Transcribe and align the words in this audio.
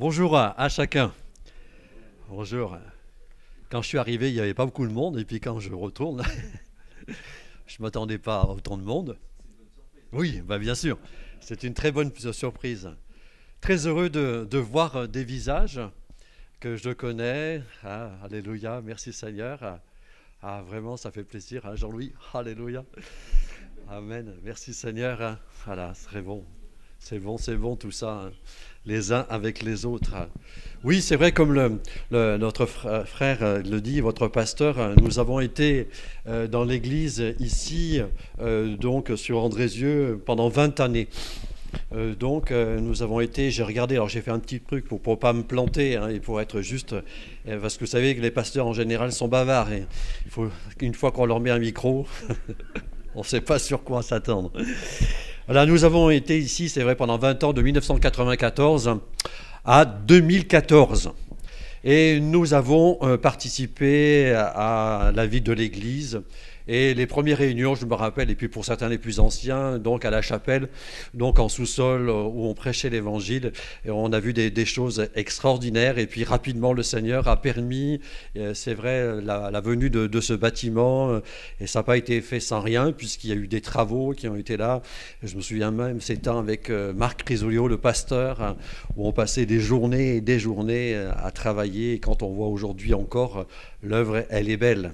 Bonjour 0.00 0.34
à, 0.34 0.68
chacun. 0.70 1.12
Bonjour. 2.30 2.78
Quand 3.68 3.82
je 3.82 3.88
suis 3.88 3.98
arrivé, 3.98 4.30
il 4.30 4.34
n'y 4.34 4.40
avait 4.40 4.54
pas 4.54 4.64
beaucoup 4.64 4.86
de 4.86 4.92
monde, 4.94 5.18
et 5.18 5.26
puis 5.26 5.40
quand 5.40 5.60
je 5.60 5.74
retourne, 5.74 6.22
je 7.66 7.76
ne 7.78 7.82
m'attendais 7.82 8.16
pas 8.16 8.40
à 8.40 8.46
autant 8.46 8.78
de 8.78 8.82
monde. 8.82 9.18
Oui, 10.12 10.40
bah 10.40 10.58
bien 10.58 10.74
sûr. 10.74 10.96
C'est 11.40 11.64
une 11.64 11.74
très 11.74 11.92
bonne 11.92 12.10
surprise. 12.32 12.88
Très 13.60 13.86
heureux 13.86 14.08
de, 14.08 14.56
voir 14.56 15.06
des 15.06 15.22
visages 15.22 15.82
que 16.60 16.76
je 16.76 16.88
connais. 16.92 17.62
Ah, 17.84 18.10
alléluia, 18.24 18.80
merci 18.80 19.12
Seigneur. 19.12 19.80
Ah, 20.40 20.62
vraiment, 20.62 20.96
ça 20.96 21.10
fait 21.10 21.24
plaisir. 21.24 21.66
Hein, 21.66 21.76
Jean-Louis, 21.76 22.14
Alléluia. 22.32 22.86
Amen. 23.86 24.34
Merci 24.44 24.72
Seigneur. 24.72 25.36
Voilà, 25.66 25.92
c'est 25.92 26.22
bon. 26.22 26.46
C'est 26.98 27.18
bon, 27.18 27.36
c'est 27.36 27.56
bon 27.56 27.76
tout 27.76 27.90
ça. 27.90 28.30
Hein. 28.80 28.90
Les 28.90 29.12
uns 29.12 29.26
avec 29.28 29.62
les 29.62 29.84
autres. 29.84 30.14
Oui, 30.82 31.02
c'est 31.02 31.16
vrai, 31.16 31.32
comme 31.32 31.78
notre 32.10 32.66
frère 32.66 33.38
euh, 33.42 33.62
le 33.62 33.80
dit, 33.80 34.00
votre 34.00 34.28
pasteur, 34.28 34.78
euh, 34.78 34.94
nous 34.96 35.18
avons 35.18 35.40
été 35.40 35.88
euh, 36.26 36.46
dans 36.46 36.64
l'église 36.64 37.34
ici, 37.38 38.00
donc 38.78 39.12
sur 39.16 39.40
Andrézieux, 39.40 40.20
pendant 40.24 40.48
20 40.48 40.80
années. 40.80 41.08
donc, 42.18 42.50
nous 42.50 43.02
avons 43.02 43.20
été, 43.20 43.50
j'ai 43.50 43.62
regardé, 43.62 43.96
alors 43.96 44.08
j'ai 44.08 44.22
fait 44.22 44.30
un 44.30 44.38
petit 44.38 44.60
truc 44.60 44.86
pour 44.88 45.00
ne 45.06 45.16
pas 45.16 45.32
me 45.32 45.42
planter 45.42 45.96
hein, 45.96 46.08
et 46.08 46.18
pour 46.18 46.40
être 46.40 46.62
juste, 46.62 46.94
parce 47.44 47.76
que 47.76 47.80
vous 47.80 47.90
savez 47.90 48.16
que 48.16 48.20
les 48.20 48.30
pasteurs 48.30 48.66
en 48.66 48.72
général 48.72 49.12
sont 49.12 49.28
bavards. 49.28 49.72
Et 49.72 49.84
il 50.24 50.30
faut, 50.30 50.48
une 50.80 50.94
fois 50.94 51.12
qu'on 51.12 51.26
leur 51.26 51.40
met 51.40 51.50
un 51.50 51.58
micro, 51.58 52.06
on 53.14 53.20
ne 53.20 53.24
sait 53.24 53.40
pas 53.40 53.58
sur 53.58 53.84
quoi 53.84 54.02
s'attendre. 54.02 54.50
Voilà, 55.46 55.66
nous 55.66 55.84
avons 55.84 56.10
été 56.10 56.38
ici, 56.38 56.68
c'est 56.68 56.82
vrai, 56.82 56.94
pendant 56.94 57.18
20 57.18 57.44
ans, 57.44 57.52
de 57.52 57.62
1994 57.62 58.98
à 59.64 59.84
2014. 59.84 61.12
Et 61.82 62.20
nous 62.20 62.54
avons 62.54 62.98
euh, 63.02 63.16
participé 63.16 64.32
à 64.34 65.12
la 65.14 65.26
vie 65.26 65.40
de 65.40 65.52
l'Église 65.52 66.20
et 66.68 66.94
les 66.94 67.06
premières 67.06 67.38
réunions, 67.38 67.74
je 67.74 67.86
me 67.86 67.94
rappelle, 67.94 68.30
et 68.30 68.34
puis 68.34 68.48
pour 68.48 68.64
certains 68.64 68.88
les 68.88 68.98
plus 68.98 69.20
anciens, 69.20 69.78
donc 69.78 70.04
à 70.04 70.10
la 70.10 70.22
chapelle, 70.22 70.68
donc 71.14 71.38
en 71.38 71.48
sous-sol 71.48 72.08
euh, 72.08 72.22
où 72.22 72.46
on 72.46 72.54
prêchait 72.54 72.90
l'évangile, 72.90 73.52
on 73.86 74.12
a 74.12 74.20
vu 74.20 74.32
des, 74.32 74.64
choses 74.64 75.08
extraordinaires. 75.14 75.98
Et 75.98 76.06
puis 76.06 76.22
rapidement, 76.24 76.72
le 76.72 76.82
Seigneur 76.82 77.28
a 77.28 77.40
permis, 77.40 78.00
euh, 78.36 78.54
c'est 78.54 78.74
vrai, 78.74 79.20
la, 79.22 79.60
venue 79.60 79.90
de, 79.90 80.20
ce 80.20 80.32
bâtiment. 80.32 81.10
Euh, 81.10 81.20
et 81.60 81.66
ça 81.66 81.80
n'a 81.80 81.82
pas 81.82 81.96
été 81.96 82.20
fait 82.20 82.40
sans 82.40 82.60
rien, 82.60 82.92
puisqu'il 82.92 83.30
y 83.30 83.32
a 83.32 83.36
eu 83.36 83.48
des 83.48 83.60
travaux 83.60 84.12
qui 84.12 84.28
ont 84.28 84.36
été 84.36 84.56
là. 84.56 84.82
Je 85.22 85.36
me 85.36 85.40
souviens 85.40 85.70
même, 85.70 86.00
c'est 86.00 86.16
temps 86.16 86.38
avec 86.38 86.70
Marc 86.70 87.24
Crisolio, 87.24 87.68
le 87.68 87.78
pasteur, 87.78 88.42
hein, 88.42 88.56
où 88.96 89.06
on 89.06 89.12
passait 89.12 89.46
des 89.46 89.60
journées 89.60 90.16
et 90.16 90.20
des 90.20 90.38
journées 90.38 90.94
à 90.94 91.30
travailler. 91.30 91.94
Et 91.94 91.98
quand 91.98 92.22
on 92.22 92.30
voit 92.30 92.48
aujourd'hui 92.48 92.94
encore, 92.94 93.46
l'œuvre, 93.82 94.24
elle 94.30 94.50
est 94.50 94.56
belle. 94.56 94.92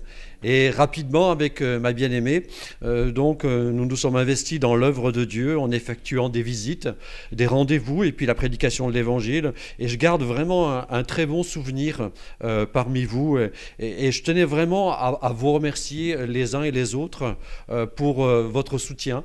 Et 0.49 0.71
rapidement, 0.71 1.33
avec 1.33 1.61
euh, 1.61 1.81
ma 1.81 1.93
bien-aimée, 1.93 2.45
euh, 2.85 3.11
donc 3.11 3.45
euh, 3.45 3.73
nous 3.73 3.85
nous 3.85 3.97
sommes 3.97 4.15
investis 4.15 4.61
dans 4.61 4.77
l'œuvre 4.77 5.11
de 5.11 5.25
Dieu 5.25 5.59
en 5.59 5.73
effectuant 5.73 6.29
des 6.29 6.43
visites, 6.43 6.89
des 7.33 7.47
rendez-vous 7.47 8.05
et 8.05 8.13
puis 8.13 8.27
la 8.27 8.37
prédication 8.37 8.89
de 8.89 8.95
l'Évangile. 8.95 9.55
Et 9.81 9.89
je 9.89 9.97
garde 9.97 10.23
vraiment 10.23 10.89
un, 10.89 11.03
très 11.03 11.27
bon 11.27 11.43
souvenir 11.43 12.11
parmi 12.73 13.05
vous. 13.05 13.39
Et, 13.81 14.13
je 14.13 14.23
tenais 14.23 14.45
vraiment 14.45 14.93
à, 14.93 15.33
vous 15.37 15.53
remercier 15.53 16.27
les 16.27 16.55
uns 16.55 16.63
et 16.63 16.71
les 16.71 16.95
autres 16.95 17.37
pour 17.97 18.25
votre 18.25 18.79
soutien 18.79 19.25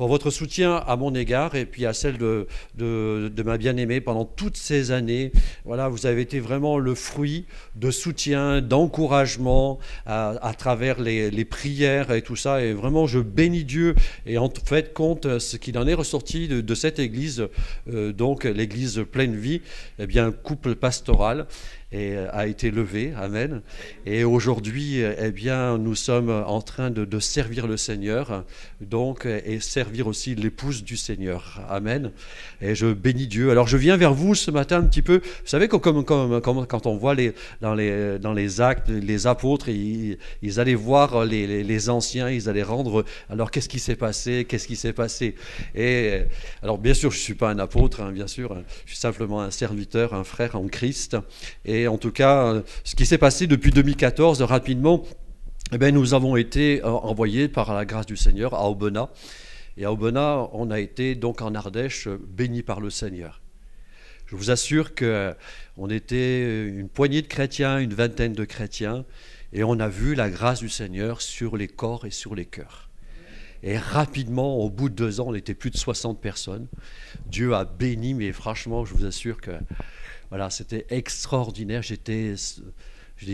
pour 0.00 0.08
votre 0.08 0.30
soutien 0.30 0.76
à 0.86 0.96
mon 0.96 1.14
égard 1.14 1.56
et 1.56 1.66
puis 1.66 1.84
à 1.84 1.92
celle 1.92 2.16
de, 2.16 2.46
de, 2.74 3.42
ma 3.42 3.58
bien-aimée 3.58 4.00
pendant 4.00 4.24
toutes 4.24 4.56
ces 4.56 4.92
années. 4.92 5.30
Voilà, 5.66 5.90
vous 5.90 6.06
avez 6.06 6.22
été 6.22 6.40
vraiment 6.40 6.78
le 6.78 6.94
fruit 6.94 7.44
de 7.76 7.90
soutien, 7.90 8.62
d'encouragement 8.62 9.78
à, 10.06 10.54
travers 10.56 11.02
les, 11.02 11.44
prières 11.44 12.12
et 12.12 12.22
tout 12.22 12.34
ça. 12.34 12.62
Et 12.62 12.72
vraiment, 12.72 13.06
je 13.06 13.18
bénis 13.18 13.64
Dieu 13.64 13.94
et 14.24 14.38
en 14.38 14.50
fait 14.64 14.94
compte 14.94 15.38
ce 15.38 15.58
qu'il 15.58 15.76
en 15.76 15.86
est 15.86 15.92
ressorti 15.92 16.48
de, 16.48 16.74
cette 16.74 16.98
église, 16.98 17.48
euh, 17.92 18.14
donc 18.14 18.44
l'église 18.44 19.04
pleine 19.12 19.36
vie, 19.36 19.60
eh 19.98 20.06
bien, 20.06 20.32
couple 20.32 20.76
pastoral 20.76 21.46
euh, 21.92 22.28
a 22.32 22.46
été 22.46 22.70
levé. 22.70 23.12
Amen. 23.16 23.62
Et 24.06 24.24
aujourd'hui, 24.24 25.00
eh 25.00 25.30
bien, 25.32 25.76
nous 25.78 25.94
sommes 25.94 26.30
en 26.30 26.60
train 26.60 26.90
de, 26.90 27.18
servir 27.18 27.66
le 27.66 27.76
Seigneur, 27.76 28.44
donc, 28.80 29.26
et 29.26 29.60
servir 29.60 30.06
aussi 30.06 30.34
l'épouse 30.34 30.84
du 30.84 30.96
Seigneur. 30.96 31.60
Amen. 31.68 32.12
Et 32.60 32.74
je 32.74 32.86
bénis 32.92 33.26
Dieu. 33.26 33.50
Alors, 33.50 33.66
je 33.66 33.76
viens 33.76 33.96
vers 33.96 34.14
vous 34.14 34.34
ce 34.34 34.50
matin 34.50 34.78
un 34.78 34.84
petit 34.84 35.02
peu. 35.02 35.18
Vous 35.18 35.46
savez, 35.46 35.68
comme, 35.68 36.04
quand 36.04 36.86
on 36.86 36.96
voit 36.96 37.16
dans, 37.60 37.74
les, 37.74 38.60
actes, 38.60 38.88
les 38.88 39.26
apôtres, 39.26 39.68
ils, 39.68 40.18
allaient 40.56 40.74
voir 40.74 41.24
les, 41.24 41.90
anciens, 41.90 42.30
ils 42.30 42.48
allaient 42.48 42.62
rendre. 42.62 43.04
Alors, 43.28 43.50
qu'est-ce 43.50 43.68
qui 43.68 43.80
s'est 43.80 43.96
passé? 43.96 44.46
Qu'est-ce 44.48 44.66
qui 44.66 44.76
s'est 44.76 44.92
passé? 44.92 45.34
Et 45.74 46.22
alors, 46.62 46.78
bien 46.78 46.94
sûr, 46.94 47.10
je 47.10 47.16
ne 47.16 47.22
suis 47.22 47.34
pas 47.34 47.50
un 47.50 47.58
apôtre, 47.58 48.00
hein, 48.00 48.12
bien 48.12 48.26
sûr. 48.26 48.56
Je 48.84 48.90
suis 48.90 49.00
simplement 49.00 49.40
un 49.42 49.50
serviteur, 49.50 50.14
un 50.14 50.24
frère 50.24 50.56
en 50.56 50.68
Christ. 50.68 51.16
Et 51.64 51.79
en 51.88 51.98
tout 51.98 52.12
cas, 52.12 52.62
ce 52.84 52.94
qui 52.94 53.06
s'est 53.06 53.18
passé 53.18 53.46
depuis 53.46 53.70
2014, 53.70 54.42
rapidement, 54.42 55.04
eh 55.72 55.78
bien, 55.78 55.92
nous 55.92 56.14
avons 56.14 56.34
été 56.36 56.82
euh, 56.82 56.88
envoyés 56.88 57.48
par 57.48 57.72
la 57.74 57.84
grâce 57.84 58.06
du 58.06 58.16
Seigneur 58.16 58.54
à 58.54 58.68
Aubenas. 58.68 59.08
Et 59.76 59.84
à 59.84 59.92
Aubenas, 59.92 60.48
on 60.52 60.70
a 60.70 60.80
été 60.80 61.14
donc 61.14 61.42
en 61.42 61.54
Ardèche 61.54 62.08
bénis 62.08 62.62
par 62.62 62.80
le 62.80 62.90
Seigneur. 62.90 63.40
Je 64.26 64.34
vous 64.34 64.50
assure 64.50 64.94
qu'on 64.94 65.90
était 65.90 66.66
une 66.66 66.88
poignée 66.88 67.22
de 67.22 67.28
chrétiens, 67.28 67.78
une 67.78 67.94
vingtaine 67.94 68.32
de 68.32 68.44
chrétiens, 68.44 69.04
et 69.52 69.62
on 69.62 69.78
a 69.78 69.88
vu 69.88 70.14
la 70.14 70.28
grâce 70.28 70.60
du 70.60 70.68
Seigneur 70.68 71.20
sur 71.22 71.56
les 71.56 71.68
corps 71.68 72.04
et 72.04 72.10
sur 72.10 72.34
les 72.34 72.46
cœurs. 72.46 72.90
Et 73.62 73.76
rapidement, 73.76 74.58
au 74.58 74.70
bout 74.70 74.88
de 74.88 74.94
deux 74.94 75.20
ans, 75.20 75.26
on 75.28 75.34
était 75.34 75.54
plus 75.54 75.70
de 75.70 75.76
60 75.76 76.20
personnes. 76.20 76.66
Dieu 77.26 77.54
a 77.54 77.64
béni, 77.64 78.14
mais 78.14 78.32
franchement, 78.32 78.84
je 78.84 78.94
vous 78.94 79.04
assure 79.04 79.40
que 79.40 79.52
voilà, 80.30 80.48
c'était 80.48 80.86
extraordinaire. 80.90 81.82
J'étais 81.82 82.34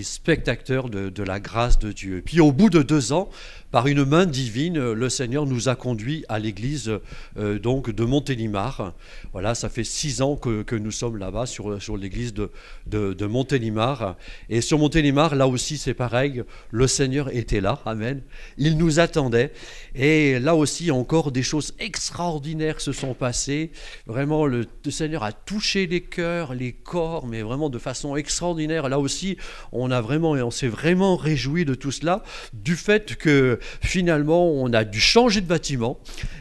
spectateur 0.02 0.90
de, 0.90 1.10
de, 1.10 1.22
la 1.22 1.38
grâce 1.38 1.78
de 1.78 1.92
Dieu. 1.92 2.22
Puis 2.24 2.40
au 2.40 2.52
bout 2.52 2.70
de 2.70 2.82
deux 2.82 3.12
ans, 3.12 3.28
par 3.76 3.88
une 3.88 4.06
main 4.06 4.24
divine, 4.24 4.92
le 4.92 5.08
Seigneur 5.10 5.44
nous 5.44 5.68
a 5.68 5.76
conduits 5.76 6.24
à 6.30 6.38
l'église 6.38 6.90
euh, 7.36 7.58
donc 7.58 7.90
de 7.90 8.04
Montélimar. 8.06 8.94
Voilà, 9.32 9.54
ça 9.54 9.68
fait 9.68 9.84
six 9.84 10.22
ans 10.22 10.36
que, 10.36 10.74
nous 10.76 10.90
sommes 10.90 11.18
là-bas 11.18 11.44
sur, 11.44 11.82
sur 11.82 11.98
l'église 11.98 12.32
de, 12.32 12.50
de, 12.86 13.26
Montélimar. 13.26 14.16
Et 14.48 14.62
sur 14.62 14.78
Montélimar, 14.78 15.34
là 15.34 15.46
aussi 15.46 15.76
c'est 15.76 15.92
pareil, 15.92 16.42
le 16.70 16.86
Seigneur 16.86 17.28
était 17.36 17.60
là, 17.60 17.78
Amen. 17.84 18.22
Il 18.56 18.78
nous 18.78 18.98
attendait. 18.98 19.52
Et 19.94 20.38
là 20.38 20.54
aussi 20.54 20.90
encore 20.90 21.30
des 21.30 21.42
choses 21.42 21.74
extraordinaires 21.78 22.80
se 22.80 22.92
sont 22.92 23.12
passées. 23.12 23.72
Vraiment, 24.06 24.46
le, 24.46 24.66
Seigneur 24.88 25.22
a 25.22 25.32
touché 25.32 25.86
les 25.86 26.00
cœurs, 26.00 26.54
les 26.54 26.72
corps, 26.72 27.26
mais 27.26 27.42
vraiment 27.42 27.68
de 27.68 27.78
façon 27.78 28.16
extraordinaire. 28.16 28.88
Là 28.88 28.98
aussi, 28.98 29.36
on 29.70 29.90
a 29.90 30.00
vraiment, 30.00 30.30
on 30.30 30.50
s'est 30.50 30.66
vraiment 30.66 31.16
réjoui 31.16 31.66
de 31.66 31.74
tout 31.74 31.92
cela, 31.92 32.22
du 32.54 32.74
fait 32.74 33.16
que 33.16 33.60
finalement, 33.80 34.48
on 34.48 34.72
a 34.72 34.84
dû 34.84 35.00
changer 35.00 35.40
de 35.40 35.46
bâtiment. 35.46 35.98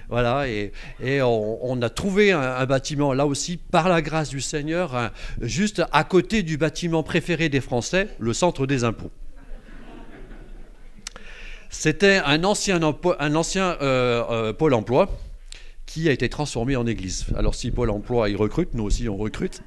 Voilà, 0.09 0.47
et, 0.47 0.72
on, 1.22 1.81
a 1.81 1.90
trouvé 1.90 2.31
un, 2.31 2.66
bâtiment, 2.66 3.13
là 3.13 3.25
aussi, 3.25 3.58
par 3.58 3.90
la 3.90 4.02
grâce 4.02 4.30
du 4.30 4.41
Seigneur, 4.41 5.12
juste 5.41 5.81
à 5.91 6.03
côté 6.03 6.44
du 6.44 6.58
bâtiment 6.58 7.03
préféré 7.03 7.50
des 7.50 7.62
Français, 7.62 8.09
le 8.19 8.34
centre 8.34 8.68
des 8.68 8.84
impôts. 8.84 9.12
C'était 11.78 12.22
un 12.25 12.44
ancien, 12.44 12.80
euh, 12.81 13.75
euh, 13.81 14.53
pôle 14.53 14.74
emploi 14.74 15.09
qui 15.85 16.08
a 16.09 16.12
été 16.12 16.30
transformé 16.30 16.75
en 16.75 16.88
église. 16.88 17.25
Alors 17.35 17.53
si 17.53 17.69
Pôle 17.69 17.90
emploi 17.90 18.30
y 18.30 18.35
recrute, 18.35 18.74
nous 18.74 18.84
aussi 18.84 19.09
on 19.09 19.18
recrute 19.18 19.62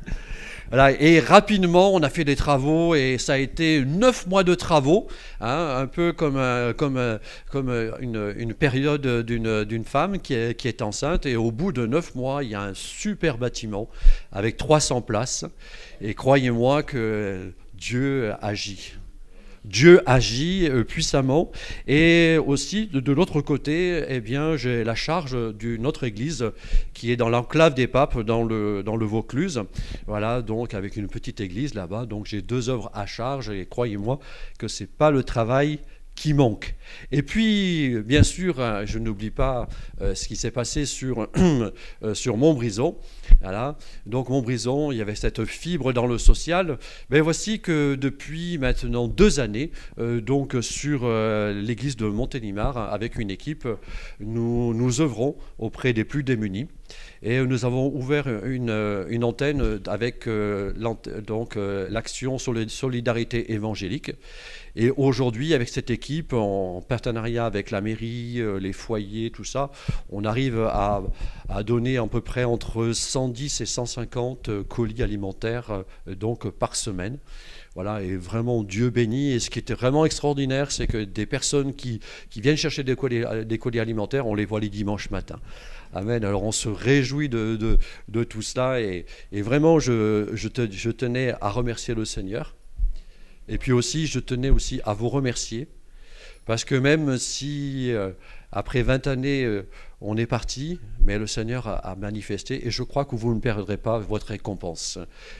et 0.72 1.20
rapidement, 1.20 1.94
on 1.94 2.02
a 2.02 2.10
fait 2.10 2.24
des 2.24 2.36
travaux 2.36 2.94
et 2.94 3.16
ça 3.18 3.34
a 3.34 3.38
été 3.38 3.84
neuf 3.84 4.26
mois 4.26 4.44
de 4.44 4.54
travaux, 4.54 5.08
hein, 5.40 5.76
un 5.78 5.86
peu 5.86 6.12
comme, 6.12 6.36
euh, 6.36 6.72
euh, 6.82 7.18
euh, 7.54 8.34
une, 8.36 8.54
période 8.54 9.06
d'une 9.24 9.84
femme 9.84 10.18
qui 10.18 10.34
est 10.34 10.82
enceinte. 10.82 11.24
Et 11.24 11.36
au 11.36 11.50
bout 11.50 11.72
de 11.72 11.86
neuf 11.86 12.14
mois, 12.14 12.44
il 12.44 12.50
y 12.50 12.54
a 12.54 12.62
un 12.62 12.74
super 12.74 13.38
bâtiment 13.38 13.88
avec 14.30 14.56
300 14.56 15.00
places. 15.00 15.46
Et 16.00 16.14
croyez-moi 16.14 16.82
que 16.82 17.52
Dieu 17.74 18.32
agit. 18.42 18.97
Dieu 19.68 20.00
agit 20.06 20.68
euh, 20.68 20.84
puissamment. 20.84 21.50
Et 21.86 22.38
aussi, 22.46 22.86
de, 22.86 23.12
l'autre 23.12 23.40
côté, 23.40 24.04
eh 24.08 24.20
bien, 24.20 24.56
j'ai 24.56 24.84
la 24.84 24.94
charge 24.94 25.36
d'une 25.54 25.86
autre 25.86 26.04
église 26.04 26.50
qui 26.94 27.12
est 27.12 27.16
dans 27.16 27.28
l'enclave 27.28 27.74
des 27.74 27.86
papes, 27.86 28.20
dans 28.20 28.42
le, 28.42 28.82
dans 28.82 28.96
le 28.96 29.06
Vaucluse. 29.06 29.62
Voilà, 30.06 30.42
donc 30.42 30.74
avec 30.74 30.96
une 30.96 31.08
petite 31.08 31.40
église 31.40 31.74
là-bas. 31.74 32.06
Donc 32.06 32.26
j'ai 32.26 32.42
deux 32.42 32.70
œuvres 32.70 32.90
à 32.94 33.06
charge 33.06 33.50
et 33.50 33.66
croyez-moi 33.66 34.18
que 34.58 34.68
ce 34.68 34.84
n'est 34.84 34.88
pas 34.88 35.10
le 35.10 35.22
travail 35.22 35.80
qui 36.18 36.34
manque. 36.34 36.74
Et 37.12 37.22
puis, 37.22 37.96
bien 38.04 38.24
sûr, 38.24 38.60
hein, 38.60 38.84
je 38.84 38.98
n'oublie 38.98 39.30
pas 39.30 39.68
euh, 40.00 40.14
ce 40.14 40.26
qui 40.26 40.34
s'est 40.34 40.50
passé 40.50 40.84
sur, 40.84 41.28
euh, 41.36 42.14
sur 42.14 42.36
Montbrison. 42.36 42.96
Voilà. 43.40 43.78
Donc, 44.04 44.28
Montbrison, 44.28 44.90
il 44.90 44.98
y 44.98 45.00
avait 45.00 45.14
cette 45.14 45.44
fibre 45.44 45.92
dans 45.92 46.06
le 46.06 46.18
social. 46.18 46.78
Mais 47.10 47.20
voici 47.20 47.60
que 47.60 47.94
depuis 47.94 48.58
maintenant 48.58 49.06
deux 49.06 49.38
années, 49.38 49.70
euh, 49.98 50.20
donc 50.20 50.56
sur 50.60 51.08
l'église 51.08 51.96
de 51.96 52.06
Montélimar, 52.06 52.76
avec 52.76 53.16
une 53.16 53.30
équipe, 53.30 53.68
nous, 54.18 54.74
nous 54.74 55.00
œuvrons 55.00 55.36
auprès 55.58 55.92
des 55.92 56.04
plus 56.04 56.24
démunis. 56.24 56.66
Et 57.22 57.40
nous 57.40 57.64
avons 57.64 57.88
ouvert 57.94 58.28
une, 58.44 59.06
une 59.08 59.24
antenne 59.24 59.80
avec 59.86 60.28
donc 60.28 61.56
l'action 61.56 62.38
sur 62.38 62.52
la 62.52 62.68
solidarité 62.68 63.52
évangélique. 63.52 64.12
Et 64.80 64.90
aujourd'hui, 64.90 65.54
avec 65.54 65.68
cette 65.68 65.90
équipe, 65.90 66.32
en 66.32 66.80
partenariat 66.80 67.46
avec 67.46 67.72
la 67.72 67.80
mairie, 67.80 68.40
euh, 68.40 68.60
les 68.60 68.72
foyers, 68.72 69.30
tout 69.30 69.42
ça, 69.42 69.72
on 70.10 70.24
arrive 70.24 70.60
à, 70.60 71.02
donner 71.64 71.96
à 71.96 72.06
peu 72.06 72.20
près 72.20 72.44
entre 72.44 72.92
110 72.92 73.60
et 73.60 73.66
150 73.66 74.48
euh, 74.48 74.62
colis 74.62 75.02
alimentaires 75.02 75.82
euh, 76.06 76.14
donc 76.14 76.48
par 76.48 76.76
semaine. 76.76 77.18
Voilà, 77.74 78.02
et 78.02 78.16
vraiment 78.16 78.62
Dieu 78.62 78.90
béni. 78.90 79.32
Et 79.32 79.40
ce 79.40 79.50
qui 79.50 79.58
était 79.58 79.74
vraiment 79.74 80.04
extraordinaire, 80.04 80.70
c'est 80.70 80.86
que 80.86 80.98
des 80.98 81.26
personnes 81.26 81.74
qui, 81.74 81.98
viennent 82.36 82.56
chercher 82.56 82.84
des 82.84 82.94
colis, 82.94 83.24
des 83.46 83.58
colis, 83.58 83.80
alimentaires, 83.80 84.28
on 84.28 84.34
les 84.36 84.44
voit 84.44 84.60
les 84.60 84.68
dimanches 84.68 85.10
matins. 85.10 85.40
Amen. 85.94 86.24
Alors 86.24 86.44
on 86.44 86.52
se 86.52 86.68
réjouit 86.68 87.28
de, 87.28 87.78
tout 88.24 88.42
cela. 88.42 88.80
Et, 88.80 89.06
vraiment, 89.32 89.78
je 89.78 90.48
tenais 90.90 91.34
à 91.40 91.50
remercier 91.50 91.94
le 91.94 92.04
Seigneur 92.04 92.54
et 93.48 93.58
puis 93.58 93.72
aussi, 93.72 94.06
je 94.06 94.20
tenais 94.20 94.50
aussi 94.50 94.80
à 94.84 94.92
vous 94.92 95.08
remercier, 95.08 95.68
parce 96.44 96.64
que 96.64 96.74
même 96.74 97.16
si 97.16 97.92
euh, 97.92 98.10
après 98.50 98.82
20 98.82 99.06
années, 99.06 99.44
euh, 99.44 99.66
on 100.00 100.16
est 100.16 100.26
parti, 100.26 100.80
mais 101.04 101.18
le 101.18 101.26
Seigneur 101.26 101.66
a, 101.66 101.96
manifesté, 101.96 102.66
et 102.66 102.70
je 102.70 102.82
crois 102.82 103.04
que 103.04 103.16
vous 103.16 103.34
ne 103.34 103.40
perdrez 103.40 103.76
pas 103.76 103.98
votre 103.98 104.28
récompense. 104.28 104.98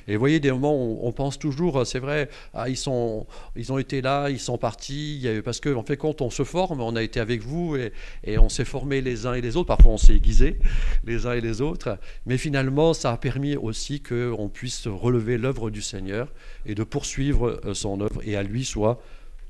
Et 0.09 0.15
vous 0.15 0.19
voyez, 0.19 0.41
des 0.41 0.51
moments, 0.51 0.75
on, 0.75 1.07
on 1.07 1.13
pense 1.13 1.39
toujours, 1.39 1.87
c'est 1.87 2.01
vrai, 2.01 2.29
ah, 2.55 2.69
ils, 2.69 2.77
sont, 2.77 3.27
ils 3.57 3.73
ont 3.73 3.79
été 3.79 4.03
là, 4.03 4.29
ils 4.29 4.41
sont 4.41 4.59
partis, 4.59 5.27
parce 5.45 5.61
qu'en 5.61 5.77
en 5.77 5.83
fait, 5.85 5.97
quand 5.97 6.21
on 6.21 6.31
se 6.31 6.43
forme, 6.43 6.81
on 6.81 6.97
a 6.97 7.03
été 7.03 7.21
avec 7.21 7.43
vous, 7.43 7.77
et, 7.77 8.39
on 8.39 8.49
s'est 8.49 8.65
formés 8.65 9.01
les 9.01 9.27
uns 9.27 9.35
et 9.35 9.41
les 9.41 9.57
autres, 9.57 9.69
parfois 9.69 9.93
on 9.93 9.99
s'est 9.99 10.15
aiguisés 10.15 10.59
les 11.05 11.27
uns 11.27 11.33
et 11.33 11.41
les 11.41 11.61
autres, 11.61 11.99
mais 12.27 12.37
finalement, 12.37 12.95
ça 12.95 13.13
a 13.13 13.17
permis 13.17 13.57
aussi 13.57 14.03
qu'on 14.03 14.51
puisse 14.53 14.87
relever 14.87 15.39
l'œuvre 15.39 15.71
du 15.71 15.83
Seigneur 15.83 16.33
et 16.67 16.75
de 16.75 16.83
poursuivre 16.83 17.61
euh, 17.65 17.75
son 17.75 18.01
œuvre, 18.01 18.21
et 18.25 18.37
à 18.37 18.43
lui 18.43 18.65
soit 18.65 19.01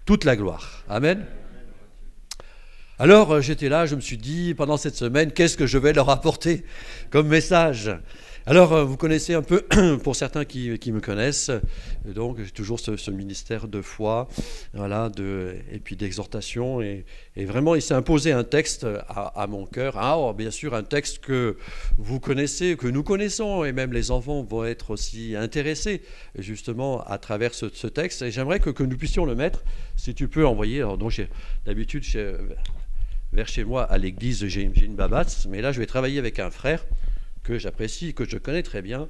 toute 0.05 0.25
la 0.25 0.37
gloire. 0.37 0.85
Amen. 0.89 1.27
Alors 3.01 3.31
euh, 3.31 3.41
j'étais 3.41 3.69
là, 3.69 3.87
je 3.87 3.95
me 3.95 4.01
suis 4.01 4.19
dit, 4.19 4.55
pendant 4.55 4.77
cette 4.77 4.97
semaine, 4.97 5.31
qu'est-ce 5.31 5.57
que 5.57 5.69
je 5.69 5.79
vais 5.79 5.93
leur 5.93 6.11
apporter 6.11 6.65
comme 7.11 7.29
message? 7.29 7.93
Alors, 8.45 8.73
euh, 8.73 8.83
vous 8.83 8.97
connaissez 8.97 9.35
un 9.35 9.43
peu, 9.43 9.63
pour 10.03 10.17
certains 10.17 10.45
qui, 10.45 10.71
me 10.91 11.01
connaissent, 11.01 11.53
donc 12.05 12.39
j'ai 12.43 12.51
toujours 12.51 12.81
ce, 12.81 13.11
ministère 13.13 13.69
de 13.69 13.83
foi, 13.83 14.27
voilà, 14.73 15.13
et 15.71 15.79
puis 15.79 15.95
d'exhortation, 15.95 16.81
et, 16.81 17.05
vraiment, 17.37 17.77
il 17.77 17.83
s'est 17.83 17.95
imposé 17.95 18.33
un 18.33 18.43
texte 18.43 18.85
à, 19.09 19.47
mon 19.49 19.65
cœur. 19.67 19.97
Ah, 19.97 20.19
oh, 20.19 20.33
bien 20.33 20.51
sûr, 20.51 20.75
un 20.75 20.83
texte 20.83 21.19
que 21.21 21.57
vous 21.99 22.19
connaissez, 22.19 22.77
que 22.77 22.89
nous 22.89 23.05
connaissons, 23.05 23.65
et 23.65 23.73
même 23.73 23.93
les 23.93 24.11
enfants 24.11 24.43
vont 24.43 24.65
être 24.65 24.91
aussi 24.91 25.37
intéressés, 25.37 26.03
justement, 26.37 27.05
à 27.05 27.19
travers 27.19 27.55
ce, 27.55 27.87
texte. 27.87 28.23
Et 28.23 28.33
j'aimerais 28.33 28.59
que, 28.59 28.83
nous 28.83 28.97
puissions 28.97 29.25
le 29.25 29.37
mettre, 29.37 29.63
si 29.97 30.15
tu 30.15 30.27
peux 30.27 30.47
envoyer. 30.47 30.79
Alors, 30.79 30.99
donc, 30.99 31.21
d'habitude, 31.67 32.03
vers 33.33 33.49
chez 33.49 33.65
moi 33.65 33.85
à 33.85 33.99
l'église, 33.99 34.47
j'ai 34.47 34.63
une 34.63 34.97
babasse, 34.97 35.47
mais 35.47 35.61
là 35.61 35.73
je 35.73 35.81
vais 35.81 35.87
travailler 35.87 36.19
avec 36.19 36.39
un 36.39 36.51
frère 36.51 36.85
que 37.43 37.59
j'apprécie, 37.59 38.15
que 38.15 38.25
je 38.25 38.39
connais 38.39 38.63
très 38.63 38.83
bien. 38.83 39.09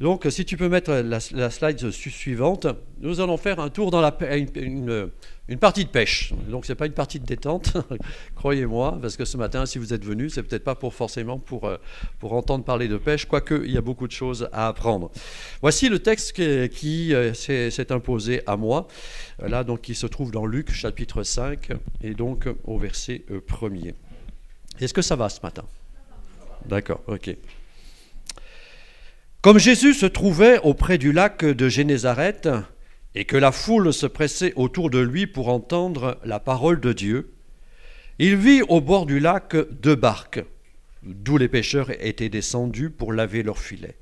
Donc 0.00 0.26
si 0.30 0.46
tu 0.46 0.56
peux 0.56 0.70
mettre 0.70 0.92
la, 0.92 1.20
slide 1.50 1.90
suivante, 1.90 2.66
nous 3.00 3.20
allons 3.20 3.36
faire 3.36 3.60
un 3.60 3.68
tour 3.68 3.90
dans 3.90 4.00
la, 4.00 4.16
une, 4.56 5.10
une 5.46 5.58
partie 5.58 5.84
de 5.84 5.90
pêche. 5.90 6.32
Donc 6.48 6.64
c'est 6.64 6.74
pas 6.74 6.86
une 6.86 6.94
partie 6.94 7.20
de 7.20 7.26
détente, 7.26 7.76
croyez-moi, 8.34 8.98
parce 9.02 9.18
que 9.18 9.26
ce 9.26 9.36
matin, 9.36 9.66
si 9.66 9.78
vous 9.78 9.92
êtes 9.92 10.04
venu, 10.04 10.30
c'est 10.30 10.42
peut-être 10.42 10.64
pas 10.64 10.74
forcément 10.90 11.38
pour, 11.38 11.66
euh, 11.66 11.76
pour 12.18 12.32
entendre 12.32 12.64
parler 12.64 12.88
de 12.88 12.96
pêche, 12.96 13.26
quoique 13.26 13.62
il 13.66 13.72
y 13.72 13.76
a 13.76 13.82
beaucoup 13.82 14.06
de 14.06 14.12
choses 14.12 14.48
à 14.52 14.68
apprendre. 14.68 15.10
Voici 15.60 15.90
le 15.90 15.98
texte 15.98 16.32
qui, 16.32 17.12
euh, 17.12 17.34
s'est 17.34 17.92
imposé 17.92 18.42
à 18.46 18.56
moi 18.56 18.88
là 19.38 19.64
donc 19.64 19.82
qui 19.82 19.94
se 19.94 20.06
trouve 20.06 20.30
dans 20.30 20.46
Luc 20.46 20.72
chapitre 20.72 21.24
5 21.24 21.72
et 22.02 22.14
donc 22.14 22.48
au 22.64 22.78
verset 22.78 23.24
euh, 23.30 23.40
premier. 23.46 23.94
Est-ce 24.80 24.94
que 24.94 25.02
ça 25.02 25.16
va 25.16 25.28
ce 25.28 25.40
matin? 25.42 25.64
D'accord, 26.66 27.02
ok. 27.06 27.36
Comme 29.42 29.58
Jésus 29.58 29.94
se 29.94 30.04
trouvait 30.04 30.58
auprès 30.64 30.98
du 30.98 31.12
lac 31.12 31.46
de 31.46 31.68
Génézareth 31.70 32.50
et 33.14 33.24
que 33.24 33.38
la 33.38 33.52
foule 33.52 33.90
se 33.90 34.04
pressait 34.04 34.52
autour 34.54 34.90
de 34.90 34.98
lui 34.98 35.26
pour 35.26 35.48
entendre 35.48 36.18
la 36.26 36.40
parole 36.40 36.78
de 36.78 36.92
Dieu, 36.92 37.32
il 38.18 38.36
vit 38.36 38.60
au 38.60 38.82
bord 38.82 39.06
du 39.06 39.18
lac 39.18 39.56
deux 39.80 39.94
barques, 39.94 40.44
d'où 41.02 41.38
les 41.38 41.48
pêcheurs 41.48 41.90
étaient 42.04 42.28
descendus 42.28 42.90
pour 42.90 43.14
laver 43.14 43.42
leurs 43.42 43.60
filets. 43.60 43.96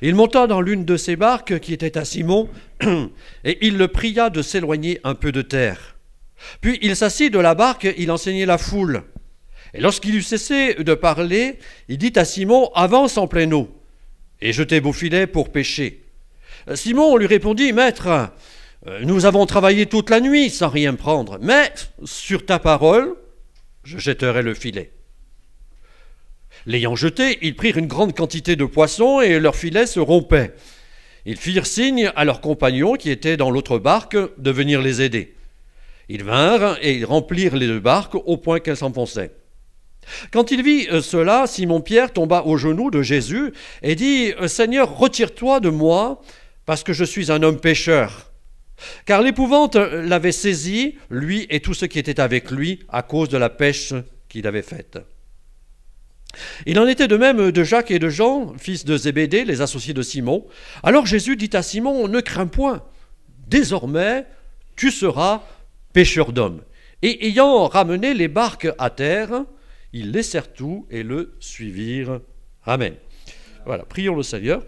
Il 0.00 0.14
monta 0.14 0.46
dans 0.46 0.60
l'une 0.60 0.84
de 0.84 0.96
ces 0.96 1.16
barques 1.16 1.58
qui 1.58 1.72
était 1.72 1.98
à 1.98 2.04
Simon, 2.04 2.48
et 3.44 3.66
il 3.66 3.76
le 3.76 3.88
pria 3.88 4.30
de 4.30 4.42
s'éloigner 4.42 5.00
un 5.02 5.16
peu 5.16 5.32
de 5.32 5.42
terre. 5.42 5.96
Puis 6.60 6.78
il 6.82 6.94
s'assit 6.94 7.32
de 7.32 7.40
la 7.40 7.56
barque, 7.56 7.92
il 7.98 8.12
enseignait 8.12 8.46
la 8.46 8.58
foule. 8.58 9.02
Et 9.74 9.80
lorsqu'il 9.80 10.14
eut 10.14 10.22
cessé 10.22 10.74
de 10.74 10.94
parler, 10.94 11.58
il 11.88 11.98
dit 11.98 12.12
à 12.14 12.24
Simon, 12.24 12.70
avance 12.76 13.18
en 13.18 13.26
pleine 13.26 13.54
eau, 13.54 13.81
et 14.42 14.52
jetez 14.52 14.80
vos 14.80 14.92
filets 14.92 15.26
pour 15.26 15.50
pêcher. 15.50 16.02
Simon 16.74 17.16
lui 17.16 17.26
répondit, 17.26 17.72
Maître, 17.72 18.30
nous 19.02 19.24
avons 19.24 19.46
travaillé 19.46 19.86
toute 19.86 20.10
la 20.10 20.20
nuit 20.20 20.50
sans 20.50 20.68
rien 20.68 20.94
prendre, 20.94 21.38
mais 21.40 21.72
sur 22.04 22.44
ta 22.44 22.58
parole, 22.58 23.14
je 23.84 23.98
jetterai 23.98 24.42
le 24.42 24.54
filet. 24.54 24.90
L'ayant 26.66 26.96
jeté, 26.96 27.38
ils 27.42 27.56
prirent 27.56 27.78
une 27.78 27.86
grande 27.86 28.14
quantité 28.14 28.56
de 28.56 28.64
poissons 28.64 29.20
et 29.20 29.40
leurs 29.40 29.56
filets 29.56 29.86
se 29.86 30.00
rompaient. 30.00 30.54
Ils 31.24 31.36
firent 31.36 31.66
signe 31.66 32.10
à 32.16 32.24
leurs 32.24 32.40
compagnons 32.40 32.94
qui 32.94 33.10
étaient 33.10 33.36
dans 33.36 33.50
l'autre 33.50 33.78
barque 33.78 34.16
de 34.38 34.50
venir 34.50 34.82
les 34.82 35.02
aider. 35.02 35.34
Ils 36.08 36.24
vinrent 36.24 36.78
et 36.82 36.94
ils 36.94 37.04
remplirent 37.04 37.56
les 37.56 37.68
deux 37.68 37.80
barques 37.80 38.16
au 38.16 38.36
point 38.36 38.58
qu'elles 38.58 38.76
s'enfonçaient. 38.76 39.32
Quand 40.30 40.50
il 40.50 40.62
vit 40.62 40.88
euh, 40.90 41.00
cela, 41.00 41.46
Simon-Pierre 41.46 42.12
tomba 42.12 42.42
aux 42.42 42.56
genoux 42.56 42.90
de 42.90 43.02
Jésus 43.02 43.52
et 43.82 43.94
dit, 43.94 44.32
Seigneur, 44.46 44.96
retire-toi 44.96 45.60
de 45.60 45.70
moi, 45.70 46.22
parce 46.66 46.82
que 46.82 46.92
je 46.92 47.04
suis 47.04 47.30
un 47.32 47.42
homme 47.42 47.60
pécheur. 47.60 48.32
Car 49.06 49.22
l'épouvante 49.22 49.76
l'avait 49.76 50.32
saisi, 50.32 50.96
lui 51.10 51.46
et 51.50 51.60
tous 51.60 51.74
ceux 51.74 51.86
qui 51.86 51.98
étaient 51.98 52.20
avec 52.20 52.50
lui, 52.50 52.80
à 52.88 53.02
cause 53.02 53.28
de 53.28 53.38
la 53.38 53.48
pêche 53.48 53.94
qu'il 54.28 54.46
avait 54.46 54.62
faite. 54.62 54.98
Il 56.66 56.78
en 56.78 56.86
était 56.86 57.08
de 57.08 57.16
même 57.16 57.50
de 57.50 57.64
Jacques 57.64 57.90
et 57.90 57.98
de 57.98 58.08
Jean, 58.08 58.54
fils 58.58 58.84
de 58.84 58.96
Zébédée, 58.96 59.44
les 59.44 59.60
associés 59.60 59.94
de 59.94 60.02
Simon. 60.02 60.46
Alors 60.82 61.06
Jésus 61.06 61.36
dit 61.36 61.50
à 61.52 61.62
Simon, 61.62 62.08
ne 62.08 62.20
crains 62.20 62.46
point, 62.46 62.82
désormais 63.48 64.26
tu 64.76 64.90
seras 64.90 65.42
pêcheur 65.92 66.32
d'hommes. 66.32 66.62
Et 67.02 67.26
ayant 67.26 67.66
ramené 67.66 68.14
les 68.14 68.28
barques 68.28 68.68
à 68.78 68.88
terre, 68.88 69.44
ils 69.92 70.10
laissèrent 70.10 70.52
tout 70.52 70.86
et 70.90 71.02
le 71.02 71.34
suivirent. 71.40 72.20
Amen. 72.64 72.94
Voilà, 73.66 73.84
prions 73.84 74.14
le 74.14 74.22
Seigneur. 74.22 74.62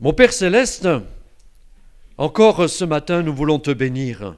Mon 0.00 0.12
Père 0.12 0.32
céleste, 0.32 0.88
encore 2.18 2.68
ce 2.68 2.84
matin, 2.84 3.22
nous 3.22 3.34
voulons 3.34 3.58
te 3.58 3.70
bénir 3.70 4.36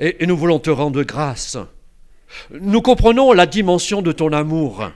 et, 0.00 0.26
nous 0.26 0.36
voulons 0.36 0.58
te 0.58 0.70
rendre 0.70 1.02
grâce. 1.02 1.56
Nous 2.50 2.80
comprenons 2.82 3.32
la 3.32 3.46
dimension 3.46 4.02
de 4.02 4.12
ton 4.12 4.32
amour. 4.32 4.90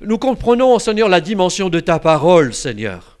Nous 0.00 0.18
comprenons, 0.18 0.78
Seigneur, 0.78 1.08
la 1.08 1.20
dimension 1.20 1.68
de 1.68 1.80
ta 1.80 1.98
parole, 1.98 2.54
Seigneur. 2.54 3.18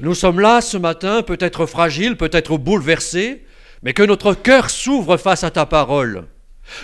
Nous 0.00 0.14
sommes 0.14 0.40
là 0.40 0.60
ce 0.60 0.76
matin, 0.76 1.22
peut-être 1.22 1.66
fragiles, 1.66 2.16
peut-être 2.16 2.56
bouleversés, 2.58 3.44
mais 3.82 3.92
que 3.92 4.02
notre 4.02 4.34
cœur 4.34 4.70
s'ouvre 4.70 5.16
face 5.16 5.44
à 5.44 5.50
ta 5.50 5.66
parole. 5.66 6.24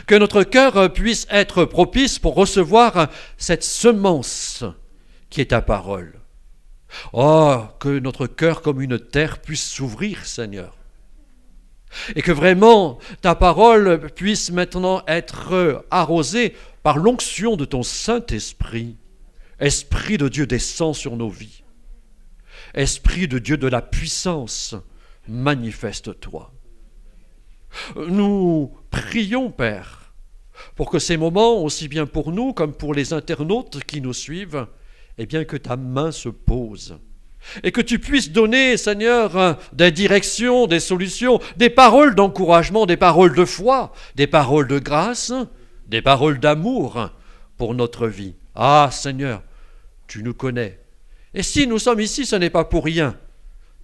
Que 0.06 0.14
notre 0.14 0.42
cœur 0.42 0.92
puisse 0.92 1.26
être 1.30 1.64
propice 1.64 2.18
pour 2.18 2.34
recevoir 2.34 3.08
cette 3.38 3.64
semence 3.64 4.64
qui 5.30 5.40
est 5.40 5.46
ta 5.46 5.62
parole. 5.62 6.20
Oh, 7.12 7.62
que 7.78 7.98
notre 7.98 8.26
cœur 8.26 8.62
comme 8.62 8.82
une 8.82 8.98
terre 8.98 9.40
puisse 9.40 9.68
s'ouvrir, 9.68 10.26
Seigneur. 10.26 10.76
Et 12.14 12.22
que 12.22 12.32
vraiment 12.32 12.98
ta 13.20 13.34
parole 13.34 14.10
puisse 14.14 14.50
maintenant 14.50 15.02
être 15.06 15.84
arrosée 15.90 16.54
par 16.82 16.98
l'onction 16.98 17.56
de 17.56 17.64
ton 17.64 17.82
Saint-Esprit. 17.82 18.96
Esprit 19.58 20.18
de 20.18 20.28
Dieu 20.28 20.46
descend 20.46 20.94
sur 20.94 21.16
nos 21.16 21.28
vies. 21.28 21.62
Esprit 22.74 23.28
de 23.28 23.38
Dieu 23.38 23.56
de 23.56 23.66
la 23.66 23.82
puissance, 23.82 24.74
manifeste-toi. 25.28 26.52
Nous 27.96 28.72
prions, 28.90 29.50
Père, 29.50 30.12
pour 30.74 30.90
que 30.90 30.98
ces 30.98 31.16
moments, 31.16 31.62
aussi 31.62 31.88
bien 31.88 32.06
pour 32.06 32.32
nous 32.32 32.52
comme 32.52 32.72
pour 32.72 32.94
les 32.94 33.12
internautes 33.12 33.84
qui 33.84 34.00
nous 34.00 34.12
suivent, 34.12 34.66
eh 35.18 35.26
bien 35.26 35.44
que 35.44 35.56
ta 35.56 35.76
main 35.76 36.12
se 36.12 36.28
pose. 36.28 36.98
Et 37.62 37.72
que 37.72 37.80
tu 37.80 37.98
puisses 37.98 38.32
donner, 38.32 38.76
Seigneur, 38.76 39.58
des 39.72 39.90
directions, 39.90 40.66
des 40.66 40.80
solutions, 40.80 41.40
des 41.56 41.70
paroles 41.70 42.14
d'encouragement, 42.14 42.86
des 42.86 42.98
paroles 42.98 43.34
de 43.34 43.44
foi, 43.44 43.92
des 44.14 44.26
paroles 44.26 44.68
de 44.68 44.78
grâce, 44.78 45.32
des 45.86 46.02
paroles 46.02 46.38
d'amour 46.38 47.10
pour 47.56 47.74
notre 47.74 48.06
vie. 48.06 48.34
Ah, 48.54 48.90
Seigneur, 48.92 49.42
tu 50.06 50.22
nous 50.22 50.34
connais. 50.34 50.80
Et 51.32 51.42
si 51.42 51.66
nous 51.66 51.78
sommes 51.78 52.00
ici, 52.00 52.26
ce 52.26 52.36
n'est 52.36 52.50
pas 52.50 52.64
pour 52.64 52.84
rien. 52.84 53.16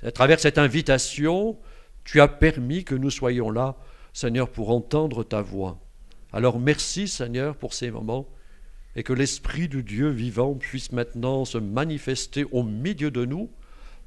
À 0.03 0.11
travers 0.11 0.41
cette 0.41 0.59
invitation, 0.59 1.57
tu 2.07 2.21
as 2.21 2.29
permis 2.29 2.85
que 2.85 2.95
nous 2.95 3.11
soyons 3.11 3.51
là, 3.51 3.75
Seigneur, 4.13 4.49
pour 4.49 4.71
entendre 4.71 5.25
ta 5.25 5.43
voix. 5.43 5.79
Alors 6.33 6.61
merci, 6.61 7.09
Seigneur, 7.09 7.57
pour 7.57 7.75
ces 7.75 7.91
moments 7.91 8.29
et 8.95 9.03
que 9.03 9.13
l'Esprit 9.13 9.69
du 9.69 9.83
Dieu 9.83 10.09
vivant 10.09 10.55
puisse 10.55 10.93
maintenant 10.93 11.45
se 11.45 11.59
manifester 11.59 12.47
au 12.53 12.63
milieu 12.63 13.11
de 13.11 13.25
nous 13.27 13.51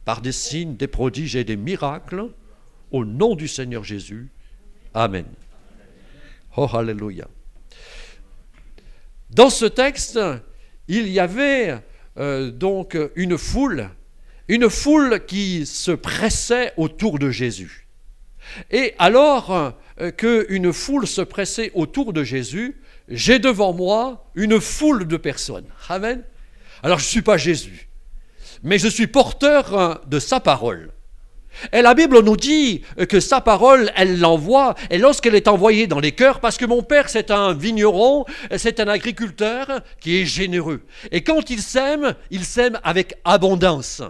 par 0.05 0.21
des 0.21 0.31
signes, 0.31 0.77
des 0.77 0.87
prodiges 0.87 1.35
et 1.35 1.43
des 1.43 1.57
miracles, 1.57 2.31
au 2.91 3.05
nom 3.05 3.35
du 3.35 3.47
Seigneur 3.47 3.83
Jésus. 3.83 4.29
Amen. 4.93 5.25
Oh, 6.57 6.67
Alléluia. 6.73 7.27
Dans 9.29 9.49
ce 9.51 9.65
texte, 9.65 10.19
il 10.87 11.09
y 11.09 11.19
avait 11.19 11.77
euh, 12.17 12.49
donc 12.49 12.97
une 13.15 13.37
foule, 13.37 13.89
une 14.47 14.69
foule 14.69 15.23
qui 15.27 15.65
se 15.65 15.91
pressait 15.91 16.73
autour 16.77 17.19
de 17.19 17.29
Jésus. 17.29 17.88
Et 18.71 18.93
alors 18.99 19.73
euh, 19.99 20.11
qu'une 20.11 20.73
foule 20.73 21.07
se 21.07 21.21
pressait 21.21 21.71
autour 21.73 22.13
de 22.13 22.23
Jésus, 22.23 22.81
j'ai 23.07 23.39
devant 23.39 23.73
moi 23.73 24.29
une 24.35 24.59
foule 24.59 25.07
de 25.07 25.17
personnes. 25.17 25.67
Amen. 25.89 26.23
Alors 26.83 26.99
je 26.99 27.05
ne 27.05 27.09
suis 27.09 27.21
pas 27.21 27.37
Jésus, 27.37 27.89
mais 28.63 28.77
je 28.77 28.87
suis 28.87 29.07
porteur 29.07 29.77
hein, 29.77 30.01
de 30.07 30.19
sa 30.19 30.39
parole. 30.39 30.91
Et 31.73 31.81
la 31.81 31.93
Bible 31.93 32.21
nous 32.21 32.37
dit 32.37 32.83
que 33.09 33.19
sa 33.19 33.41
parole, 33.41 33.91
elle 33.95 34.19
l'envoie, 34.19 34.75
et 34.89 34.97
lorsqu'elle 34.97 35.35
est 35.35 35.47
envoyée 35.47 35.87
dans 35.87 35.99
les 35.99 36.13
cœurs, 36.13 36.39
parce 36.39 36.57
que 36.57 36.65
mon 36.65 36.83
père, 36.83 37.09
c'est 37.09 37.31
un 37.31 37.53
vigneron, 37.53 38.25
c'est 38.55 38.79
un 38.79 38.87
agriculteur 38.87 39.81
qui 39.99 40.21
est 40.21 40.25
généreux. 40.25 40.81
Et 41.11 41.21
quand 41.21 41.49
il 41.49 41.61
sème, 41.61 42.15
il 42.31 42.45
sème 42.45 42.79
avec 42.83 43.15
abondance. 43.25 44.01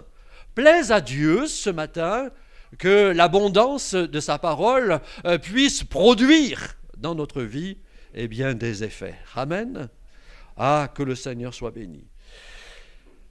Plaise 0.54 0.92
à 0.92 1.00
Dieu 1.00 1.46
ce 1.46 1.70
matin 1.70 2.28
que 2.78 3.10
l'abondance 3.12 3.94
de 3.94 4.20
sa 4.20 4.38
parole 4.38 5.00
euh, 5.24 5.38
puisse 5.38 5.84
produire 5.84 6.76
dans 6.96 7.14
notre 7.14 7.42
vie 7.42 7.78
eh 8.14 8.28
bien, 8.28 8.54
des 8.54 8.84
effets. 8.84 9.14
Amen. 9.34 9.88
Ah, 10.56 10.92
que 10.94 11.02
le 11.02 11.14
Seigneur 11.14 11.54
soit 11.54 11.70
béni. 11.70 12.06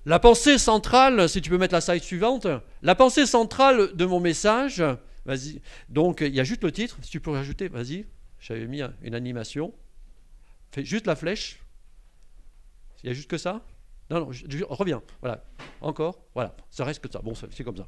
La 0.06 0.20
pensée 0.20 0.58
centrale, 0.58 1.28
si 1.28 1.42
tu 1.42 1.50
peux 1.50 1.58
mettre 1.58 1.74
la 1.74 1.82
slide 1.82 2.02
suivante, 2.02 2.48
la 2.82 2.96
pensée 2.96 3.26
centrale 3.26 3.96
de 3.96 4.06
mon 4.06 4.20
message, 4.20 4.84
vas-y, 5.26 5.62
donc 5.90 6.22
il 6.22 6.34
y 6.34 6.40
a 6.40 6.44
juste 6.44 6.64
le 6.64 6.72
titre, 6.72 6.98
si 7.02 7.12
tu 7.12 7.20
peux 7.20 7.32
rajouter, 7.32 7.68
vas-y, 7.68 8.06
j'avais 8.40 8.66
mis 8.66 8.82
une 9.02 9.14
animation, 9.14 9.74
fais 10.72 10.86
juste 10.86 11.06
la 11.06 11.16
flèche, 11.16 11.60
il 13.04 13.08
y 13.08 13.10
a 13.10 13.14
juste 13.14 13.30
que 13.30 13.38
ça? 13.38 13.62
Non, 14.10 14.22
non, 14.22 14.32
je, 14.32 14.64
reviens, 14.70 15.04
voilà, 15.22 15.44
encore, 15.82 16.24
voilà, 16.34 16.56
ça 16.72 16.86
reste 16.86 17.04
que 17.04 17.12
ça, 17.12 17.20
bon, 17.20 17.34
c'est 17.36 17.64
comme 17.64 17.78
ça. 17.78 17.88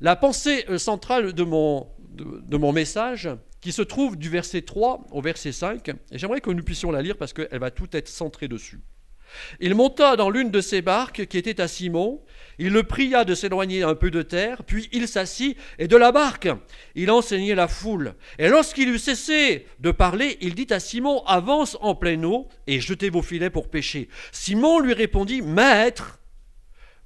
La 0.00 0.16
pensée 0.16 0.64
euh, 0.68 0.78
centrale 0.78 1.32
de 1.32 1.44
mon, 1.44 1.88
de, 2.14 2.56
mon 2.56 2.72
message, 2.72 3.28
qui 3.60 3.72
se 3.72 3.82
trouve 3.82 4.16
du 4.16 4.28
verset 4.28 4.62
3 4.62 5.06
au 5.10 5.22
verset 5.22 5.52
5, 5.52 5.88
et 5.88 6.18
j'aimerais 6.18 6.40
que 6.40 6.50
nous 6.50 6.62
puissions 6.62 6.90
la 6.90 7.02
lire 7.02 7.16
parce 7.16 7.32
qu'elle 7.32 7.58
va 7.58 7.70
tout 7.70 7.88
être 7.96 8.08
centrée 8.08 8.48
dessus. 8.48 8.80
Il 9.60 9.74
monta 9.74 10.16
dans 10.16 10.30
l'une 10.30 10.50
de 10.50 10.60
ses 10.60 10.82
barques 10.82 11.26
qui 11.26 11.38
était 11.38 11.60
à 11.60 11.66
Simon, 11.66 12.22
il 12.58 12.72
le 12.72 12.82
pria 12.82 13.24
de 13.24 13.34
s'éloigner 13.34 13.82
un 13.82 13.94
peu 13.94 14.10
de 14.10 14.22
terre, 14.22 14.62
puis 14.64 14.88
il 14.92 15.08
s'assit, 15.08 15.56
et 15.78 15.88
de 15.88 15.96
la 15.96 16.12
barque 16.12 16.48
il 16.94 17.10
enseignait 17.10 17.54
la 17.54 17.68
foule. 17.68 18.14
Et 18.38 18.48
lorsqu'il 18.48 18.88
eut 18.88 18.98
cessé 18.98 19.66
de 19.80 19.90
parler, 19.90 20.38
il 20.40 20.54
dit 20.54 20.66
à 20.70 20.78
Simon, 20.78 21.24
avance 21.26 21.76
en 21.80 21.94
pleine 21.94 22.24
eau 22.24 22.48
et 22.66 22.80
jetez 22.80 23.10
vos 23.10 23.22
filets 23.22 23.50
pour 23.50 23.68
pêcher. 23.68 24.08
Simon 24.30 24.78
lui 24.78 24.92
répondit, 24.92 25.42
Maître, 25.42 26.20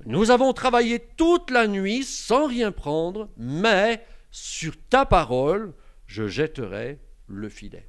nous 0.09 0.31
avons 0.31 0.55
travaillé 0.55 1.01
toute 1.19 1.51
la 1.51 1.67
nuit 1.67 2.03
sans 2.03 2.47
rien 2.47 2.73
prendre, 2.73 3.29
mais 3.37 4.03
sur 4.31 4.73
ta 4.89 5.05
parole, 5.05 5.75
je 6.07 6.27
jetterai 6.27 6.99
le 7.27 7.51
filet. 7.51 7.87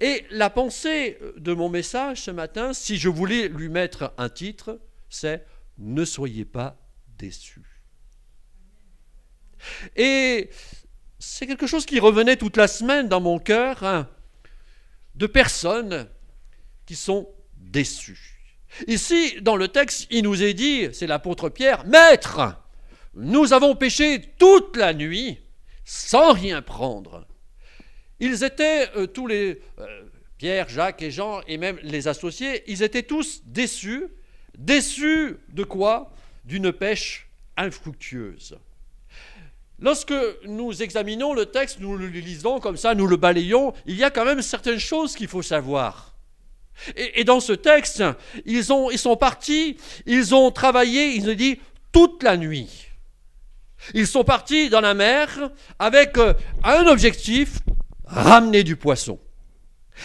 Et 0.00 0.26
la 0.30 0.50
pensée 0.50 1.20
de 1.36 1.52
mon 1.54 1.68
message 1.68 2.22
ce 2.22 2.32
matin, 2.32 2.72
si 2.72 2.96
je 2.96 3.08
voulais 3.08 3.46
lui 3.46 3.68
mettre 3.68 4.12
un 4.18 4.28
titre, 4.28 4.80
c'est 5.08 5.46
Ne 5.78 6.04
soyez 6.04 6.44
pas 6.44 6.76
déçus. 7.16 7.80
Et 9.94 10.50
c'est 11.20 11.46
quelque 11.46 11.68
chose 11.68 11.86
qui 11.86 12.00
revenait 12.00 12.36
toute 12.36 12.56
la 12.56 12.66
semaine 12.66 13.08
dans 13.08 13.20
mon 13.20 13.38
cœur, 13.38 13.84
hein, 13.84 14.08
de 15.14 15.28
personnes 15.28 16.08
qui 16.86 16.96
sont 16.96 17.32
déçues. 17.54 18.31
Ici, 18.86 19.40
dans 19.40 19.56
le 19.56 19.68
texte, 19.68 20.06
il 20.10 20.24
nous 20.24 20.42
est 20.42 20.54
dit, 20.54 20.88
c'est 20.92 21.06
l'apôtre 21.06 21.48
Pierre, 21.48 21.84
Maître, 21.86 22.56
nous 23.14 23.52
avons 23.52 23.74
péché 23.74 24.20
toute 24.38 24.76
la 24.76 24.94
nuit 24.94 25.38
sans 25.84 26.32
rien 26.32 26.62
prendre. 26.62 27.26
Ils 28.20 28.44
étaient 28.44 28.88
euh, 28.96 29.06
tous 29.06 29.26
les, 29.26 29.60
euh, 29.78 30.02
Pierre, 30.38 30.68
Jacques 30.68 31.02
et 31.02 31.10
Jean, 31.10 31.40
et 31.46 31.58
même 31.58 31.78
les 31.82 32.08
associés, 32.08 32.64
ils 32.66 32.82
étaient 32.82 33.02
tous 33.02 33.42
déçus. 33.44 34.08
Déçus 34.56 35.36
de 35.50 35.64
quoi? 35.64 36.12
D'une 36.44 36.72
pêche 36.72 37.28
infructueuse. 37.56 38.58
Lorsque 39.78 40.14
nous 40.44 40.82
examinons 40.82 41.34
le 41.34 41.46
texte, 41.46 41.80
nous 41.80 41.96
le 41.96 42.06
lisons 42.06 42.60
comme 42.60 42.76
ça, 42.76 42.94
nous 42.94 43.06
le 43.06 43.16
balayons, 43.16 43.74
il 43.86 43.96
y 43.96 44.04
a 44.04 44.10
quand 44.10 44.24
même 44.24 44.42
certaines 44.42 44.78
choses 44.78 45.16
qu'il 45.16 45.28
faut 45.28 45.42
savoir. 45.42 46.11
Et, 46.96 47.24
dans 47.24 47.40
ce 47.40 47.52
texte, 47.52 48.02
ils, 48.44 48.72
ont, 48.72 48.90
ils 48.90 48.98
sont 48.98 49.16
partis, 49.16 49.76
ils 50.06 50.34
ont 50.34 50.50
travaillé, 50.50 51.14
ils 51.14 51.28
ont 51.28 51.34
dit, 51.34 51.58
toute 51.92 52.22
la 52.22 52.36
nuit. 52.36 52.88
Ils 53.94 54.06
sont 54.06 54.24
partis 54.24 54.70
dans 54.70 54.80
la 54.80 54.94
mer 54.94 55.50
avec 55.78 56.16
euh, 56.18 56.34
un 56.62 56.86
objectif, 56.86 57.58
ramener 58.04 58.62
du 58.62 58.76
poisson. 58.76 59.18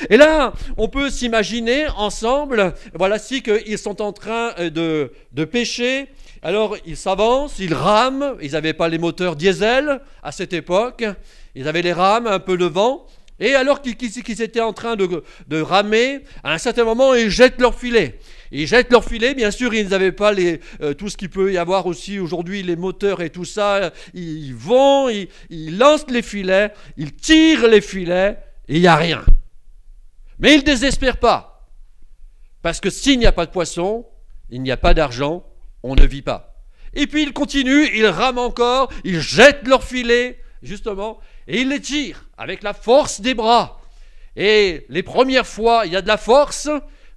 Et 0.10 0.18
là, 0.18 0.54
on 0.78 0.90
peut 0.90 1.10
s'imaginer 1.10 1.88
ensemble, 1.90 2.74
voilà, 2.94 3.20
si 3.20 3.42
qu'ils 3.42 3.78
sont 3.78 4.02
en 4.02 4.12
train 4.12 4.54
euh, 4.60 4.70
de, 4.70 5.12
de 5.32 5.46
pêcher, 5.46 6.10
alors 6.42 6.76
ils 6.86 6.98
s'avancent, 6.98 7.60
ils 7.60 7.74
rament, 7.74 8.36
ils 8.42 8.52
n'avaient 8.52 8.74
pas 8.74 8.90
les 8.90 8.98
moteurs 8.98 9.36
diesel 9.36 10.02
à 10.24 10.32
cette 10.32 10.54
époque, 10.54 11.06
ils 11.56 11.68
avaient 11.68 11.82
les 11.82 11.94
rames, 11.94 12.28
un 12.28 12.40
peu 12.40 12.58
de 12.58 12.66
vent, 12.66 13.06
et 13.40 13.54
alors 13.54 13.82
qu'ils 13.82 14.42
étaient 14.42 14.62
en 14.62 14.74
train 14.74 14.96
de, 14.96 15.62
ramer, 15.62 16.22
à 16.44 16.54
un 16.54 16.58
certain 16.58 16.84
moment, 16.84 17.14
ils 17.14 17.30
jettent 17.30 17.62
leur 17.62 17.76
filet. 17.76 18.20
Ils 18.52 18.66
jettent 18.66 18.92
leur 18.92 19.04
filet, 19.04 19.36
bien 19.36 19.52
sûr, 19.52 19.74
ils 19.74 19.90
n'avaient 19.90 20.12
pas 20.12 20.34
euh, 20.34 20.94
tout 20.94 21.10
ce 21.10 21.18
qu'il 21.18 21.30
peut 21.30 21.52
y 21.52 21.58
avoir 21.58 21.86
aussi 21.86 22.20
aujourd'hui, 22.20 22.64
les 22.64 22.76
moteurs 22.76 23.22
et 23.22 23.30
tout 23.30 23.46
ça. 23.46 23.92
Ils 24.14 24.56
vont, 24.56 25.10
ils, 25.10 25.28
ils 25.50 25.78
lancent 25.78 26.10
les 26.10 26.22
filets, 26.22 26.74
ils 26.96 27.14
tirent 27.14 27.68
les 27.68 27.82
filets, 27.82 28.40
et 28.68 28.76
il 28.76 28.82
n'y 28.82 28.88
a 28.88 28.96
rien. 28.96 29.24
Mais 30.40 30.54
ils 30.54 30.60
ne 30.60 30.64
désespèrent 30.64 31.20
pas. 31.20 31.70
Parce 32.62 32.80
que 32.80 32.90
s'il 32.90 33.20
n'y 33.20 33.26
a 33.26 33.32
pas 33.32 33.46
de 33.46 33.52
poisson, 33.52 34.06
il 34.50 34.62
n'y 34.62 34.72
a 34.72 34.78
pas 34.78 34.94
d'argent, 34.94 35.46
on 35.84 35.96
ne 35.96 36.06
vit 36.06 36.22
pas. 36.22 36.56
Et 36.94 37.06
puis 37.06 37.24
ils 37.24 37.34
continuent, 37.34 37.90
ils 37.94 38.08
rament 38.08 38.40
encore, 38.40 38.92
ils 39.04 39.20
jettent 39.20 39.68
leur 39.68 39.84
filet, 39.84 40.40
justement, 40.64 41.20
et 41.48 41.62
il 41.62 41.70
les 41.70 41.82
tire 41.82 42.30
avec 42.38 42.64
la 42.64 42.74
force 42.74 43.22
des 43.22 43.34
bras. 43.34 43.82
Et 44.36 44.86
les 44.90 45.04
premières 45.04 45.48
fois, 45.48 45.86
il 45.86 45.94
y 45.94 45.96
a 45.96 46.02
de 46.02 46.08
la 46.08 46.18
force, 46.18 46.70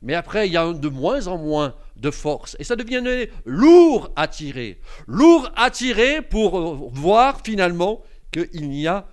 mais 0.03 0.15
après, 0.15 0.47
il 0.47 0.53
y 0.53 0.57
a 0.57 0.73
de 0.73 0.89
moins 0.89 1.27
en 1.27 1.37
moins 1.37 1.75
de 1.97 2.11
force. 2.11 2.57
Et 2.59 2.65
ça 2.65 2.77
devient 2.77 3.27
lourd 3.45 4.11
à 4.17 4.27
tirer. 4.27 4.81
Lourd 5.07 5.51
à 5.57 5.71
tirer 5.71 6.23
pour 6.23 6.89
voir 6.95 7.43
finalement 7.45 8.03
qu'il 8.33 8.69
n'y 8.71 8.87
a 8.87 9.07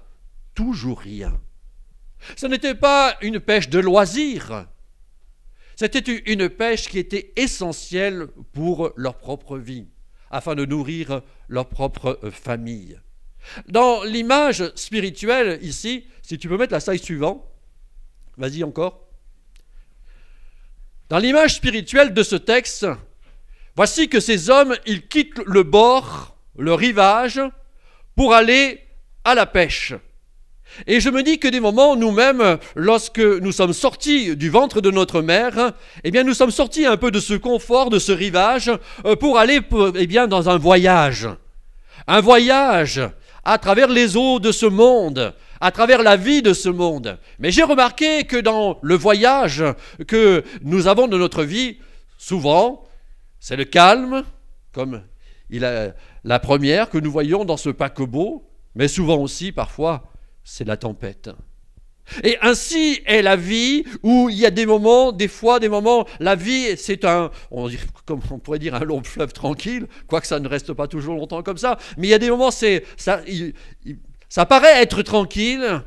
toujours 0.56 1.00
rien. 1.00 1.40
Ce 2.36 2.48
n'était 2.48 2.76
pas 2.76 3.18
une 3.22 3.40
pêche 3.40 3.70
de 3.70 3.80
loisir. 3.80 4.68
C'était 5.76 6.00
une 6.00 6.50
pêche 6.50 6.88
qui 6.88 6.98
était 6.98 7.34
essentielle 7.36 8.28
pour 8.54 8.92
leur 8.96 9.18
propre 9.18 9.58
vie, 9.58 9.88
afin 10.32 10.56
de 10.56 10.66
nourrir 10.66 11.22
leur 11.48 11.68
propre 11.68 12.20
famille. 12.32 13.00
Dans 13.68 14.04
l'image 14.04 14.72
spirituelle 14.76 15.60
ici, 15.62 16.06
si 16.22 16.38
tu 16.38 16.48
peux 16.48 16.58
mettre 16.58 16.74
la 16.74 16.80
slide 16.80 17.04
suivante, 17.04 17.44
vas-y 18.38 18.64
encore. 18.64 19.08
Dans 21.10 21.20
l'image 21.20 21.56
spirituelle 21.56 22.14
de 22.14 22.24
ce 22.24 22.36
texte, 22.36 22.86
voici 23.76 24.10
que 24.10 24.20
ces 24.20 24.50
hommes, 24.50 24.76
ils 24.86 25.08
quittent 25.08 25.40
le 25.46 25.64
bord, 25.64 26.36
le 26.58 26.74
rivage, 26.74 27.42
pour 28.16 28.34
aller 28.34 28.82
à 29.24 29.36
la 29.36 29.46
pêche. 29.46 29.94
Et 30.86 31.00
je 31.00 31.10
me 31.10 31.24
dis 31.24 31.40
que 31.40 31.48
des 31.48 31.60
moments, 31.60 31.96
nous-mêmes, 31.96 32.58
lorsque 32.76 33.20
nous 33.20 33.52
sommes 33.52 33.74
sortis 33.74 34.36
du 34.36 34.50
ventre 34.50 34.82
de 34.82 34.92
notre 34.92 35.22
mère, 35.22 35.72
eh 36.04 36.12
bien, 36.12 36.24
nous 36.24 36.34
sommes 36.34 36.52
sortis 36.52 36.86
un 36.86 36.98
peu 36.98 37.10
de 37.10 37.20
ce 37.20 37.34
confort, 37.34 37.90
de 37.90 38.00
ce 38.00 38.12
rivage, 38.12 38.72
euh, 39.06 39.16
pour 39.16 39.38
aller, 39.38 39.62
eh 39.96 40.08
bien, 40.08 40.28
dans 40.28 40.50
un 40.50 40.58
voyage. 40.58 41.28
Un 42.06 42.22
voyage 42.22 43.02
à 43.48 43.58
travers 43.58 43.88
les 43.88 44.18
eaux 44.18 44.42
de 44.42 44.52
ce 44.52 44.66
monde, 44.66 45.34
à 45.62 45.72
travers 45.72 46.04
la 46.04 46.18
vie 46.18 46.42
de 46.42 46.52
ce 46.52 46.68
monde. 46.68 47.18
Mais 47.40 47.50
j'ai 47.50 47.64
remarqué 47.64 48.26
que 48.26 48.36
dans 48.36 48.78
le 48.82 48.96
voyage 48.96 49.64
que 50.06 50.44
nous 50.64 50.88
avons 50.88 51.08
de 51.08 51.18
notre 51.18 51.46
vie, 51.46 51.78
souvent, 52.18 52.84
c'est 53.40 53.56
le 53.56 53.64
calme, 53.64 54.26
comme 54.74 55.02
il 55.50 55.64
a 55.64 55.94
la 56.26 56.40
première 56.40 56.90
que 56.90 56.98
nous 56.98 57.10
voyons 57.10 57.46
dans 57.46 57.56
ce 57.56 57.70
paquebot, 57.70 58.46
mais 58.76 58.90
souvent 58.90 59.16
aussi, 59.16 59.54
parfois, 59.54 60.12
c'est 60.44 60.68
la 60.68 60.76
tempête. 60.76 61.30
Et 62.24 62.38
ainsi 62.42 63.02
est 63.06 63.22
la 63.22 63.36
vie 63.36 63.84
où 64.04 64.30
il 64.30 64.38
y 64.38 64.46
a 64.46 64.52
des 64.52 64.66
moments, 64.66 65.12
des 65.12 65.28
fois, 65.28 65.60
des 65.60 65.70
moments, 65.70 66.08
la 66.20 66.36
vie, 66.36 66.78
c'est 66.78 67.06
un, 67.06 67.32
on, 67.52 67.70
pourrait 68.44 68.60
dire, 68.60 68.76
un 68.76 68.84
long 68.84 69.04
fleuve 69.04 69.34
tranquille, 69.34 69.88
quoique 70.08 70.28
ça 70.28 70.40
ne 70.40 70.48
reste 70.48 70.74
pas 70.74 70.88
toujours 70.88 71.16
longtemps 71.16 71.44
comme 71.44 71.58
ça, 71.58 71.78
mais 71.98 72.08
il 72.08 72.10
y 72.10 72.14
a 72.14 72.20
des 72.20 72.30
moments, 72.30 72.52
ça, 72.52 72.68
ça 74.30 74.46
paraît 74.46 74.82
être 74.82 75.02
tranquille, 75.02 75.84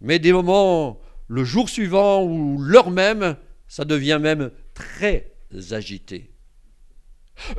mais 0.00 0.18
des 0.18 0.32
moments, 0.32 1.00
le 1.28 1.44
jour 1.44 1.68
suivant 1.68 2.22
ou 2.22 2.58
l'heure 2.58 2.90
même, 2.90 3.36
ça 3.68 3.84
devient 3.84 4.18
même 4.20 4.50
très 4.74 5.32
agité. 5.70 6.30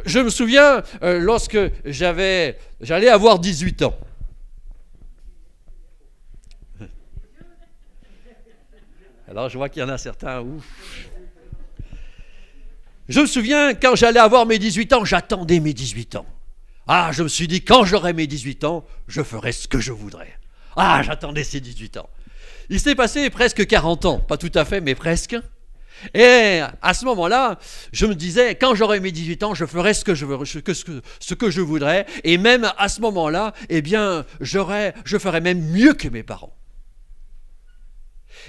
Je 0.06 0.20
me 0.20 0.30
souviens 0.30 0.82
euh, 1.04 1.20
lorsque 1.20 1.60
j'allais 1.86 2.58
avoir 3.10 3.40
18 3.40 3.84
ans. 3.84 3.98
Alors 9.30 9.50
je 9.50 9.58
vois 9.58 9.70
qu'il 9.70 9.82
y 9.82 9.86
en 9.86 9.90
a 9.90 9.98
certains, 9.98 10.42
ouf. 10.42 10.64
Je 13.10 13.22
me 13.22 13.26
souviens, 13.26 13.74
quand 13.74 13.96
j'allais 13.96 14.20
avoir 14.20 14.46
mes 14.46 14.60
18 14.60 14.94
ans, 14.94 15.06
j'attendais 15.06 15.60
mes 15.60 15.74
18 15.74 16.16
ans. 16.16 16.26
Ah, 16.88 17.12
je 17.12 17.24
me 17.24 17.28
suis 17.28 17.48
dit, 17.48 17.64
quand 17.64 17.84
j'aurai 17.84 18.14
mes 18.14 18.28
18 18.28 18.64
ans, 18.64 18.86
je 19.08 19.22
ferai 19.22 19.52
ce 19.52 19.68
que 19.68 19.80
je 19.80 19.92
voudrais. 19.92 20.38
Ah, 20.76 21.02
j'attendais 21.04 21.44
ces 21.44 21.60
18 21.60 21.98
ans. 21.98 22.10
Il 22.70 22.80
s'est 22.80 22.96
passé 22.96 23.30
presque 23.30 23.66
40 23.66 24.06
ans, 24.06 24.20
pas 24.20 24.38
tout 24.38 24.52
à 24.56 24.66
fait, 24.66 24.82
mais 24.82 24.96
presque. 24.96 25.36
Et 26.14 26.62
à 26.82 26.94
ce 26.94 27.06
moment-là, 27.06 27.60
je 27.92 28.06
me 28.06 28.16
disais, 28.16 28.56
quand 28.56 28.76
j'aurai 28.76 29.00
mes 29.00 29.12
18 29.12 29.44
ans, 29.44 29.54
je 29.54 29.66
ferai 29.66 29.94
ce 29.94 30.04
que 30.06 30.16
je 30.16 31.62
voudrais. 31.62 32.06
Et 32.24 32.38
même 32.38 32.72
à 32.78 32.88
ce 32.88 33.02
moment-là, 33.02 33.54
eh 33.70 33.82
bien, 33.82 34.26
je 34.40 34.60
ferai 34.60 35.42
même 35.42 35.62
mieux 35.72 35.94
que 35.94 36.08
mes 36.08 36.24
parents. 36.24 36.54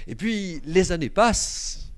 Et 0.07 0.15
puis 0.15 0.61
les 0.65 0.91
années 0.91 1.09
passent. 1.09 1.93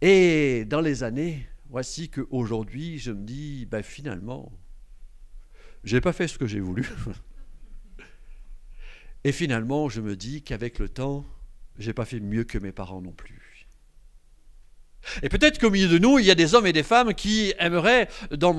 Et 0.00 0.64
dans 0.66 0.80
les 0.80 1.02
années, 1.02 1.46
voici 1.70 2.10
qu'aujourd'hui, 2.10 2.98
je 2.98 3.12
me 3.12 3.24
dis, 3.24 3.66
ben 3.66 3.82
finalement, 3.82 4.52
j'ai 5.82 6.00
pas 6.00 6.12
fait 6.12 6.28
ce 6.28 6.38
que 6.38 6.46
j'ai 6.46 6.60
voulu. 6.60 6.88
Et 9.24 9.32
finalement, 9.32 9.88
je 9.88 10.02
me 10.02 10.16
dis 10.16 10.42
qu'avec 10.42 10.78
le 10.78 10.90
temps, 10.90 11.24
j'ai 11.78 11.94
pas 11.94 12.04
fait 12.04 12.20
mieux 12.20 12.44
que 12.44 12.58
mes 12.58 12.72
parents 12.72 13.00
non 13.00 13.12
plus. 13.12 13.44
Et 15.22 15.28
peut-être 15.28 15.58
qu'au 15.58 15.70
milieu 15.70 15.88
de 15.88 15.98
nous, 15.98 16.18
il 16.18 16.24
y 16.24 16.30
a 16.30 16.34
des 16.34 16.54
hommes 16.54 16.66
et 16.66 16.72
des 16.72 16.82
femmes 16.82 17.14
qui 17.14 17.52
aimeraient, 17.58 18.08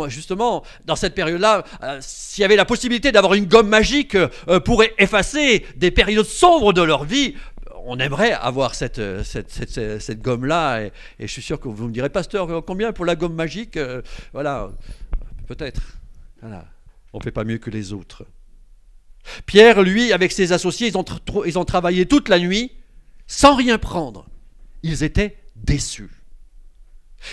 justement, 0.08 0.64
dans 0.86 0.96
cette 0.96 1.16
période-là, 1.16 1.64
euh, 1.84 1.98
s'il 2.02 2.42
y 2.42 2.46
avait 2.46 2.56
la 2.56 2.66
possibilité 2.66 3.12
d'avoir 3.12 3.34
une 3.34 3.46
gomme 3.46 3.68
magique 3.68 4.16
euh, 4.16 4.60
pour 4.60 4.84
effacer 4.98 5.66
des 5.76 5.92
périodes 5.92 6.26
sombres 6.26 6.74
de 6.74 6.82
leur 6.82 7.04
vie, 7.04 7.36
on 7.86 8.00
aimerait 8.00 8.32
avoir 8.32 8.76
cette, 8.76 9.02
cette, 9.24 10.22
gomme-là, 10.22 10.82
et, 10.84 10.92
je 11.20 11.28
suis 11.28 11.42
sûr 11.42 11.60
que 11.60 11.68
vous 11.68 11.88
me 11.88 11.92
direz, 11.92 12.10
pasteur, 12.10 12.64
combien 12.66 12.92
pour 12.92 13.06
la 13.06 13.16
gomme 13.16 13.36
magique 13.36 13.78
euh, 13.78 14.02
Voilà, 14.34 14.72
peut-être. 15.48 15.82
On 16.42 17.20
ne 17.20 17.24
fait 17.24 17.32
pas 17.32 17.44
mieux 17.44 17.58
que 17.58 17.70
les 17.70 17.94
autres. 17.94 18.26
Pierre, 19.46 19.82
lui, 19.82 20.14
avec 20.14 20.32
ses 20.32 20.52
associés, 20.52 20.88
ils 20.88 20.98
ont, 20.98 21.06
ils 21.46 21.58
ont 21.58 21.66
travaillé 21.66 22.06
toute 22.06 22.30
la 22.30 22.40
nuit 22.40 22.72
sans 23.28 23.56
rien 23.56 23.78
prendre. 23.78 24.28
Ils 24.84 25.04
étaient 25.04 25.38
déçus. 25.56 26.12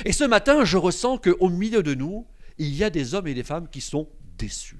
Et 0.04 0.12
ce 0.12 0.24
matin, 0.24 0.64
je 0.64 0.78
ressens 0.78 1.18
qu'au 1.18 1.48
milieu 1.48 1.82
de 1.82 1.94
nous, 1.94 2.26
il 2.58 2.74
y 2.74 2.84
a 2.84 2.90
des 2.90 3.14
hommes 3.14 3.26
et 3.26 3.34
des 3.34 3.42
femmes 3.42 3.68
qui 3.68 3.80
sont 3.80 4.08
déçus. 4.38 4.78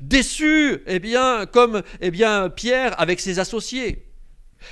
Déçus, 0.00 0.78
eh 0.86 0.98
bien, 0.98 1.44
comme 1.46 1.82
eh 2.00 2.10
bien, 2.10 2.48
Pierre 2.48 2.98
avec 2.98 3.20
ses 3.20 3.38
associés. 3.38 4.05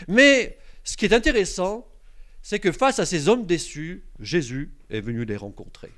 Mais 0.09 0.59
ce 0.83 0.97
qui 0.97 1.05
est 1.05 1.15
intéressant, 1.15 1.87
c'est 2.43 2.61
que 2.61 2.73
face 2.73 2.99
à 2.99 3.07
ces 3.07 3.29
hommes 3.29 3.47
déçus, 3.47 4.05
Jésus 4.21 4.71
est 4.91 5.01
venu 5.01 5.25
les 5.25 5.37
rencontrer. 5.37 5.93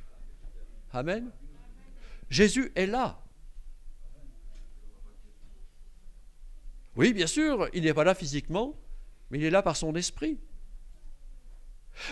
Amen. 0.93 1.31
Jésus 2.31 2.73
est 2.75 2.87
là. 2.87 3.21
Oui, 6.97 7.13
bien 7.13 7.27
sûr, 7.27 7.69
il 7.75 7.83
n'est 7.83 7.95
pas 7.95 8.05
là 8.05 8.15
physiquement, 8.15 8.75
mais 9.31 9.39
il 9.39 9.45
est 9.45 9.51
là 9.51 9.63
par 9.63 9.77
son 9.77 9.95
esprit. 9.95 10.39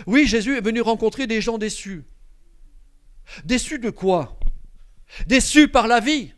Oui, 0.07 0.27
Jésus 0.27 0.57
est 0.57 0.61
venu 0.61 0.81
rencontrer 0.81 1.27
des 1.27 1.41
gens 1.41 1.59
déçus. 1.59 2.05
Déçus 3.45 3.79
de 3.79 3.91
quoi? 3.91 4.39
Déçus 5.27 5.69
par 5.69 5.87
la 5.87 6.01
vie. 6.01 6.35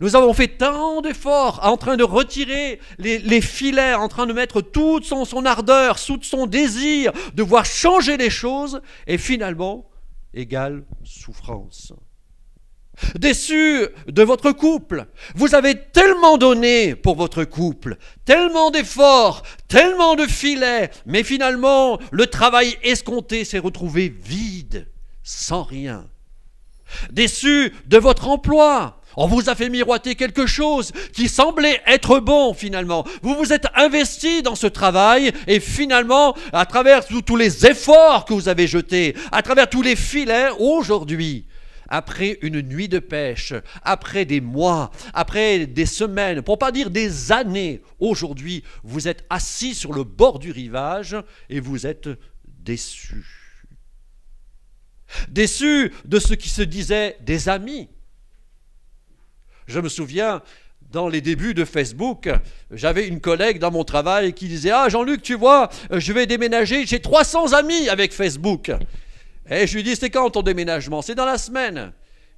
Nous 0.00 0.14
avons 0.14 0.32
fait 0.32 0.48
tant 0.48 1.00
d'efforts 1.00 1.60
en 1.64 1.76
train 1.76 1.96
de 1.96 2.04
retirer 2.04 2.78
les, 2.98 3.40
filets, 3.40 3.94
en 3.94 4.08
train 4.08 4.26
de 4.26 4.32
mettre 4.32 4.60
toute 4.60 5.04
son, 5.04 5.24
son 5.24 5.44
ardeur, 5.44 6.00
tout 6.00 6.20
son 6.22 6.46
désir 6.46 7.12
de 7.34 7.42
voir 7.42 7.64
changer 7.64 8.16
les 8.16 8.30
choses, 8.30 8.80
et 9.08 9.18
finalement, 9.18 9.90
égale 10.34 10.84
souffrance. 11.02 11.92
Déçu 13.16 13.86
de 14.08 14.22
votre 14.22 14.52
couple, 14.52 15.06
vous 15.34 15.54
avez 15.54 15.80
tellement 15.80 16.36
donné 16.36 16.94
pour 16.94 17.16
votre 17.16 17.44
couple, 17.44 17.96
tellement 18.24 18.70
d'efforts, 18.70 19.42
tellement 19.68 20.14
de 20.14 20.26
filets, 20.26 20.90
mais 21.06 21.22
finalement, 21.22 21.98
le 22.10 22.26
travail 22.26 22.76
escompté 22.82 23.44
s'est 23.44 23.58
retrouvé 23.58 24.08
vide, 24.08 24.88
sans 25.22 25.62
rien. 25.62 26.08
Déçu 27.10 27.72
de 27.86 27.98
votre 27.98 28.28
emploi, 28.28 28.97
on 29.16 29.26
vous 29.26 29.48
a 29.48 29.54
fait 29.54 29.68
miroiter 29.68 30.14
quelque 30.14 30.46
chose 30.46 30.92
qui 31.12 31.28
semblait 31.28 31.80
être 31.86 32.20
bon 32.20 32.54
finalement. 32.54 33.04
Vous 33.22 33.34
vous 33.34 33.52
êtes 33.52 33.66
investi 33.74 34.42
dans 34.42 34.54
ce 34.54 34.66
travail 34.66 35.32
et 35.46 35.60
finalement, 35.60 36.34
à 36.52 36.66
travers 36.66 37.06
tous 37.06 37.36
les 37.36 37.66
efforts 37.66 38.24
que 38.24 38.34
vous 38.34 38.48
avez 38.48 38.66
jetés, 38.66 39.14
à 39.32 39.42
travers 39.42 39.68
tous 39.68 39.82
les 39.82 39.96
filets, 39.96 40.50
aujourd'hui, 40.58 41.46
après 41.88 42.38
une 42.42 42.60
nuit 42.60 42.88
de 42.88 42.98
pêche, 42.98 43.54
après 43.82 44.24
des 44.24 44.40
mois, 44.40 44.90
après 45.14 45.66
des 45.66 45.86
semaines, 45.86 46.42
pour 46.42 46.58
pas 46.58 46.70
dire 46.70 46.90
des 46.90 47.32
années, 47.32 47.82
aujourd'hui, 47.98 48.62
vous 48.84 49.08
êtes 49.08 49.24
assis 49.30 49.74
sur 49.74 49.92
le 49.92 50.04
bord 50.04 50.38
du 50.38 50.50
rivage 50.50 51.16
et 51.48 51.60
vous 51.60 51.86
êtes 51.86 52.08
déçu. 52.46 53.26
Déçu 55.28 55.92
de 56.04 56.18
ce 56.18 56.34
qui 56.34 56.50
se 56.50 56.62
disait 56.62 57.16
des 57.22 57.48
amis, 57.48 57.88
je 59.68 59.80
me 59.80 59.88
souviens, 59.88 60.42
dans 60.90 61.08
les 61.08 61.20
débuts 61.20 61.52
de 61.52 61.64
Facebook, 61.64 62.30
j'avais 62.70 63.06
une 63.06 63.20
collègue 63.20 63.58
dans 63.58 63.70
mon 63.70 63.84
travail 63.84 64.32
qui 64.32 64.48
disait 64.48 64.70
Ah, 64.70 64.88
Jean-Luc, 64.88 65.22
tu 65.22 65.34
vois, 65.34 65.68
je 65.90 66.12
vais 66.12 66.26
déménager, 66.26 66.86
j'ai 66.86 67.00
300 67.00 67.52
amis 67.52 67.88
avec 67.88 68.12
Facebook. 68.12 68.72
Et 69.50 69.66
je 69.66 69.76
lui 69.76 69.82
dis 69.82 69.96
C'est 69.96 70.10
quand 70.10 70.30
ton 70.30 70.42
déménagement? 70.42 71.02
C'est 71.02 71.14
dans 71.14 71.26
la 71.26 71.38
semaine. 71.38 71.92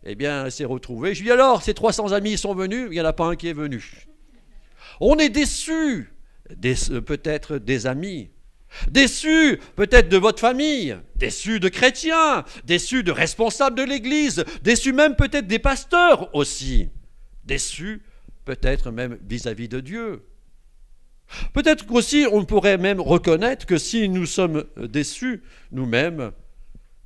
Eh 0.04 0.14
bien, 0.14 0.46
elle 0.46 0.52
s'est 0.52 0.64
retrouvée. 0.64 1.14
Je 1.14 1.20
lui 1.20 1.26
dis 1.26 1.32
Alors, 1.32 1.62
ces 1.62 1.74
300 1.74 2.12
amis 2.12 2.36
sont 2.36 2.54
venus? 2.54 2.88
Il 2.90 2.92
n'y 2.92 3.00
en 3.00 3.04
a 3.04 3.12
pas 3.12 3.26
un 3.26 3.36
qui 3.36 3.48
est 3.48 3.52
venu. 3.52 4.06
On 5.00 5.16
est 5.16 5.28
déçus, 5.28 6.12
peut-être 7.06 7.58
des 7.58 7.86
amis, 7.86 8.30
Déçus 8.88 9.58
peut-être 9.74 10.08
de 10.08 10.16
votre 10.16 10.38
famille, 10.38 10.96
déçus 11.16 11.58
de 11.58 11.68
chrétiens, 11.68 12.44
déçus 12.64 13.02
de 13.02 13.10
responsables 13.10 13.76
de 13.76 13.82
l'Église, 13.82 14.44
déçus 14.62 14.92
même 14.92 15.16
peut-être 15.16 15.48
des 15.48 15.58
pasteurs 15.58 16.32
aussi 16.36 16.88
déçus, 17.50 18.00
peut-être 18.44 18.92
même 18.92 19.18
vis-à-vis 19.28 19.68
de 19.68 19.80
Dieu. 19.80 20.24
Peut-être 21.52 21.84
qu'aussi 21.84 22.24
on 22.30 22.44
pourrait 22.44 22.78
même 22.78 23.00
reconnaître 23.00 23.66
que 23.66 23.76
si 23.76 24.08
nous 24.08 24.24
sommes 24.24 24.64
déçus 24.76 25.42
nous-mêmes, 25.72 26.30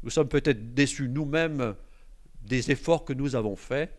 nous 0.03 0.11
sommes 0.11 0.29
peut-être 0.29 0.75
déçus 0.75 1.09
nous-mêmes 1.09 1.75
des 2.43 2.71
efforts 2.71 3.07
que 3.07 3.15
nous 3.15 3.37
avons 3.37 3.57
faits 3.57 3.91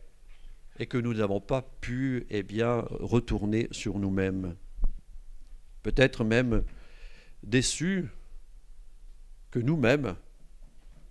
et 0.78 0.86
que 0.86 1.00
nous 1.00 1.16
n'avons 1.16 1.42
pas 1.42 1.64
pu 1.82 2.28
eh 2.30 2.44
bien, 2.44 2.86
retourner 2.92 3.68
sur 3.72 3.98
nous-mêmes. 3.98 4.56
Peut-être 5.82 6.24
même 6.24 6.64
déçus 7.42 8.06
que 9.50 9.58
nous-mêmes, 9.58 10.16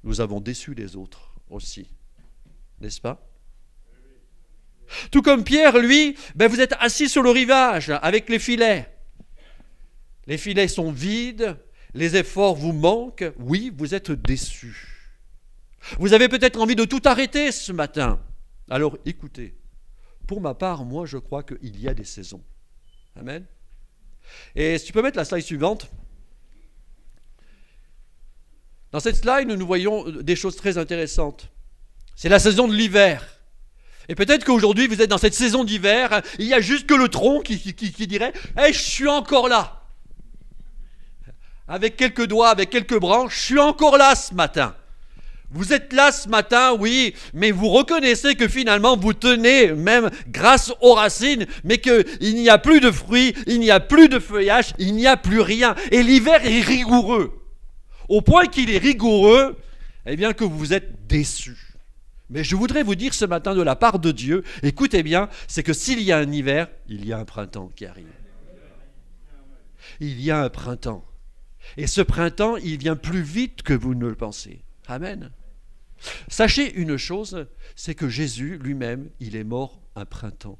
nous 0.04 0.20
avons 0.20 0.40
déçu 0.40 0.74
les 0.74 0.94
autres 0.94 1.34
aussi. 1.50 1.88
N'est-ce 2.80 3.00
pas? 3.00 3.33
Tout 5.10 5.22
comme 5.22 5.44
Pierre, 5.44 5.78
lui, 5.78 6.16
ben 6.34 6.48
vous 6.48 6.60
êtes 6.60 6.74
assis 6.80 7.08
sur 7.08 7.22
le 7.22 7.30
rivage 7.30 7.92
avec 8.02 8.28
les 8.28 8.38
filets. 8.38 8.90
Les 10.26 10.38
filets 10.38 10.68
sont 10.68 10.90
vides, 10.90 11.56
les 11.92 12.16
efforts 12.16 12.54
vous 12.54 12.72
manquent, 12.72 13.30
oui, 13.38 13.72
vous 13.76 13.94
êtes 13.94 14.10
déçus. 14.10 14.94
Vous 15.98 16.12
avez 16.12 16.28
peut-être 16.28 16.60
envie 16.60 16.76
de 16.76 16.84
tout 16.84 17.02
arrêter 17.04 17.52
ce 17.52 17.72
matin. 17.72 18.20
Alors 18.70 18.96
écoutez, 19.04 19.54
pour 20.26 20.40
ma 20.40 20.54
part, 20.54 20.84
moi 20.84 21.06
je 21.06 21.18
crois 21.18 21.42
qu'il 21.42 21.78
y 21.80 21.88
a 21.88 21.94
des 21.94 22.04
saisons. 22.04 22.42
Amen. 23.16 23.44
Et 24.54 24.78
si 24.78 24.86
tu 24.86 24.92
peux 24.92 25.02
mettre 25.02 25.18
la 25.18 25.24
slide 25.24 25.44
suivante. 25.44 25.90
Dans 28.90 29.00
cette 29.00 29.16
slide, 29.16 29.48
nous 29.48 29.66
voyons 29.66 30.08
des 30.08 30.36
choses 30.36 30.56
très 30.56 30.78
intéressantes. 30.78 31.50
C'est 32.16 32.28
la 32.28 32.38
saison 32.38 32.68
de 32.68 32.74
l'hiver. 32.74 33.33
Et 34.08 34.14
peut-être 34.14 34.44
qu'aujourd'hui, 34.44 34.86
vous 34.86 35.00
êtes 35.00 35.10
dans 35.10 35.18
cette 35.18 35.34
saison 35.34 35.64
d'hiver, 35.64 36.22
il 36.38 36.46
y 36.46 36.54
a 36.54 36.60
juste 36.60 36.86
que 36.86 36.94
le 36.94 37.08
tronc 37.08 37.40
qui, 37.40 37.56
dirait 38.06 38.32
hey, 38.56 38.72
Je 38.72 38.78
suis 38.78 39.08
encore 39.08 39.48
là. 39.48 39.82
Avec 41.66 41.96
quelques 41.96 42.26
doigts, 42.26 42.50
avec 42.50 42.68
quelques 42.68 42.98
branches, 42.98 43.34
je 43.34 43.40
suis 43.40 43.58
encore 43.58 43.96
là 43.96 44.14
ce 44.14 44.34
matin. 44.34 44.74
Vous 45.50 45.72
êtes 45.72 45.92
là 45.92 46.10
ce 46.10 46.28
matin, 46.28 46.74
oui, 46.78 47.14
mais 47.32 47.52
vous 47.52 47.68
reconnaissez 47.68 48.34
que 48.34 48.48
finalement 48.48 48.96
vous 48.96 49.12
tenez 49.12 49.72
même 49.72 50.10
grâce 50.28 50.72
aux 50.80 50.94
racines, 50.94 51.46
mais 51.62 51.78
qu'il 51.78 52.34
n'y 52.34 52.50
a 52.50 52.58
plus 52.58 52.80
de 52.80 52.90
fruits, 52.90 53.34
il 53.46 53.60
n'y 53.60 53.70
a 53.70 53.78
plus 53.78 54.08
de 54.08 54.18
feuillage, 54.18 54.74
il 54.78 54.94
n'y 54.94 55.06
a 55.06 55.16
plus 55.16 55.40
rien. 55.40 55.76
Et 55.92 56.02
l'hiver 56.02 56.44
est 56.44 56.60
rigoureux. 56.60 57.40
Au 58.08 58.20
point 58.20 58.46
qu'il 58.46 58.68
est 58.68 58.78
rigoureux, 58.78 59.56
eh 60.06 60.16
bien 60.16 60.32
que 60.32 60.44
vous 60.44 60.72
êtes 60.72 61.06
déçus. 61.06 61.73
Mais 62.30 62.42
je 62.44 62.56
voudrais 62.56 62.82
vous 62.82 62.94
dire 62.94 63.14
ce 63.14 63.24
matin 63.24 63.54
de 63.54 63.62
la 63.62 63.76
part 63.76 63.98
de 63.98 64.10
Dieu, 64.10 64.44
écoutez 64.62 65.02
bien, 65.02 65.28
c'est 65.46 65.62
que 65.62 65.72
s'il 65.72 66.00
y 66.00 66.12
a 66.12 66.18
un 66.18 66.32
hiver, 66.32 66.68
il 66.88 67.04
y 67.04 67.12
a 67.12 67.18
un 67.18 67.24
printemps 67.24 67.70
qui 67.76 67.86
arrive. 67.86 68.06
Il 70.00 70.20
y 70.20 70.30
a 70.30 70.42
un 70.42 70.48
printemps. 70.48 71.04
Et 71.76 71.86
ce 71.86 72.00
printemps, 72.00 72.56
il 72.56 72.78
vient 72.78 72.96
plus 72.96 73.22
vite 73.22 73.62
que 73.62 73.74
vous 73.74 73.94
ne 73.94 74.06
le 74.06 74.14
pensez. 74.14 74.62
Amen. 74.86 75.30
Sachez 76.28 76.74
une 76.74 76.96
chose, 76.96 77.46
c'est 77.76 77.94
que 77.94 78.08
Jésus 78.08 78.58
lui-même, 78.58 79.10
il 79.20 79.36
est 79.36 79.44
mort 79.44 79.80
un 79.94 80.04
printemps. 80.04 80.58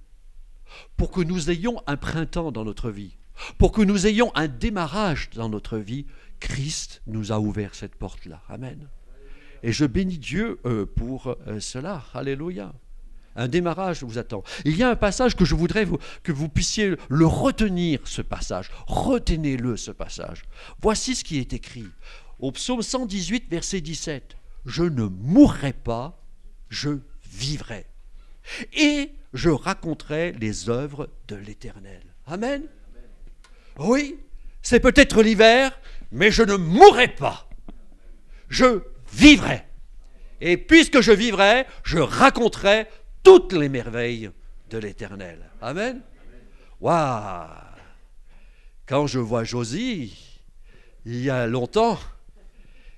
Pour 0.96 1.11
que 1.11 1.20
nous 1.20 1.50
ayons 1.50 1.83
un 1.87 1.96
printemps 1.96 2.53
dans 2.53 2.64
notre 2.64 2.90
vie, 2.90 3.16
pour 3.59 3.72
que 3.72 3.83
nous 3.83 4.07
ayons 4.07 4.35
un 4.35 4.48
démarrage 4.48 5.31
dans 5.31 5.48
notre 5.48 5.79
vie, 5.79 6.07
Christ 6.40 7.03
nous 7.07 7.33
a 7.33 7.40
ouvert 7.40 7.74
cette 7.74 7.94
porte-là. 7.94 8.42
Amen. 8.48 8.88
Et 9.64 9.72
je 9.72 9.87
bénis 9.87 10.18
Dieu 10.18 10.61
euh, 10.66 10.85
pour 10.85 11.38
euh, 11.48 11.59
cela. 11.59 12.05
Alléluia. 12.12 12.74
Un 13.35 13.48
démarrage 13.48 14.03
vous 14.03 14.18
attend. 14.18 14.44
Il 14.66 14.77
y 14.77 14.83
a 14.83 14.90
un 14.90 14.94
passage 14.94 15.35
que 15.35 15.46
je 15.46 15.55
voudrais 15.55 15.87
que 16.22 16.33
vous 16.33 16.50
puissiez 16.50 16.96
le 17.09 17.27
retenir, 17.27 18.00
ce 18.05 18.20
passage. 18.20 18.70
Retenez-le, 18.87 19.79
ce 19.79 19.90
passage. 19.90 20.44
Voici 20.83 21.16
ce 21.16 21.24
qui 21.24 21.38
est 21.38 21.55
écrit 21.55 21.87
au 22.38 22.53
psaume 22.53 22.83
118, 22.83 23.50
verset 23.50 23.81
17. 23.81 24.37
Je 24.66 24.83
ne 24.83 25.05
mourrai 25.05 25.72
pas, 25.72 26.22
je 26.68 26.98
vivrai. 27.24 27.87
Et 28.74 29.12
je 29.33 29.48
raconterai 29.48 30.33
les 30.33 30.68
œuvres 30.68 31.09
de 31.27 31.37
l'Éternel. 31.37 32.03
Amen. 32.27 32.64
Oui, 33.79 34.18
c'est 34.61 34.81
peut-être 34.81 35.22
l'hiver, 35.22 35.81
mais 36.12 36.31
je 36.31 36.42
ne 36.42 36.57
mourrai 36.57 37.09
pas. 37.09 37.48
Je 38.48 38.83
vivrai. 39.14 39.62
Et 40.40 40.57
puisque 40.57 41.00
je 41.00 41.12
vivrai, 41.12 41.66
je 41.85 41.98
raconterai 41.98 42.87
toutes 43.22 43.53
les 43.53 43.68
merveilles 43.68 44.31
de 44.70 44.79
l'Éternel. 44.79 45.38
Amen. 45.62 46.03
Waouh 46.81 47.48
Quand 48.87 49.07
je 49.07 49.18
vois 49.18 49.44
Josie, 49.44 50.40
il 51.07 51.22
y 51.22 51.31
a 51.31 51.46
longtemps, 51.46 51.98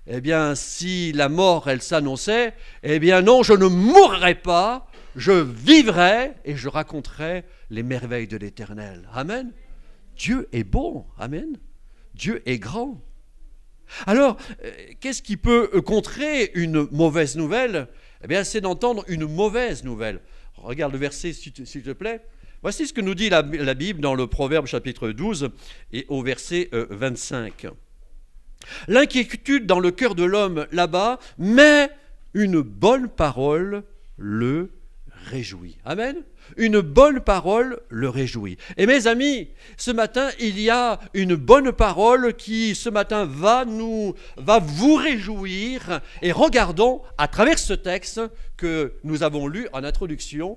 eh 0.06 0.20
bien, 0.20 0.54
si 0.54 1.12
la 1.12 1.28
mort, 1.28 1.68
elle 1.68 1.82
s'annonçait, 1.82 2.54
eh 2.82 2.98
bien 2.98 3.22
non, 3.22 3.42
je 3.42 3.52
ne 3.52 3.66
mourrai 3.66 4.34
pas, 4.34 4.88
je 5.14 5.32
vivrai 5.32 6.32
et 6.44 6.56
je 6.56 6.68
raconterai 6.68 7.44
les 7.70 7.82
merveilles 7.82 8.28
de 8.28 8.36
l'Éternel. 8.36 9.08
Amen. 9.12 9.52
Dieu 10.16 10.48
est 10.52 10.64
bon. 10.64 11.06
Amen. 11.18 11.58
Dieu 12.14 12.42
est 12.46 12.58
grand. 12.58 13.00
Alors, 14.06 14.36
euh, 14.64 14.70
qu'est-ce 15.00 15.22
qui 15.22 15.36
peut 15.36 15.70
euh, 15.74 15.80
contrer 15.80 16.50
une 16.54 16.88
mauvaise 16.90 17.36
nouvelle? 17.36 17.88
Eh 18.22 18.26
bien, 18.26 18.44
c'est 18.44 18.60
d'entendre 18.60 19.04
une 19.08 19.26
mauvaise 19.26 19.84
nouvelle. 19.84 20.20
Regarde 20.56 20.92
le 20.92 20.98
verset, 20.98 21.32
s'il 21.32 21.52
te 21.52 21.92
plaît. 21.92 22.22
Voici 22.62 22.86
ce 22.86 22.92
que 22.92 23.00
nous 23.00 23.14
dit 23.14 23.28
la, 23.28 23.42
Bible 23.42 24.00
dans 24.00 24.14
le 24.14 24.26
Proverbe 24.26 24.66
chapitre 24.66 25.10
12 25.10 25.50
et 25.92 26.06
au 26.08 26.22
verset 26.22 26.68
25. 26.72 27.66
Euh, 27.66 27.70
L'inquiétude 28.88 29.66
dans 29.66 29.78
le 29.78 29.90
cœur 29.90 30.14
de 30.14 30.24
l'homme 30.24 30.66
là-bas, 30.72 31.20
mais 31.38 31.90
une 32.34 32.62
bonne 32.62 33.08
parole 33.08 33.84
le 34.16 34.70
réjouit. 35.26 35.76
Amen. 35.84 36.16
Une 36.56 36.80
bonne 36.80 37.20
parole 37.20 37.80
le 37.88 38.08
réjouit. 38.08 38.56
Et 38.76 38.86
mes 38.86 39.06
amis, 39.06 39.48
ce 39.76 39.90
matin, 39.90 40.30
il 40.38 40.60
y 40.60 40.70
a 40.70 41.00
une 41.14 41.34
bonne 41.34 41.72
parole 41.72 42.34
qui, 42.34 42.74
ce 42.74 42.88
matin, 42.88 43.24
va 43.24 43.64
nous, 43.64 44.14
va 44.36 44.58
vous 44.58 44.94
réjouir. 44.94 46.00
Et 46.22 46.32
regardons 46.32 47.02
à 47.18 47.28
travers 47.28 47.58
ce 47.58 47.72
texte 47.72 48.20
que 48.56 48.94
nous 49.04 49.22
avons 49.22 49.48
lu 49.48 49.68
en 49.72 49.84
introduction, 49.84 50.56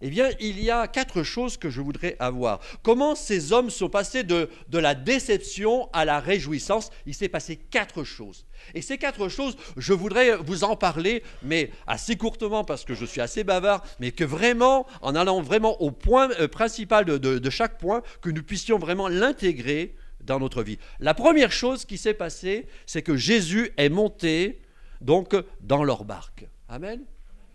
eh 0.00 0.10
bien, 0.10 0.30
il 0.40 0.62
y 0.62 0.70
a 0.70 0.88
quatre 0.88 1.22
choses 1.22 1.56
que 1.56 1.70
je 1.70 1.80
voudrais 1.80 2.16
avoir. 2.18 2.60
Comment 2.82 3.14
ces 3.14 3.52
hommes 3.52 3.70
sont 3.70 3.88
passés 3.88 4.22
de, 4.22 4.48
de 4.68 4.78
la 4.78 4.94
déception 4.94 5.90
à 5.92 6.04
la 6.04 6.20
réjouissance? 6.20 6.90
Il 7.06 7.14
s'est 7.14 7.28
passé 7.28 7.56
quatre 7.56 8.04
choses. 8.04 8.46
Et 8.74 8.82
ces 8.82 8.98
quatre 8.98 9.28
choses, 9.28 9.56
je 9.76 9.92
voudrais 9.92 10.36
vous 10.36 10.64
en 10.64 10.76
parler, 10.76 11.22
mais 11.42 11.70
assez 11.86 12.16
courtement 12.16 12.64
parce 12.64 12.84
que 12.84 12.94
je 12.94 13.04
suis 13.04 13.20
assez 13.20 13.44
bavard, 13.44 13.84
mais 13.98 14.12
que 14.12 14.24
vraiment, 14.24 14.86
en 15.02 15.14
allant 15.14 15.42
vraiment 15.42 15.80
au 15.80 15.90
point 15.90 16.30
euh, 16.40 16.48
principal 16.48 17.04
de, 17.04 17.16
de 17.18 17.50
chaque 17.50 17.78
point, 17.78 18.02
que 18.22 18.30
nous 18.30 18.42
puissions 18.42 18.78
vraiment 18.78 19.08
l'intégrer 19.08 19.94
dans 20.22 20.38
notre 20.38 20.62
vie. 20.62 20.78
La 20.98 21.14
première 21.14 21.52
chose 21.52 21.84
qui 21.84 21.98
s'est 21.98 22.14
passée, 22.14 22.66
c'est 22.86 23.02
que 23.02 23.16
Jésus 23.16 23.72
est 23.76 23.88
monté 23.88 24.60
donc 25.00 25.34
dans 25.60 25.84
leur 25.84 26.04
barque. 26.04 26.46
Amen. 26.68 27.02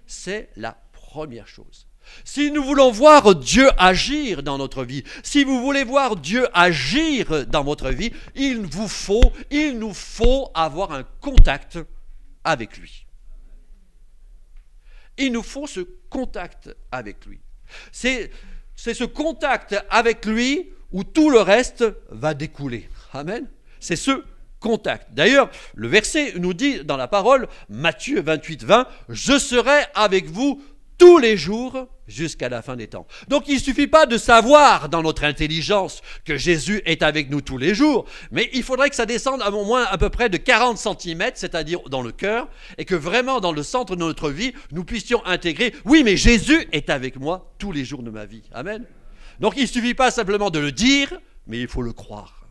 C'est 0.07 0.49
la 0.55 0.77
première 0.91 1.47
chose. 1.47 1.87
Si 2.23 2.51
nous 2.51 2.63
voulons 2.63 2.91
voir 2.91 3.35
Dieu 3.35 3.69
agir 3.77 4.43
dans 4.43 4.57
notre 4.57 4.83
vie, 4.83 5.03
si 5.23 5.43
vous 5.43 5.61
voulez 5.61 5.83
voir 5.83 6.15
Dieu 6.15 6.47
agir 6.53 7.45
dans 7.47 7.63
votre 7.63 7.89
vie, 7.89 8.11
il 8.35 8.61
nous 8.61 9.93
faut 9.93 10.51
avoir 10.53 10.91
un 10.91 11.03
contact 11.21 11.79
avec 12.43 12.77
lui. 12.77 13.05
Il 15.17 15.31
nous 15.31 15.43
faut 15.43 15.67
ce 15.67 15.81
contact 16.09 16.75
avec 16.91 17.25
lui. 17.25 17.39
C'est, 17.91 18.31
c'est 18.75 18.93
ce 18.93 19.03
contact 19.03 19.75
avec 19.89 20.25
lui 20.25 20.69
où 20.91 21.03
tout 21.03 21.29
le 21.29 21.39
reste 21.39 21.85
va 22.09 22.33
découler. 22.33 22.89
Amen. 23.13 23.47
C'est 23.79 23.95
ce 23.95 24.23
contact. 24.59 25.13
D'ailleurs, 25.13 25.49
le 25.75 25.87
verset 25.87 26.33
nous 26.37 26.53
dit 26.53 26.83
dans 26.83 26.97
la 26.97 27.07
parole, 27.07 27.47
Matthieu 27.69 28.21
28, 28.21 28.63
20, 28.63 28.87
Je 29.09 29.37
serai 29.37 29.83
avec 29.93 30.25
vous 30.25 30.61
tous 30.97 31.17
les 31.17 31.37
jours 31.37 31.87
jusqu'à 32.07 32.49
la 32.49 32.61
fin 32.61 32.75
des 32.75 32.87
temps. 32.87 33.07
Donc 33.27 33.47
il 33.47 33.55
ne 33.55 33.59
suffit 33.59 33.87
pas 33.87 34.05
de 34.05 34.17
savoir 34.17 34.89
dans 34.89 35.01
notre 35.01 35.23
intelligence 35.23 36.01
que 36.23 36.37
Jésus 36.37 36.81
est 36.85 37.03
avec 37.03 37.29
nous 37.29 37.41
tous 37.41 37.57
les 37.57 37.73
jours, 37.73 38.05
mais 38.31 38.49
il 38.53 38.63
faudrait 38.63 38.89
que 38.89 38.95
ça 38.95 39.05
descende 39.05 39.41
à 39.41 39.51
au 39.51 39.65
moins 39.65 39.85
à 39.85 39.97
peu 39.97 40.09
près 40.09 40.29
de 40.29 40.37
40 40.37 40.77
cm, 40.77 41.31
c'est-à-dire 41.35 41.79
dans 41.89 42.01
le 42.01 42.11
cœur, 42.11 42.47
et 42.77 42.85
que 42.85 42.95
vraiment 42.95 43.39
dans 43.39 43.51
le 43.51 43.63
centre 43.63 43.95
de 43.95 44.01
notre 44.01 44.29
vie, 44.29 44.53
nous 44.71 44.83
puissions 44.83 45.25
intégrer, 45.25 45.73
oui, 45.85 46.03
mais 46.03 46.17
Jésus 46.17 46.67
est 46.71 46.89
avec 46.89 47.17
moi 47.17 47.53
tous 47.57 47.71
les 47.71 47.85
jours 47.85 48.03
de 48.03 48.11
ma 48.11 48.25
vie. 48.25 48.43
Amen. 48.53 48.85
Donc 49.39 49.53
il 49.57 49.63
ne 49.63 49.67
suffit 49.67 49.93
pas 49.93 50.11
simplement 50.11 50.49
de 50.49 50.59
le 50.59 50.71
dire, 50.71 51.19
mais 51.47 51.59
il 51.59 51.67
faut 51.67 51.81
le 51.81 51.93
croire. 51.93 52.47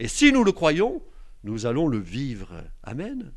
Et 0.00 0.08
si 0.08 0.32
nous 0.32 0.44
le 0.44 0.52
croyons, 0.52 1.02
nous 1.44 1.66
allons 1.66 1.88
le 1.88 1.98
vivre. 1.98 2.48
Amen. 2.84 3.32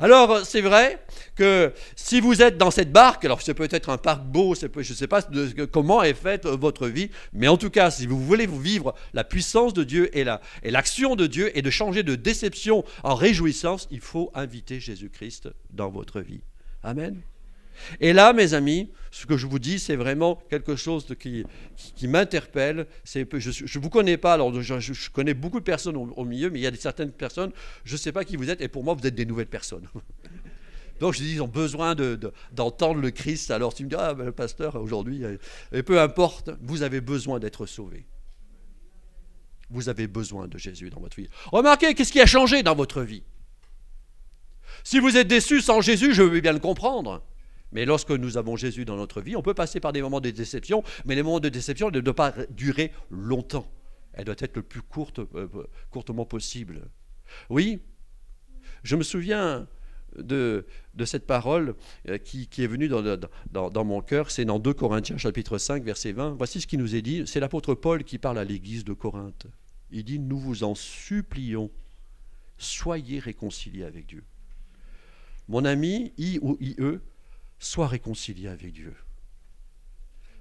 Alors, 0.00 0.44
c'est 0.44 0.60
vrai 0.60 0.98
que 1.34 1.72
si 1.96 2.20
vous 2.20 2.42
êtes 2.42 2.58
dans 2.58 2.70
cette 2.70 2.92
barque, 2.92 3.24
alors 3.24 3.42
c'est 3.42 3.54
peut-être 3.54 3.88
un 3.88 3.98
parc 3.98 4.22
beau, 4.24 4.54
je 4.54 4.66
ne 4.78 4.82
sais 4.82 5.06
pas 5.06 5.22
comment 5.70 6.02
est 6.02 6.14
faite 6.14 6.46
votre 6.46 6.88
vie, 6.88 7.10
mais 7.32 7.48
en 7.48 7.56
tout 7.56 7.70
cas, 7.70 7.90
si 7.90 8.06
vous 8.06 8.20
voulez 8.20 8.46
vivre 8.46 8.94
la 9.12 9.24
puissance 9.24 9.74
de 9.74 9.84
Dieu 9.84 10.16
et 10.16 10.24
l'action 10.70 11.16
de 11.16 11.26
Dieu 11.26 11.56
et 11.56 11.62
de 11.62 11.70
changer 11.70 12.02
de 12.02 12.14
déception 12.14 12.84
en 13.02 13.14
réjouissance, 13.14 13.88
il 13.90 14.00
faut 14.00 14.30
inviter 14.34 14.80
Jésus-Christ 14.80 15.48
dans 15.70 15.90
votre 15.90 16.20
vie. 16.20 16.42
Amen. 16.82 17.20
Et 18.00 18.12
là, 18.12 18.32
mes 18.32 18.54
amis, 18.54 18.90
ce 19.10 19.26
que 19.26 19.36
je 19.36 19.46
vous 19.46 19.58
dis, 19.58 19.78
c'est 19.78 19.96
vraiment 19.96 20.42
quelque 20.48 20.76
chose 20.76 21.06
qui, 21.18 21.44
qui, 21.96 22.08
m'interpelle. 22.08 22.86
Je 23.04 23.20
ne 23.20 23.82
vous 23.82 23.90
connais 23.90 24.16
pas, 24.16 24.34
alors 24.34 24.60
je, 24.60 25.10
connais 25.10 25.34
beaucoup 25.34 25.60
de 25.60 25.64
personnes 25.64 25.96
au, 25.96 26.24
milieu, 26.24 26.50
mais 26.50 26.60
il 26.60 26.62
y 26.62 26.66
a 26.66 26.74
certaines 26.74 27.12
personnes, 27.12 27.52
je 27.84 27.92
ne 27.92 27.98
sais 27.98 28.12
pas 28.12 28.24
qui 28.24 28.36
vous 28.36 28.50
êtes, 28.50 28.60
et 28.60 28.68
pour 28.68 28.84
moi, 28.84 28.94
vous 28.94 29.06
êtes 29.06 29.14
des 29.14 29.26
nouvelles 29.26 29.46
personnes. 29.46 29.88
Donc 31.00 31.14
je 31.14 31.18
dis, 31.18 31.32
ils 31.32 31.42
ont 31.42 31.48
besoin 31.48 31.96
d'entendre 32.52 33.00
le 33.00 33.10
Christ. 33.10 33.50
Alors 33.50 33.74
tu 33.74 33.84
me 33.84 33.88
dis, 33.88 33.96
ah, 33.98 34.14
ben, 34.14 34.30
pasteur, 34.30 34.76
aujourd'hui, 34.76 35.24
euh, 35.24 35.82
peu 35.82 36.00
importe, 36.00 36.50
vous 36.60 36.82
avez 36.82 37.00
besoin 37.00 37.40
d'être 37.40 37.66
sauvé. 37.66 38.06
Vous 39.68 39.88
avez 39.88 40.06
besoin 40.06 40.46
de 40.46 40.58
Jésus 40.58 40.90
dans 40.90 41.00
votre 41.00 41.16
vie. 41.16 41.28
Remarquez, 41.50 41.94
qu'est-ce 41.94 42.12
qui 42.12 42.20
a 42.20 42.26
changé 42.26 42.62
dans 42.62 42.74
votre 42.74 43.02
vie? 43.02 43.24
Si 44.84 45.00
vous 45.00 45.16
êtes 45.16 45.28
déçu 45.28 45.60
sans 45.60 45.80
Jésus, 45.80 46.14
je 46.14 46.22
veux 46.22 46.40
bien 46.40 46.52
le 46.52 46.60
comprendre. 46.60 47.22
Mais 47.72 47.84
lorsque 47.84 48.10
nous 48.10 48.36
avons 48.36 48.56
Jésus 48.56 48.84
dans 48.84 48.96
notre 48.96 49.20
vie, 49.20 49.36
on 49.36 49.42
peut 49.42 49.54
passer 49.54 49.80
par 49.80 49.92
des 49.92 50.02
moments 50.02 50.20
de 50.20 50.30
déception, 50.30 50.82
mais 51.04 51.14
les 51.14 51.22
moments 51.22 51.40
de 51.40 51.48
déception 51.48 51.90
ne 51.90 52.00
doivent 52.00 52.14
pas 52.14 52.34
durer 52.50 52.92
longtemps. 53.10 53.66
Elle 54.12 54.26
doit 54.26 54.36
être 54.38 54.56
le 54.56 54.62
plus 54.62 54.82
courte, 54.82 55.20
euh, 55.20 55.48
courtement 55.90 56.26
possible. 56.26 56.82
Oui, 57.48 57.80
je 58.82 58.96
me 58.96 59.02
souviens 59.02 59.66
de, 60.18 60.66
de 60.94 61.04
cette 61.04 61.26
parole 61.26 61.74
euh, 62.08 62.18
qui, 62.18 62.48
est 62.58 62.66
venue 62.66 62.88
dans, 62.88 63.02
dans, 63.50 63.70
dans 63.70 63.84
mon 63.84 64.02
cœur. 64.02 64.30
C'est 64.30 64.44
dans 64.44 64.58
2 64.58 64.74
Corinthiens 64.74 65.16
chapitre 65.16 65.58
5 65.58 65.82
verset 65.82 66.12
20. 66.12 66.34
Voici 66.36 66.60
ce 66.60 66.66
qui 66.66 66.76
nous 66.76 66.94
est 66.94 67.02
dit. 67.02 67.22
C'est 67.26 67.40
l'apôtre 67.40 67.74
Paul 67.74 68.04
qui 68.04 68.18
parle 68.18 68.38
à 68.38 68.44
l'église 68.44 68.84
de 68.84 68.92
Corinthe. 68.92 69.46
Il 69.90 70.04
dit, 70.04 70.18
nous 70.18 70.38
vous 70.38 70.64
en 70.64 70.74
supplions, 70.74 71.70
soyez 72.56 73.18
réconciliés 73.18 73.84
avec 73.84 74.06
Dieu. 74.06 74.24
Mon 75.48 75.64
ami, 75.64 76.12
I 76.16 76.38
ou 76.40 76.56
IE, 76.60 76.98
sois 77.64 77.86
réconcilié 77.86 78.48
avec 78.48 78.72
Dieu. 78.72 78.94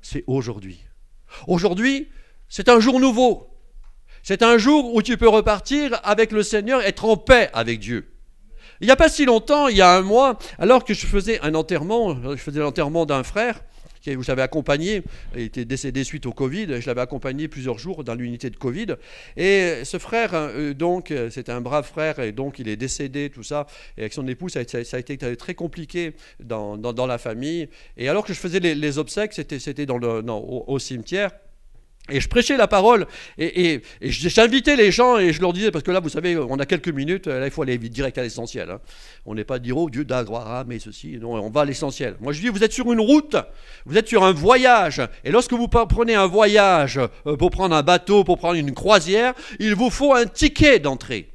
C'est 0.01 0.23
aujourd'hui. 0.27 0.81
Aujourd'hui, 1.47 2.09
c'est 2.49 2.69
un 2.69 2.79
jour 2.79 2.99
nouveau. 2.99 3.47
C'est 4.23 4.43
un 4.43 4.57
jour 4.57 4.93
où 4.93 5.01
tu 5.01 5.17
peux 5.17 5.29
repartir 5.29 5.99
avec 6.03 6.31
le 6.31 6.43
Seigneur, 6.43 6.81
être 6.81 7.05
en 7.05 7.17
paix 7.17 7.49
avec 7.53 7.79
Dieu. 7.79 8.11
Il 8.79 8.85
n'y 8.85 8.91
a 8.91 8.95
pas 8.95 9.09
si 9.09 9.25
longtemps, 9.25 9.67
il 9.67 9.77
y 9.77 9.81
a 9.81 9.95
un 9.95 10.01
mois, 10.01 10.37
alors 10.57 10.83
que 10.83 10.93
je 10.93 11.05
faisais 11.05 11.39
un 11.41 11.53
enterrement, 11.53 12.15
je 12.31 12.41
faisais 12.41 12.59
l'enterrement 12.59 13.05
d'un 13.05 13.23
frère, 13.23 13.61
que 14.03 14.21
je 14.21 14.27
l'avais 14.27 14.41
accompagné, 14.41 15.03
il 15.35 15.41
était 15.41 15.65
décédé 15.65 16.03
suite 16.03 16.25
au 16.25 16.33
Covid, 16.33 16.81
je 16.81 16.87
l'avais 16.87 17.01
accompagné 17.01 17.47
plusieurs 17.47 17.77
jours 17.77 18.03
dans 18.03 18.15
l'unité 18.15 18.49
de 18.49 18.57
Covid. 18.57 18.95
Et 19.37 19.83
ce 19.83 19.97
frère, 19.97 20.31
euh, 20.33 20.73
donc, 20.73 21.13
c'était 21.29 21.51
un 21.51 21.61
brave 21.61 21.87
frère, 21.87 22.19
et 22.19 22.31
donc 22.31 22.59
il 22.59 22.67
est 22.67 22.77
décédé, 22.77 23.29
tout 23.29 23.43
ça. 23.43 23.67
Et 23.97 24.01
avec 24.01 24.13
son 24.13 24.27
épouse, 24.27 24.53
ça 24.53 24.59
a 24.59 24.99
été, 24.99 25.17
très 25.37 25.53
compliqué 25.53 26.13
dans, 26.39 26.77
la 27.07 27.17
famille. 27.17 27.67
Et 27.97 28.09
alors 28.09 28.25
que 28.25 28.33
je 28.33 28.39
faisais 28.39 28.59
les, 28.59 28.97
obsèques, 28.97 29.33
c'était 29.33 29.85
dans 29.85 29.97
le, 29.97 30.23
au 30.29 30.79
cimetière. 30.79 31.31
Et 32.09 32.19
je 32.19 32.27
prêchais 32.27 32.57
la 32.57 32.67
parole 32.67 33.05
et, 33.37 33.81
j'invitais 34.01 34.75
les 34.75 34.91
gens 34.91 35.17
et 35.17 35.31
je 35.31 35.39
leur 35.39 35.53
disais, 35.53 35.71
parce 35.71 35.83
que 35.83 35.91
là, 35.91 35.99
vous 35.99 36.09
savez, 36.09 36.35
on 36.35 36.57
a 36.57 36.65
quelques 36.65 36.89
minutes, 36.89 37.27
là, 37.27 37.45
il 37.45 37.51
faut 37.51 37.61
aller 37.61 37.77
direct 37.77 38.17
à 38.17 38.23
l'essentiel. 38.23 38.71
Hein. 38.71 38.79
On 39.25 39.35
n'est 39.35 39.43
pas 39.43 39.59
dire, 39.59 39.77
oh 39.77 39.89
Dieu, 39.89 40.03
d'agra, 40.03 40.65
mais 40.67 40.79
ceci, 40.79 41.17
non, 41.21 41.33
on 41.33 41.49
va 41.49 41.61
à 41.61 41.65
l'essentiel. 41.65 42.15
Moi, 42.19 42.33
je 42.33 42.41
dis, 42.41 42.49
vous 42.49 42.63
êtes 42.63 42.73
sur 42.73 42.91
une 42.91 42.99
route, 42.99 43.35
vous 43.85 43.97
êtes 43.97 44.07
sur 44.07 44.23
un 44.23 44.33
voyage. 44.33 45.01
Et 45.23 45.31
lorsque 45.31 45.53
vous 45.53 45.67
prenez 45.67 46.15
un 46.15 46.27
voyage 46.27 46.99
euh, 47.27 47.37
pour 47.37 47.51
prendre 47.51 47.75
un 47.75 47.83
bateau, 47.83 48.23
pour 48.23 48.37
prendre 48.37 48.55
une 48.55 48.73
croisière, 48.73 49.33
il 49.59 49.75
vous 49.75 49.91
faut 49.91 50.13
un 50.13 50.25
ticket 50.25 50.79
d'entrée. 50.79 51.29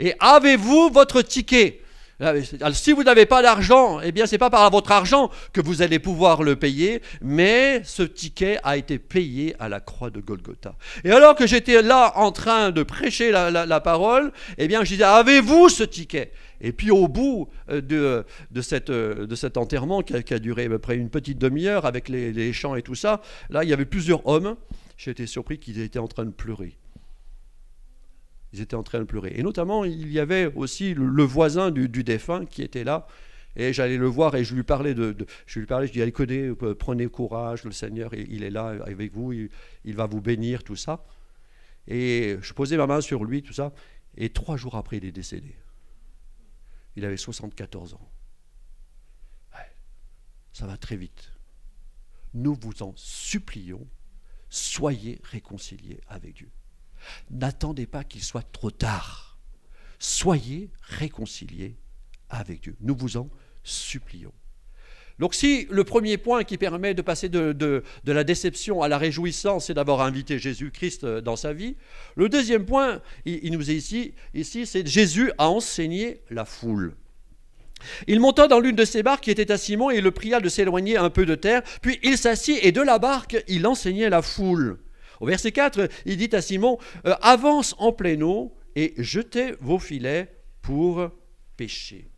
Et 0.00 0.14
avez-vous 0.18 0.90
votre 0.90 1.22
ticket? 1.22 1.80
Ah, 2.18 2.32
si 2.72 2.92
vous 2.92 3.02
n'avez 3.02 3.26
pas 3.26 3.42
d'argent, 3.42 4.00
eh 4.00 4.10
bien, 4.10 4.24
ce 4.26 4.32
n'est 4.32 4.38
pas 4.38 4.48
par 4.48 4.70
votre 4.70 4.90
argent 4.90 5.30
que 5.52 5.60
vous 5.60 5.82
allez 5.82 5.98
pouvoir 5.98 6.42
le 6.42 6.56
payer, 6.56 7.02
mais 7.20 7.82
ce 7.84 8.02
ticket 8.02 8.58
a 8.62 8.78
été 8.78 8.98
payé 8.98 9.54
à 9.58 9.68
la 9.68 9.80
croix 9.80 10.08
de 10.08 10.20
Golgotha. 10.20 10.76
Et 11.04 11.10
alors 11.10 11.34
que 11.34 11.46
j'étais 11.46 11.82
là 11.82 12.12
en 12.16 12.32
train 12.32 12.70
de 12.70 12.82
prêcher 12.82 13.30
la, 13.30 13.80
parole, 13.80 14.32
eh 14.56 14.66
bien, 14.66 14.82
je 14.82 14.90
disais, 14.90 15.04
avez-vous 15.04 15.68
ce 15.68 15.82
ticket? 15.82 16.32
Et 16.62 16.72
puis 16.72 16.90
au 16.90 17.06
bout 17.06 17.50
euh, 17.68 17.82
de, 17.82 18.24
de, 18.50 18.62
cette, 18.62 18.88
euh, 18.88 19.26
de 19.26 19.34
cet 19.34 19.58
enterrement 19.58 20.00
qui 20.00 20.14
a, 20.14 20.38
duré 20.38 20.64
à 20.64 20.68
peu 20.70 20.78
près 20.78 20.96
une 20.96 21.10
petite 21.10 21.36
demi-heure 21.36 21.84
avec 21.84 22.08
les, 22.08 22.32
les 22.32 22.54
chants 22.54 22.76
et 22.76 22.82
tout 22.82 22.94
ça, 22.94 23.20
là 23.50 23.62
il 23.62 23.68
y 23.68 23.74
avait 23.74 23.84
plusieurs 23.84 24.26
hommes. 24.26 24.56
J'ai 24.96 25.10
été 25.10 25.26
surpris 25.26 25.58
qu'ils 25.58 25.80
étaient 25.80 25.98
en 25.98 26.08
train 26.08 26.24
de 26.24 26.30
pleurer. 26.30 26.78
Ils 28.56 28.62
étaient 28.62 28.74
en 28.74 28.82
train 28.82 29.00
de 29.00 29.04
pleurer. 29.04 29.34
Et 29.36 29.42
notamment, 29.42 29.84
il 29.84 30.10
y 30.10 30.18
avait 30.18 30.50
aussi 30.54 30.94
le, 30.94 31.22
voisin 31.22 31.70
du, 31.70 31.88
défunt 31.88 32.46
qui 32.46 32.62
était 32.62 32.84
là. 32.84 33.06
Et 33.54 33.74
j'allais 33.74 33.98
le 33.98 34.06
voir 34.06 34.34
et 34.34 34.44
je 34.44 34.54
lui 34.54 34.62
parlais 34.62 34.94
de, 34.94 35.14
je 35.46 35.60
lui 35.60 35.66
parlais, 35.66 35.86
je 35.86 35.92
dis 35.92 36.02
allez 36.02 36.12
prenez 36.78 37.06
courage, 37.06 37.64
le 37.64 37.72
Seigneur 37.72 38.12
il 38.14 38.44
est 38.44 38.50
là 38.50 38.76
avec 38.84 39.12
vous, 39.14 39.32
il, 39.32 39.94
va 39.94 40.06
vous 40.06 40.20
bénir, 40.20 40.62
tout 40.62 40.76
ça. 40.76 41.04
Et 41.86 42.36
je 42.40 42.52
posais 42.54 42.76
ma 42.78 42.86
main 42.86 43.00
sur 43.02 43.24
lui, 43.24 43.42
tout 43.42 43.52
ça. 43.52 43.72
Et 44.16 44.30
trois 44.30 44.56
jours 44.56 44.76
après, 44.76 44.96
il 44.96 45.04
est 45.04 45.12
décédé. 45.12 45.54
Il 46.96 47.04
avait 47.04 47.18
74 47.18 47.94
ans. 47.94 48.10
ça 50.52 50.66
va 50.66 50.78
très 50.78 50.96
vite. 50.96 51.30
Nous 52.32 52.56
vous 52.58 52.82
en 52.82 52.94
supplions, 52.96 53.86
soyez 54.48 55.20
réconciliés 55.24 56.00
avec 56.08 56.36
Dieu. 56.36 56.50
N'attendez 57.30 57.86
pas 57.86 58.04
qu'il 58.04 58.22
soit 58.22 58.50
trop 58.52 58.70
tard. 58.70 59.38
Soyez 59.98 60.70
réconciliés 60.82 61.76
avec 62.28 62.62
Dieu. 62.62 62.76
Nous 62.80 62.96
vous 62.96 63.16
en 63.16 63.28
supplions. 63.62 64.32
Donc 65.18 65.34
si 65.34 65.66
le 65.70 65.84
premier 65.84 66.18
point 66.18 66.44
qui 66.44 66.58
permet 66.58 66.92
de 66.92 67.00
passer 67.00 67.28
de, 67.28 67.82
la 68.04 68.24
déception 68.24 68.82
à 68.82 68.88
la 68.88 68.98
réjouissance, 68.98 69.66
c'est 69.66 69.74
d'avoir 69.74 70.02
invité 70.02 70.38
Jésus-Christ 70.38 71.06
dans 71.06 71.36
sa 71.36 71.52
vie, 71.52 71.76
le 72.16 72.28
deuxième 72.28 72.66
point, 72.66 73.00
il, 73.24 73.50
nous 73.52 73.70
est 73.70 73.74
ici, 73.74 74.12
ici 74.34 74.66
c'est 74.66 74.86
Jésus 74.86 75.32
a 75.38 75.48
enseigné 75.48 76.20
la 76.30 76.44
foule. 76.44 76.94
Il 78.06 78.20
monta 78.20 78.48
dans 78.48 78.60
l'une 78.60 78.76
de 78.76 78.84
ses 78.84 79.02
barques 79.02 79.24
qui 79.24 79.30
était 79.30 79.52
à 79.52 79.58
Simon 79.58 79.90
et 79.90 80.00
le 80.00 80.10
pria 80.10 80.40
de 80.40 80.48
s'éloigner 80.48 80.96
un 80.96 81.10
peu 81.10 81.24
de 81.24 81.34
terre, 81.34 81.62
puis 81.80 81.98
il 82.02 82.18
s'assit 82.18 82.58
et 82.62 82.72
de 82.72 82.82
la 82.82 82.98
barque 82.98 83.42
il 83.48 83.66
enseignait 83.66 84.10
la 84.10 84.22
foule. 84.22 84.78
Au 85.20 85.26
verset 85.26 85.52
4, 85.52 85.88
il 86.04 86.16
dit 86.16 86.34
à 86.34 86.42
Simon, 86.42 86.78
euh, 87.06 87.14
avance 87.22 87.74
en 87.78 87.92
pleine 87.92 88.22
eau 88.22 88.54
et 88.74 88.94
jetez 88.98 89.54
vos 89.60 89.78
filets 89.78 90.34
pour 90.62 91.10
pêcher. 91.56 92.08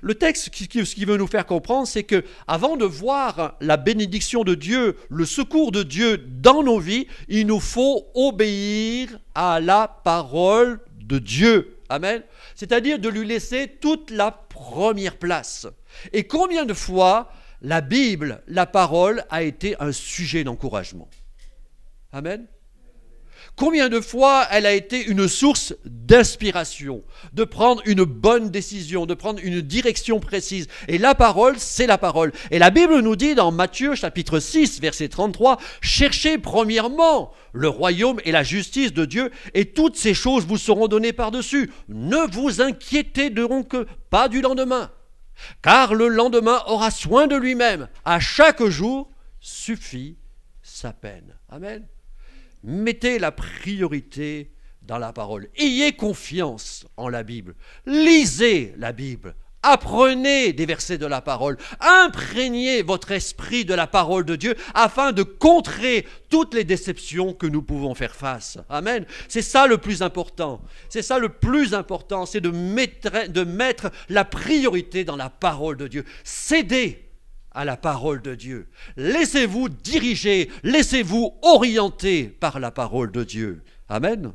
Le 0.00 0.14
texte, 0.14 0.50
ce 0.54 0.94
qui 0.94 1.04
veut 1.04 1.16
nous 1.16 1.26
faire 1.26 1.46
comprendre, 1.46 1.86
c'est 1.86 2.04
que 2.04 2.24
avant 2.46 2.76
de 2.76 2.84
voir 2.84 3.56
la 3.60 3.76
bénédiction 3.76 4.42
de 4.44 4.54
Dieu, 4.54 4.96
le 5.10 5.26
secours 5.26 5.72
de 5.72 5.82
Dieu 5.82 6.16
dans 6.16 6.62
nos 6.62 6.78
vies, 6.78 7.06
il 7.28 7.46
nous 7.46 7.60
faut 7.60 8.06
obéir 8.14 9.18
à 9.34 9.60
la 9.60 9.88
parole 9.88 10.80
de 11.00 11.18
Dieu. 11.18 11.78
Amen. 11.88 12.22
C'est-à-dire 12.54 12.98
de 12.98 13.08
lui 13.08 13.26
laisser 13.26 13.68
toute 13.80 14.10
la 14.10 14.30
première 14.30 15.18
place. 15.18 15.66
Et 16.12 16.24
combien 16.24 16.64
de 16.64 16.74
fois 16.74 17.30
la 17.60 17.80
Bible, 17.80 18.42
la 18.46 18.66
parole, 18.66 19.24
a 19.30 19.42
été 19.42 19.76
un 19.80 19.92
sujet 19.92 20.44
d'encouragement? 20.44 21.08
Amen. 22.14 22.46
Combien 23.56 23.88
de 23.88 24.00
fois 24.00 24.46
elle 24.52 24.66
a 24.66 24.72
été 24.72 25.04
une 25.04 25.26
source 25.26 25.74
d'inspiration, 25.84 27.02
de 27.32 27.42
prendre 27.42 27.82
une 27.86 28.04
bonne 28.04 28.50
décision, 28.50 29.04
de 29.04 29.14
prendre 29.14 29.40
une 29.42 29.60
direction 29.60 30.20
précise? 30.20 30.68
Et 30.86 30.98
la 30.98 31.16
parole, 31.16 31.58
c'est 31.58 31.88
la 31.88 31.98
parole. 31.98 32.32
Et 32.52 32.60
la 32.60 32.70
Bible 32.70 33.00
nous 33.00 33.16
dit 33.16 33.34
dans 33.34 33.50
Matthieu 33.50 33.96
chapitre 33.96 34.38
6, 34.38 34.80
verset 34.80 35.08
33, 35.08 35.58
Cherchez 35.80 36.38
premièrement 36.38 37.32
le 37.52 37.68
royaume 37.68 38.20
et 38.24 38.30
la 38.30 38.44
justice 38.44 38.92
de 38.92 39.04
Dieu, 39.04 39.32
et 39.52 39.72
toutes 39.72 39.96
ces 39.96 40.14
choses 40.14 40.46
vous 40.46 40.56
seront 40.56 40.86
données 40.86 41.12
par-dessus. 41.12 41.72
Ne 41.88 42.30
vous 42.32 42.62
inquiétez 42.62 43.30
donc 43.30 43.74
pas 44.08 44.28
du 44.28 44.40
lendemain, 44.40 44.92
car 45.62 45.94
le 45.94 46.06
lendemain 46.06 46.62
aura 46.68 46.92
soin 46.92 47.26
de 47.26 47.34
lui-même. 47.34 47.88
À 48.04 48.20
chaque 48.20 48.64
jour 48.64 49.10
suffit 49.40 50.16
sa 50.62 50.92
peine. 50.92 51.34
Amen 51.48 51.84
mettez 52.64 53.18
la 53.18 53.30
priorité 53.30 54.50
dans 54.82 54.98
la 54.98 55.12
parole. 55.12 55.48
Ayez 55.56 55.92
confiance 55.92 56.86
en 56.96 57.08
la 57.08 57.22
Bible. 57.22 57.54
Lisez 57.86 58.74
la 58.76 58.92
Bible. 58.92 59.34
Apprenez 59.62 60.52
des 60.52 60.66
versets 60.66 60.98
de 60.98 61.06
la 61.06 61.22
parole. 61.22 61.56
Imprégnez 61.80 62.82
votre 62.82 63.12
esprit 63.12 63.64
de 63.64 63.72
la 63.72 63.86
parole 63.86 64.26
de 64.26 64.36
Dieu 64.36 64.56
afin 64.74 65.12
de 65.12 65.22
contrer 65.22 66.06
toutes 66.28 66.52
les 66.52 66.64
déceptions 66.64 67.32
que 67.32 67.46
nous 67.46 67.62
pouvons 67.62 67.94
faire 67.94 68.14
face. 68.14 68.58
Amen. 68.68 69.06
C'est 69.26 69.40
ça 69.40 69.66
le 69.66 69.78
plus 69.78 70.02
important. 70.02 70.60
C'est 70.90 71.00
ça 71.00 71.18
le 71.18 71.30
plus 71.30 71.72
important, 71.72 72.26
c'est 72.26 72.42
de 72.42 72.50
mettre, 72.50 73.30
de 73.30 73.42
mettre 73.42 73.90
la 74.10 74.26
priorité 74.26 75.04
dans 75.04 75.16
la 75.16 75.30
parole 75.30 75.78
de 75.78 75.88
Dieu. 75.88 76.04
Cédez 76.24 77.03
à 77.54 77.64
la 77.64 77.76
parole 77.76 78.20
de 78.20 78.34
Dieu. 78.34 78.66
Laissez-vous 78.96 79.68
diriger, 79.68 80.50
laissez-vous 80.62 81.34
orienter 81.42 82.24
par 82.24 82.58
la 82.60 82.70
parole 82.70 83.12
de 83.12 83.24
Dieu. 83.24 83.62
Amen. 83.88 84.32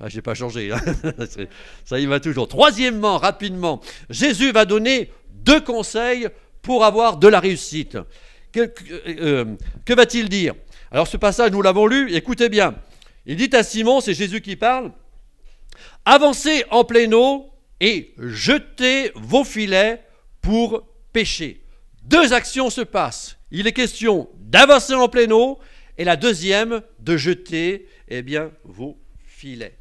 Ah, 0.00 0.08
je 0.08 0.16
n'ai 0.16 0.22
pas 0.22 0.34
changé. 0.34 0.72
Hein. 0.72 0.80
Ça 1.84 1.98
y 2.00 2.06
va 2.06 2.20
toujours. 2.20 2.48
Troisièmement, 2.48 3.18
rapidement, 3.18 3.80
Jésus 4.10 4.50
va 4.50 4.64
donner 4.64 5.10
deux 5.30 5.60
conseils 5.60 6.28
pour 6.62 6.84
avoir 6.84 7.16
de 7.16 7.28
la 7.28 7.38
réussite. 7.38 7.96
Que, 8.52 8.72
euh, 9.06 9.56
que 9.84 9.94
va-t-il 9.94 10.28
dire? 10.28 10.54
Alors 10.90 11.06
ce 11.06 11.16
passage, 11.16 11.50
nous 11.50 11.62
l'avons 11.62 11.86
lu, 11.86 12.12
écoutez 12.12 12.48
bien. 12.48 12.74
Il 13.26 13.36
dit 13.36 13.54
à 13.54 13.62
Simon, 13.62 14.00
c'est 14.00 14.14
Jésus 14.14 14.40
qui 14.40 14.56
parle, 14.56 14.92
avancez 16.04 16.64
en 16.70 16.84
pleine 16.84 17.14
eau 17.14 17.50
et 17.80 18.14
jetez 18.18 19.10
vos 19.14 19.44
filets 19.44 20.02
pour 20.40 20.86
pécher. 21.12 21.63
Deux 22.04 22.32
actions 22.32 22.70
se 22.70 22.82
passent. 22.82 23.36
Il 23.50 23.66
est 23.66 23.72
question 23.72 24.28
d'avancer 24.36 24.94
en 24.94 25.08
pleine 25.08 25.32
eau 25.32 25.58
et 25.96 26.04
la 26.04 26.16
deuxième 26.16 26.82
de 27.00 27.16
jeter 27.16 27.88
eh 28.08 28.22
vos 28.64 28.98
filets. 29.18 29.78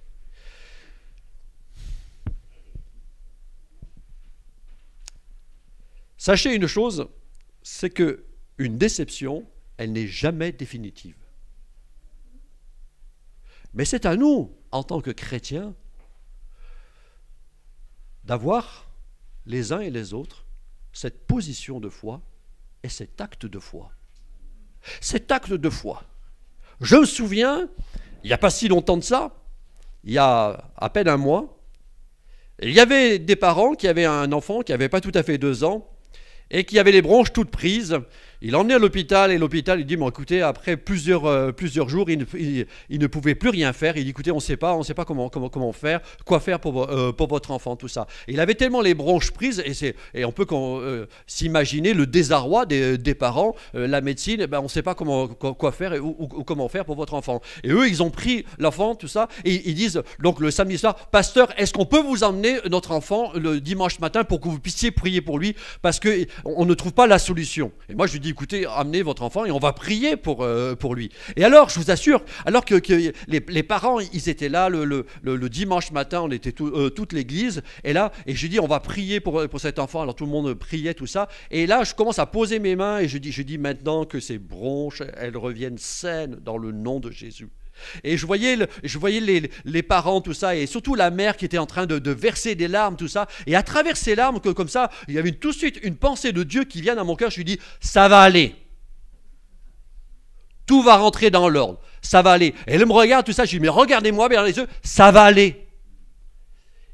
Sachez 6.17 6.55
une 6.55 6.67
chose, 6.67 7.09
c'est 7.61 7.89
que 7.89 8.23
une 8.57 8.77
déception, 8.77 9.45
elle 9.75 9.91
n'est 9.91 10.07
jamais 10.07 10.53
définitive. 10.53 11.17
Mais 13.73 13.83
c'est 13.83 14.05
à 14.05 14.15
nous, 14.15 14.55
en 14.71 14.83
tant 14.83 15.01
que 15.01 15.11
chrétiens, 15.11 15.75
d'avoir 18.23 18.89
les 19.45 19.73
uns 19.73 19.81
et 19.81 19.89
les 19.89 20.13
autres 20.13 20.45
cette 20.93 21.25
position 21.27 21.79
de 21.79 21.89
foi 21.89 22.21
et 22.83 22.89
cet 22.89 23.19
acte 23.19 23.45
de 23.45 23.59
foi. 23.59 23.91
Cet 25.01 25.31
acte 25.31 25.53
de 25.53 25.69
foi. 25.69 26.03
Je 26.81 26.97
me 26.97 27.05
souviens, 27.05 27.69
il 28.23 28.27
n'y 28.27 28.33
a 28.33 28.37
pas 28.37 28.49
si 28.49 28.67
longtemps 28.67 28.97
de 28.97 29.03
ça, 29.03 29.35
il 30.03 30.13
y 30.13 30.17
a 30.17 30.69
à 30.77 30.89
peine 30.89 31.07
un 31.07 31.17
mois, 31.17 31.57
il 32.61 32.71
y 32.71 32.79
avait 32.79 33.19
des 33.19 33.35
parents 33.35 33.73
qui 33.73 33.87
avaient 33.87 34.05
un 34.05 34.31
enfant 34.31 34.61
qui 34.61 34.71
n'avait 34.71 34.89
pas 34.89 35.01
tout 35.01 35.11
à 35.15 35.23
fait 35.23 35.37
deux 35.37 35.63
ans 35.63 35.89
et 36.51 36.65
qui 36.65 36.77
avait 36.77 36.91
les 36.91 37.01
bronches 37.01 37.33
toutes 37.33 37.49
prises 37.49 37.99
il 38.43 38.51
l'emmenait 38.51 38.73
à 38.73 38.77
l'hôpital 38.77 39.31
et 39.31 39.37
l'hôpital 39.37 39.79
il 39.79 39.85
dit 39.85 39.95
bon 39.95 40.09
écoutez 40.09 40.41
après 40.41 40.75
plusieurs, 40.75 41.25
euh, 41.25 41.53
plusieurs 41.53 41.87
jours 41.87 42.09
il 42.09 42.67
ne, 42.89 43.07
pouvait 43.07 43.35
plus 43.35 43.47
rien 43.47 43.71
faire. 43.71 43.95
Il 43.95 44.03
dit 44.03 44.09
écoutez 44.09 44.31
on 44.31 44.35
ne 44.35 44.41
sait 44.41 44.57
pas 44.57 44.75
on 44.75 44.83
sait 44.83 44.93
pas 44.93 45.05
comment, 45.05 45.29
comment, 45.29 45.47
comment 45.47 45.71
faire 45.71 46.01
quoi 46.25 46.41
faire 46.41 46.59
pour, 46.59 46.83
euh, 46.91 47.13
pour 47.13 47.27
votre 47.29 47.51
enfant 47.51 47.77
tout 47.77 47.87
ça. 47.87 48.05
il 48.27 48.41
avait 48.41 48.55
tellement 48.55 48.81
les 48.81 48.95
bronches 48.95 49.31
prises 49.31 49.63
et, 49.65 49.95
et 50.13 50.25
on 50.25 50.33
peut 50.33 50.45
euh, 50.51 51.05
s'imaginer 51.25 51.93
le 51.93 52.05
désarroi 52.05 52.65
des, 52.65 52.97
des 52.97 53.15
parents. 53.15 53.55
la 53.73 54.01
médecine 54.01 54.41
eh 54.41 54.47
ben, 54.47 54.59
on 54.59 54.63
ne 54.63 54.67
sait 54.67 54.81
pas 54.81 54.93
comment 54.93 55.29
quoi, 55.29 55.71
faire 55.71 55.93
ou, 56.03 56.27
comment 56.27 56.67
faire 56.67 56.83
pour 56.83 56.95
votre 56.95 57.13
enfant. 57.13 57.41
Et 57.63 57.69
eux 57.69 57.87
ils 57.87 58.03
ont 58.03 58.09
pris 58.09 58.45
l'enfant 58.59 58.95
tout 58.95 59.07
ça 59.07 59.29
et 59.45 59.69
ils 59.69 59.75
disent 59.75 60.01
donc 60.19 60.41
le 60.41 60.51
samedi 60.51 60.77
soir 60.77 60.95
pasteur 61.11 61.47
est-ce 61.57 61.71
qu'on 61.71 61.85
peut 61.85 62.01
vous 62.01 62.25
emmener 62.25 62.57
notre 62.69 62.91
enfant 62.91 63.31
le 63.35 63.61
dimanche 63.61 63.99
matin 63.99 64.25
pour 64.25 64.41
que 64.41 64.49
vous 64.49 64.59
puissiez 64.59 64.91
prier 64.91 65.21
pour 65.21 65.39
lui 65.39 65.55
parce 65.81 66.01
que 66.01 66.25
on 66.43 66.65
ne 66.65 66.73
trouve 66.73 66.91
pas 66.91 67.07
la 67.07 67.19
solution. 67.19 67.71
Et 67.87 67.95
moi 67.95 68.05
je 68.05 68.13
lui 68.13 68.19
dis 68.19 68.32
écoutez, 68.33 68.65
amenez 68.65 69.03
votre 69.03 69.21
enfant 69.21 69.45
et 69.45 69.51
on 69.51 69.59
va 69.59 69.73
prier 69.73 70.17
pour, 70.17 70.43
euh, 70.43 70.75
pour 70.75 70.95
lui. 70.95 71.11
Et 71.35 71.43
alors, 71.43 71.69
je 71.69 71.79
vous 71.79 71.91
assure, 71.91 72.23
alors 72.45 72.65
que, 72.65 72.75
les, 73.27 73.63
parents, 73.63 73.99
ils 73.99 74.27
étaient 74.27 74.49
là 74.49 74.69
le, 74.69 74.83
le, 74.83 75.49
dimanche 75.49 75.91
matin, 75.91 76.21
on 76.21 76.31
était 76.31 76.53
euh, 76.61 76.89
toute 76.89 77.13
l'église, 77.13 77.61
et 77.83 77.93
là, 77.93 78.11
et 78.25 78.33
je 78.33 78.47
dis, 78.47 78.59
on 78.59 78.67
va 78.67 78.79
prier 78.79 79.19
pour, 79.19 79.47
pour 79.47 79.59
cet 79.59 79.77
enfant. 79.77 80.01
Alors 80.01 80.15
tout 80.15 80.25
le 80.25 80.31
monde 80.31 80.53
priait, 80.55 80.95
tout 80.95 81.05
ça. 81.05 81.29
Et 81.51 81.67
là, 81.67 81.83
je 81.83 81.93
commence 81.93 82.19
à 82.19 82.25
poser 82.25 82.57
mes 82.57 82.75
mains 82.75 82.99
et 82.99 83.07
je 83.07 83.19
dis, 83.19 83.31
je 83.31 83.43
dis 83.43 83.59
maintenant 83.59 84.05
que 84.05 84.19
ces 84.19 84.39
bronches, 84.39 85.03
elles 85.17 85.37
reviennent 85.37 85.77
saines 85.77 86.37
dans 86.41 86.57
le 86.57 86.71
nom 86.71 86.99
de 86.99 87.11
Jésus. 87.11 87.49
Et 88.03 88.17
je 88.17 88.25
voyais, 88.25 88.57
les, 89.65 89.83
parents, 89.83 90.21
tout 90.21 90.33
ça, 90.33 90.55
et 90.55 90.65
surtout 90.65 90.95
la 90.95 91.09
mère 91.09 91.37
qui 91.37 91.45
était 91.45 91.57
en 91.57 91.65
train 91.65 91.85
de, 91.85 92.11
verser 92.11 92.55
des 92.55 92.67
larmes, 92.67 92.95
tout 92.95 93.07
ça. 93.07 93.27
Et 93.47 93.55
à 93.55 93.63
travers 93.63 93.97
ces 93.97 94.15
larmes, 94.15 94.39
que, 94.39 94.49
comme 94.49 94.69
ça, 94.69 94.89
il 95.07 95.15
y 95.15 95.19
avait 95.19 95.31
tout 95.31 95.51
de 95.51 95.57
suite 95.57 95.79
une 95.83 95.95
pensée 95.95 96.31
de 96.31 96.43
Dieu 96.43 96.63
qui 96.63 96.81
vient 96.81 96.95
dans 96.95 97.05
mon 97.05 97.15
cœur. 97.15 97.31
Je 97.31 97.37
lui 97.37 97.45
dis, 97.45 97.59
ça 97.81 98.07
va 98.07 98.21
aller. 98.21 98.55
Tout 100.65 100.81
va 100.81 100.97
rentrer 100.97 101.29
dans 101.29 101.49
l'ordre. 101.49 101.79
Ça 102.01 102.21
va 102.21 102.31
aller. 102.31 102.53
Et 102.67 102.73
elle 102.73 102.85
me 102.85 102.93
regarde, 102.93 103.25
tout 103.25 103.33
ça. 103.33 103.45
Je 103.45 103.51
lui 103.51 103.59
dis, 103.59 103.63
mais 103.63 103.69
regardez-moi 103.69 104.29
bien 104.29 104.43
les 104.43 104.57
yeux, 104.57 104.67
ça 104.81 105.11
va 105.11 105.23
aller. 105.23 105.62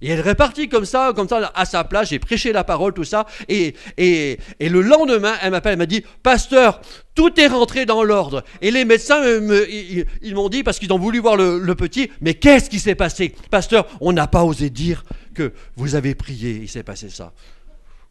Et 0.02 0.10
elle 0.10 0.22
répartit 0.22 0.70
comme 0.70 0.86
ça, 0.86 1.12
comme 1.14 1.28
ça, 1.28 1.52
à 1.54 1.66
sa 1.66 1.84
place. 1.84 2.10
J'ai 2.10 2.20
prêché 2.20 2.54
la 2.54 2.64
parole, 2.64 2.94
tout 2.94 3.04
ça. 3.04 3.26
Et, 3.50 3.76
et, 3.98 4.40
et 4.60 4.70
le 4.70 4.82
lendemain, 4.82 5.36
elle 5.42 5.52
m'appelle, 5.52 5.74
elle 5.74 5.80
m'a 5.80 5.86
dit, 5.86 6.04
Pasteur, 6.24 6.82
tout 7.16 7.38
est 7.40 7.48
rentré 7.48 7.86
dans 7.86 8.02
l'ordre. 8.04 8.44
Et 8.62 8.72
les 8.72 8.86
médecins, 8.86 9.22
ils, 9.26 10.36
m'ont 10.36 10.48
dit, 10.48 10.64
parce 10.64 10.80
qu'ils 10.80 10.94
ont 10.94 11.00
voulu 11.00 11.20
voir 11.20 11.36
le, 11.36 11.76
petit, 11.76 12.10
mais 12.22 12.34
qu'est-ce 12.34 12.70
qui 12.70 12.80
s'est 12.80 12.96
passé? 12.96 13.36
Pasteur, 13.52 13.88
on 14.00 14.14
n'a 14.14 14.28
pas 14.28 14.46
osé 14.46 14.70
dire 14.70 15.04
que 15.34 15.52
vous 15.76 15.96
avez 15.96 16.16
prié. 16.16 16.52
Il 16.62 16.70
s'est 16.70 16.84
passé 16.84 17.10
ça. 17.10 17.34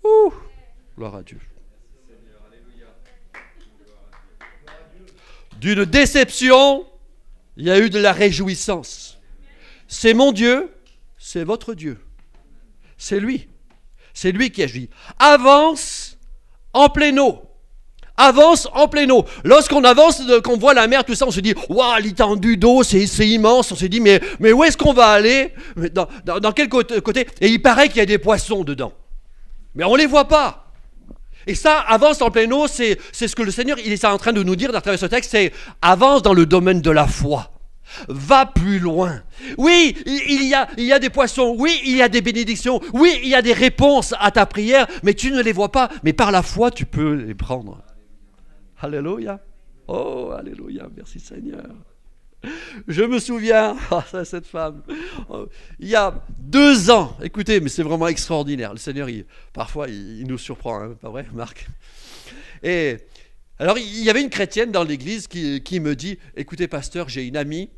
Ouh, 0.04 0.32
gloire 0.96 1.16
à 1.16 1.22
Dieu. 1.22 1.38
D'une 5.58 5.86
déception, 5.86 6.84
il 7.56 7.64
y 7.64 7.70
a 7.70 7.78
eu 7.80 7.88
de 7.88 7.98
la 7.98 8.12
réjouissance. 8.12 9.18
C'est 9.88 10.12
mon 10.12 10.32
Dieu 10.32 10.70
c'est 11.30 11.44
votre 11.44 11.74
Dieu. 11.74 11.98
C'est 12.96 13.20
lui. 13.20 13.48
C'est 14.14 14.32
lui 14.32 14.50
qui 14.50 14.62
agit. 14.62 14.88
Avance 15.18 16.16
en 16.72 16.88
pleine 16.88 17.20
eau. 17.20 17.42
Avance 18.16 18.66
en 18.72 18.88
pleine 18.88 19.12
eau. 19.12 19.26
Lorsqu'on 19.44 19.84
avance, 19.84 20.22
qu'on 20.42 20.56
voit 20.56 20.72
la 20.72 20.86
mer, 20.86 21.04
tout 21.04 21.14
ça, 21.14 21.26
on 21.26 21.30
se 21.30 21.40
dit 21.40 21.52
Waouh, 21.68 22.00
l'étendue 22.00 22.56
d'eau, 22.56 22.82
c'est, 22.82 23.04
immense. 23.28 23.70
On 23.70 23.76
se 23.76 23.84
dit 23.84 24.00
Mais, 24.00 24.22
où 24.40 24.64
est-ce 24.64 24.78
qu'on 24.78 24.94
va 24.94 25.08
aller? 25.08 25.52
Dans, 25.92 26.08
dans, 26.24 26.52
quel 26.52 26.70
côté 26.70 27.26
Et 27.42 27.48
il 27.48 27.60
paraît 27.60 27.88
qu'il 27.88 27.98
y 27.98 28.00
a 28.00 28.06
des 28.06 28.16
poissons 28.16 28.64
dedans. 28.64 28.94
Mais 29.74 29.84
on 29.84 29.92
ne 29.92 29.98
les 29.98 30.06
voit 30.06 30.28
pas. 30.28 30.72
Et 31.46 31.54
ça, 31.54 31.78
avance 31.80 32.22
en 32.22 32.30
pleine 32.30 32.54
eau, 32.54 32.66
c'est, 32.68 32.98
c'est 33.12 33.28
ce 33.28 33.36
que 33.36 33.42
le 33.42 33.50
Seigneur 33.50 33.76
il 33.84 33.92
est 33.92 34.04
en 34.06 34.16
train 34.16 34.32
de 34.32 34.42
nous 34.42 34.56
dire 34.56 34.74
à 34.74 34.80
travers 34.80 34.98
ce 34.98 35.06
texte 35.06 35.32
c'est 35.32 35.52
avance 35.82 36.22
dans 36.22 36.32
le 36.32 36.46
domaine 36.46 36.80
de 36.80 36.90
la 36.90 37.06
foi. 37.06 37.50
Va 38.08 38.46
plus 38.46 38.78
loin. 38.78 39.22
Oui, 39.56 39.96
il 40.06 40.44
y, 40.44 40.54
a, 40.54 40.68
il 40.76 40.84
y 40.84 40.92
a 40.92 40.98
des 40.98 41.10
poissons. 41.10 41.54
Oui, 41.58 41.80
il 41.84 41.96
y 41.96 42.02
a 42.02 42.08
des 42.08 42.20
bénédictions. 42.20 42.80
Oui, 42.92 43.18
il 43.22 43.28
y 43.28 43.34
a 43.34 43.42
des 43.42 43.52
réponses 43.52 44.14
à 44.18 44.30
ta 44.30 44.46
prière, 44.46 44.86
mais 45.02 45.14
tu 45.14 45.30
ne 45.30 45.42
les 45.42 45.52
vois 45.52 45.72
pas. 45.72 45.88
Mais 46.04 46.12
par 46.12 46.30
la 46.30 46.42
foi, 46.42 46.70
tu 46.70 46.86
peux 46.86 47.14
les 47.14 47.34
prendre. 47.34 47.82
Alléluia. 48.80 49.40
Oh, 49.86 50.32
Alléluia. 50.36 50.88
Merci 50.96 51.18
Seigneur. 51.18 51.64
Je 52.86 53.02
me 53.02 53.18
souviens, 53.18 53.76
oh, 53.90 54.00
cette 54.24 54.46
femme, 54.46 54.82
oh, 55.28 55.46
il 55.80 55.88
y 55.88 55.96
a 55.96 56.22
deux 56.38 56.90
ans, 56.90 57.16
écoutez, 57.20 57.60
mais 57.60 57.68
c'est 57.68 57.82
vraiment 57.82 58.06
extraordinaire. 58.06 58.72
Le 58.72 58.78
Seigneur, 58.78 59.08
parfois, 59.52 59.88
il, 59.88 60.24
nous 60.26 60.38
surprend, 60.38 60.80
hein, 60.80 60.96
pas 61.00 61.10
vrai, 61.10 61.26
Marc? 61.34 61.66
Et 62.62 62.98
alors, 63.58 63.76
il 63.76 64.04
y 64.04 64.08
avait 64.08 64.22
une 64.22 64.30
chrétienne 64.30 64.70
dans 64.70 64.84
l'église 64.84 65.26
qui 65.26 65.80
me 65.80 65.96
dit 65.96 66.18
Écoutez, 66.36 66.68
pasteur, 66.68 67.08
j'ai 67.08 67.26
une 67.26 67.36
amie 67.36 67.70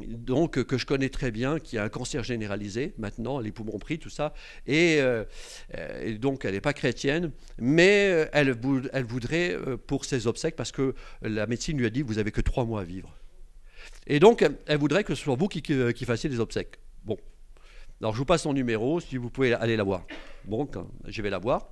donc 0.00 0.62
que 0.64 0.78
je 0.78 0.86
connais 0.86 1.08
très 1.08 1.30
bien, 1.30 1.58
qui 1.58 1.78
a 1.78 1.84
un 1.84 1.88
cancer 1.88 2.24
généralisé 2.24 2.94
maintenant, 2.98 3.38
les 3.38 3.52
poumons 3.52 3.78
pris, 3.78 3.98
tout 3.98 4.10
ça, 4.10 4.32
et, 4.66 4.98
euh, 5.00 5.24
donc 6.18 6.44
elle 6.44 6.54
n'est 6.54 6.60
pas 6.60 6.72
chrétienne, 6.72 7.30
mais 7.58 8.08
euh, 8.10 8.26
elle, 8.32 8.52
voudrait 8.52 9.52
euh, 9.52 9.76
pour 9.76 10.04
ses 10.04 10.26
obsèques, 10.26 10.56
parce 10.56 10.72
que 10.72 10.94
la 11.20 11.46
médecine 11.46 11.78
lui 11.78 11.86
a 11.86 11.90
dit 11.90 12.02
vous 12.02 12.18
avez 12.18 12.30
que 12.30 12.40
trois 12.40 12.64
mois 12.64 12.80
à 12.80 12.84
vivre. 12.84 13.14
Et 14.06 14.18
donc 14.18 14.44
elle 14.66 14.78
voudrait 14.78 15.04
que 15.04 15.14
ce 15.14 15.22
soit 15.22 15.36
vous 15.36 15.48
qui, 15.48 15.62
qui, 15.62 16.04
fassiez 16.04 16.30
les 16.30 16.40
obsèques. 16.40 16.78
Bon, 17.04 17.18
alors 18.00 18.14
je 18.14 18.18
vous 18.18 18.24
passe 18.24 18.42
son 18.42 18.52
numéro, 18.52 19.00
si 19.00 19.16
vous 19.16 19.30
pouvez 19.30 19.52
aller 19.54 19.76
la 19.76 19.84
voir. 19.84 20.06
Bon, 20.44 20.68
je 21.06 21.22
vais 21.22 21.30
la 21.30 21.38
voir. 21.38 21.68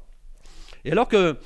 Et 0.85 0.93
alors 0.93 1.09
que, 1.09 1.37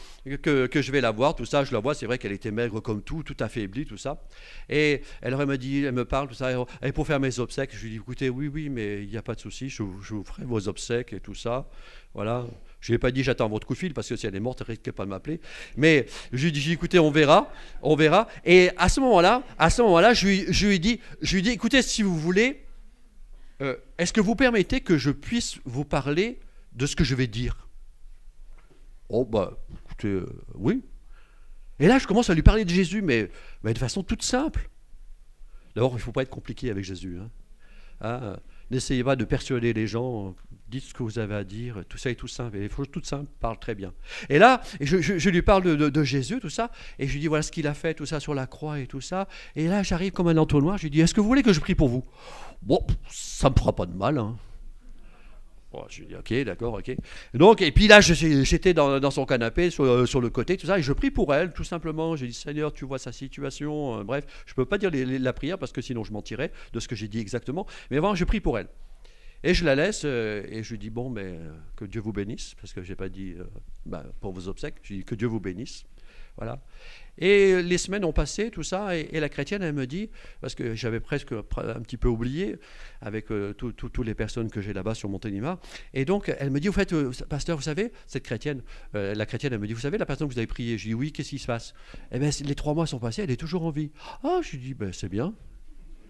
que, 0.42 0.82
je 0.82 0.92
vais 0.92 1.00
la 1.00 1.10
voir, 1.10 1.34
tout 1.34 1.44
ça, 1.44 1.64
je 1.64 1.72
la 1.72 1.80
vois, 1.80 1.94
c'est 1.94 2.06
vrai 2.06 2.18
qu'elle 2.18 2.32
était 2.32 2.50
maigre 2.50 2.80
comme 2.80 3.02
tout, 3.02 3.22
tout 3.22 3.36
affaiblie, 3.40 3.84
tout 3.84 3.96
ça. 3.96 4.22
Et 4.68 5.02
elle, 5.22 5.36
me 5.36 5.56
dit, 5.56 5.84
elle 5.84 5.92
me 5.92 6.04
parle, 6.04 6.28
tout 6.28 6.34
ça, 6.34 6.50
et 6.82 6.92
pour 6.92 7.06
faire 7.06 7.20
mes 7.20 7.38
obsèques, 7.38 7.70
je 7.74 7.82
lui 7.82 7.90
dis, 7.90 7.96
écoutez, 7.96 8.28
oui, 8.28 8.48
oui, 8.48 8.68
mais 8.68 9.02
il 9.02 9.08
n'y 9.08 9.16
a 9.16 9.22
pas 9.22 9.34
de 9.34 9.40
souci, 9.40 9.68
je, 9.68 9.82
vous 9.82 10.24
ferai 10.24 10.44
vos 10.44 10.68
obsèques 10.68 11.12
et 11.12 11.20
tout 11.20 11.34
ça. 11.34 11.68
Voilà. 12.14 12.46
Je 12.80 12.92
lui 12.92 12.96
ai 12.96 12.98
pas 12.98 13.10
dit, 13.10 13.24
j'attends 13.24 13.48
votre 13.48 13.66
coup 13.66 13.74
de 13.74 13.78
fil, 13.78 13.94
parce 13.94 14.08
que 14.08 14.16
si 14.16 14.26
elle 14.26 14.36
est 14.36 14.40
morte, 14.40 14.60
elle 14.60 14.68
risque 14.68 14.92
pas 14.92 15.04
de 15.04 15.10
m'appeler. 15.10 15.40
Mais 15.76 16.06
je 16.32 16.44
lui 16.44 16.52
dis, 16.52 16.72
écoutez, 16.72 16.98
on 16.98 17.10
verra, 17.10 17.50
on 17.82 17.96
verra. 17.96 18.28
Et 18.44 18.70
à 18.76 18.88
ce 18.88 19.00
moment-là, 19.00 19.42
à 19.58 19.70
ce 19.70 19.82
moment-là, 19.82 20.14
je 20.14 20.26
lui, 20.26 20.44
je 20.48 20.68
lui 20.68 21.00
je 21.22 21.38
lui 21.38 21.48
écoutez, 21.48 21.82
si 21.82 22.02
vous 22.02 22.16
voulez, 22.16 22.64
euh, 23.60 23.76
est-ce 23.98 24.12
que 24.12 24.20
vous 24.20 24.34
permettez 24.34 24.80
que 24.80 24.98
je 24.98 25.10
puisse 25.10 25.58
vous 25.64 25.84
parler 25.84 26.38
de 26.72 26.86
ce 26.86 26.96
que 26.96 27.04
je 27.04 27.14
vais 27.14 27.26
dire? 27.26 27.68
Oh, 29.08 29.24
bah, 29.24 29.58
écoutez, 29.84 30.08
euh, 30.08 30.26
oui. 30.54 30.82
Et 31.78 31.86
là, 31.86 31.98
je 31.98 32.06
commence 32.06 32.30
à 32.30 32.34
lui 32.34 32.42
parler 32.42 32.64
de 32.64 32.70
Jésus, 32.70 33.02
mais, 33.02 33.30
mais 33.62 33.74
de 33.74 33.78
façon 33.78 34.02
toute 34.02 34.22
simple. 34.22 34.70
D'abord, 35.74 35.92
il 35.92 35.96
ne 35.96 36.00
faut 36.00 36.12
pas 36.12 36.22
être 36.22 36.30
compliqué 36.30 36.70
avec 36.70 36.84
Jésus. 36.84 37.18
Hein. 37.20 37.30
Ah, 38.00 38.36
n'essayez 38.70 39.04
pas 39.04 39.16
de 39.16 39.24
persuader 39.24 39.72
les 39.72 39.86
gens, 39.86 40.34
dites 40.68 40.84
ce 40.84 40.94
que 40.94 41.02
vous 41.02 41.18
avez 41.18 41.34
à 41.34 41.44
dire, 41.44 41.84
tout 41.88 41.98
ça 41.98 42.10
est 42.10 42.14
tout 42.14 42.28
simple. 42.28 42.58
Il 42.58 42.68
faut 42.68 42.84
tout 42.86 43.02
simple, 43.02 43.30
parle 43.40 43.58
très 43.58 43.74
bien. 43.74 43.92
Et 44.28 44.38
là, 44.38 44.60
je, 44.80 45.00
je, 45.00 45.30
lui 45.30 45.42
parle 45.42 45.62
de, 45.62 45.88
de, 45.88 46.04
Jésus, 46.04 46.40
tout 46.40 46.50
ça, 46.50 46.70
et 46.98 47.06
je 47.06 47.12
lui 47.12 47.20
dis 47.20 47.26
voilà 47.26 47.42
ce 47.42 47.52
qu'il 47.52 47.66
a 47.66 47.74
fait, 47.74 47.94
tout 47.94 48.06
ça 48.06 48.20
sur 48.20 48.34
la 48.34 48.46
croix 48.46 48.78
et 48.78 48.86
tout 48.86 49.00
ça. 49.00 49.28
Et 49.56 49.68
là, 49.68 49.82
j'arrive 49.82 50.12
comme 50.12 50.28
un 50.28 50.36
entonnoir, 50.36 50.78
je 50.78 50.84
lui 50.84 50.90
dis 50.90 51.00
est-ce 51.00 51.14
que 51.14 51.20
vous 51.20 51.28
voulez 51.28 51.42
que 51.42 51.52
je 51.52 51.60
prie 51.60 51.74
pour 51.74 51.88
vous? 51.88 52.04
Bon, 52.62 52.84
ça 53.08 53.48
ne 53.48 53.54
me 53.54 53.58
fera 53.58 53.74
pas 53.74 53.86
de 53.86 53.94
mal. 53.94 54.18
Hein 54.18 54.36
je 55.88 56.04
dis, 56.04 56.14
ok, 56.14 56.44
d'accord, 56.44 56.74
ok. 56.74 56.96
Donc, 57.34 57.62
et 57.62 57.72
puis 57.72 57.88
là, 57.88 58.00
j'étais 58.00 58.74
dans, 58.74 59.10
son 59.10 59.26
canapé, 59.26 59.70
sur, 59.70 60.08
sur, 60.08 60.20
le 60.20 60.30
côté, 60.30 60.56
tout 60.56 60.66
ça, 60.66 60.78
et 60.78 60.82
je 60.82 60.92
prie 60.92 61.10
pour 61.10 61.34
elle, 61.34 61.52
tout 61.52 61.64
simplement. 61.64 62.16
J'ai 62.16 62.26
dit, 62.26 62.32
Seigneur, 62.32 62.72
tu 62.72 62.84
vois 62.84 62.98
sa 62.98 63.12
situation. 63.12 64.00
Euh, 64.00 64.04
bref, 64.04 64.24
je 64.46 64.52
ne 64.52 64.56
peux 64.56 64.64
pas 64.64 64.78
dire 64.78 64.90
la 64.92 65.32
prière 65.32 65.58
parce 65.58 65.72
que 65.72 65.80
sinon 65.80 66.04
je 66.04 66.12
mentirais 66.12 66.52
de 66.72 66.80
ce 66.80 66.88
que 66.88 66.96
j'ai 66.96 67.08
dit 67.08 67.18
exactement. 67.18 67.66
Mais 67.90 67.98
vraiment, 67.98 68.14
je 68.14 68.24
prie 68.24 68.40
pour 68.40 68.58
elle. 68.58 68.68
Et 69.42 69.52
je 69.52 69.64
la 69.64 69.74
laisse 69.74 70.04
et 70.04 70.62
je 70.62 70.70
lui 70.70 70.78
dis 70.78 70.88
bon, 70.88 71.10
mais 71.10 71.38
que 71.76 71.84
Dieu 71.84 72.00
vous 72.00 72.14
bénisse, 72.14 72.54
parce 72.54 72.72
que 72.72 72.82
j'ai 72.82 72.96
pas 72.96 73.10
dit 73.10 73.34
bah, 73.84 74.02
pour 74.20 74.32
vos 74.32 74.48
obsèques, 74.48 74.76
je 74.82 74.94
dis 74.94 75.04
que 75.04 75.14
Dieu 75.14 75.26
vous 75.26 75.40
bénisse. 75.40 75.84
Voilà. 76.36 76.60
Et 77.18 77.62
les 77.62 77.78
semaines 77.78 78.04
ont 78.04 78.12
passé, 78.12 78.50
tout 78.50 78.64
ça, 78.64 78.96
et, 78.96 79.20
la 79.20 79.28
chrétienne, 79.28 79.62
elle 79.62 79.72
me 79.72 79.86
dit, 79.86 80.10
parce 80.40 80.54
que 80.54 80.74
j'avais 80.74 80.98
presque 80.98 81.32
un 81.32 81.80
petit 81.80 81.96
peu 81.96 82.08
oublié 82.08 82.56
avec 83.00 83.30
euh, 83.30 83.52
toutes 83.52 83.98
les 83.98 84.14
personnes 84.14 84.50
que 84.50 84.60
j'ai 84.60 84.72
là-bas 84.72 84.94
sur 84.94 85.08
Monténima, 85.08 85.60
et 85.92 86.04
donc 86.04 86.34
elle 86.38 86.50
me 86.50 86.58
dit, 86.58 86.68
au 86.68 86.72
fait, 86.72 86.92
euh, 86.92 87.12
pasteur, 87.28 87.56
vous 87.56 87.62
savez, 87.62 87.92
cette 88.08 88.24
chrétienne, 88.24 88.62
euh, 88.96 89.14
la 89.14 89.26
chrétienne, 89.26 89.52
elle 89.52 89.60
me 89.60 89.66
dit, 89.68 89.74
vous 89.74 89.80
savez, 89.80 89.96
la 89.96 90.06
personne 90.06 90.28
que 90.28 90.32
vous 90.32 90.38
avez 90.38 90.48
priée, 90.48 90.76
je 90.76 90.88
dis, 90.88 90.94
oui, 90.94 91.12
qu'est-ce 91.12 91.30
qui 91.30 91.38
se 91.38 91.46
passe? 91.46 91.74
Eh 92.10 92.18
bien, 92.18 92.30
les 92.44 92.54
trois 92.56 92.74
mois 92.74 92.86
sont 92.86 92.98
passés, 92.98 93.22
elle 93.22 93.30
est 93.30 93.36
toujours 93.36 93.64
en 93.64 93.70
vie. 93.70 93.92
Ah, 94.24 94.40
je 94.42 94.52
lui 94.52 94.58
dis, 94.58 94.74
ben, 94.74 94.92
c'est 94.92 95.08
bien. 95.08 95.34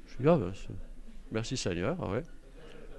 Je 0.06 0.22
dis, 0.22 0.28
ah, 0.28 0.38
ben, 0.38 0.52
merci 1.32 1.56
Seigneur, 1.58 1.98
ah 2.00 2.10
ouais. 2.10 2.22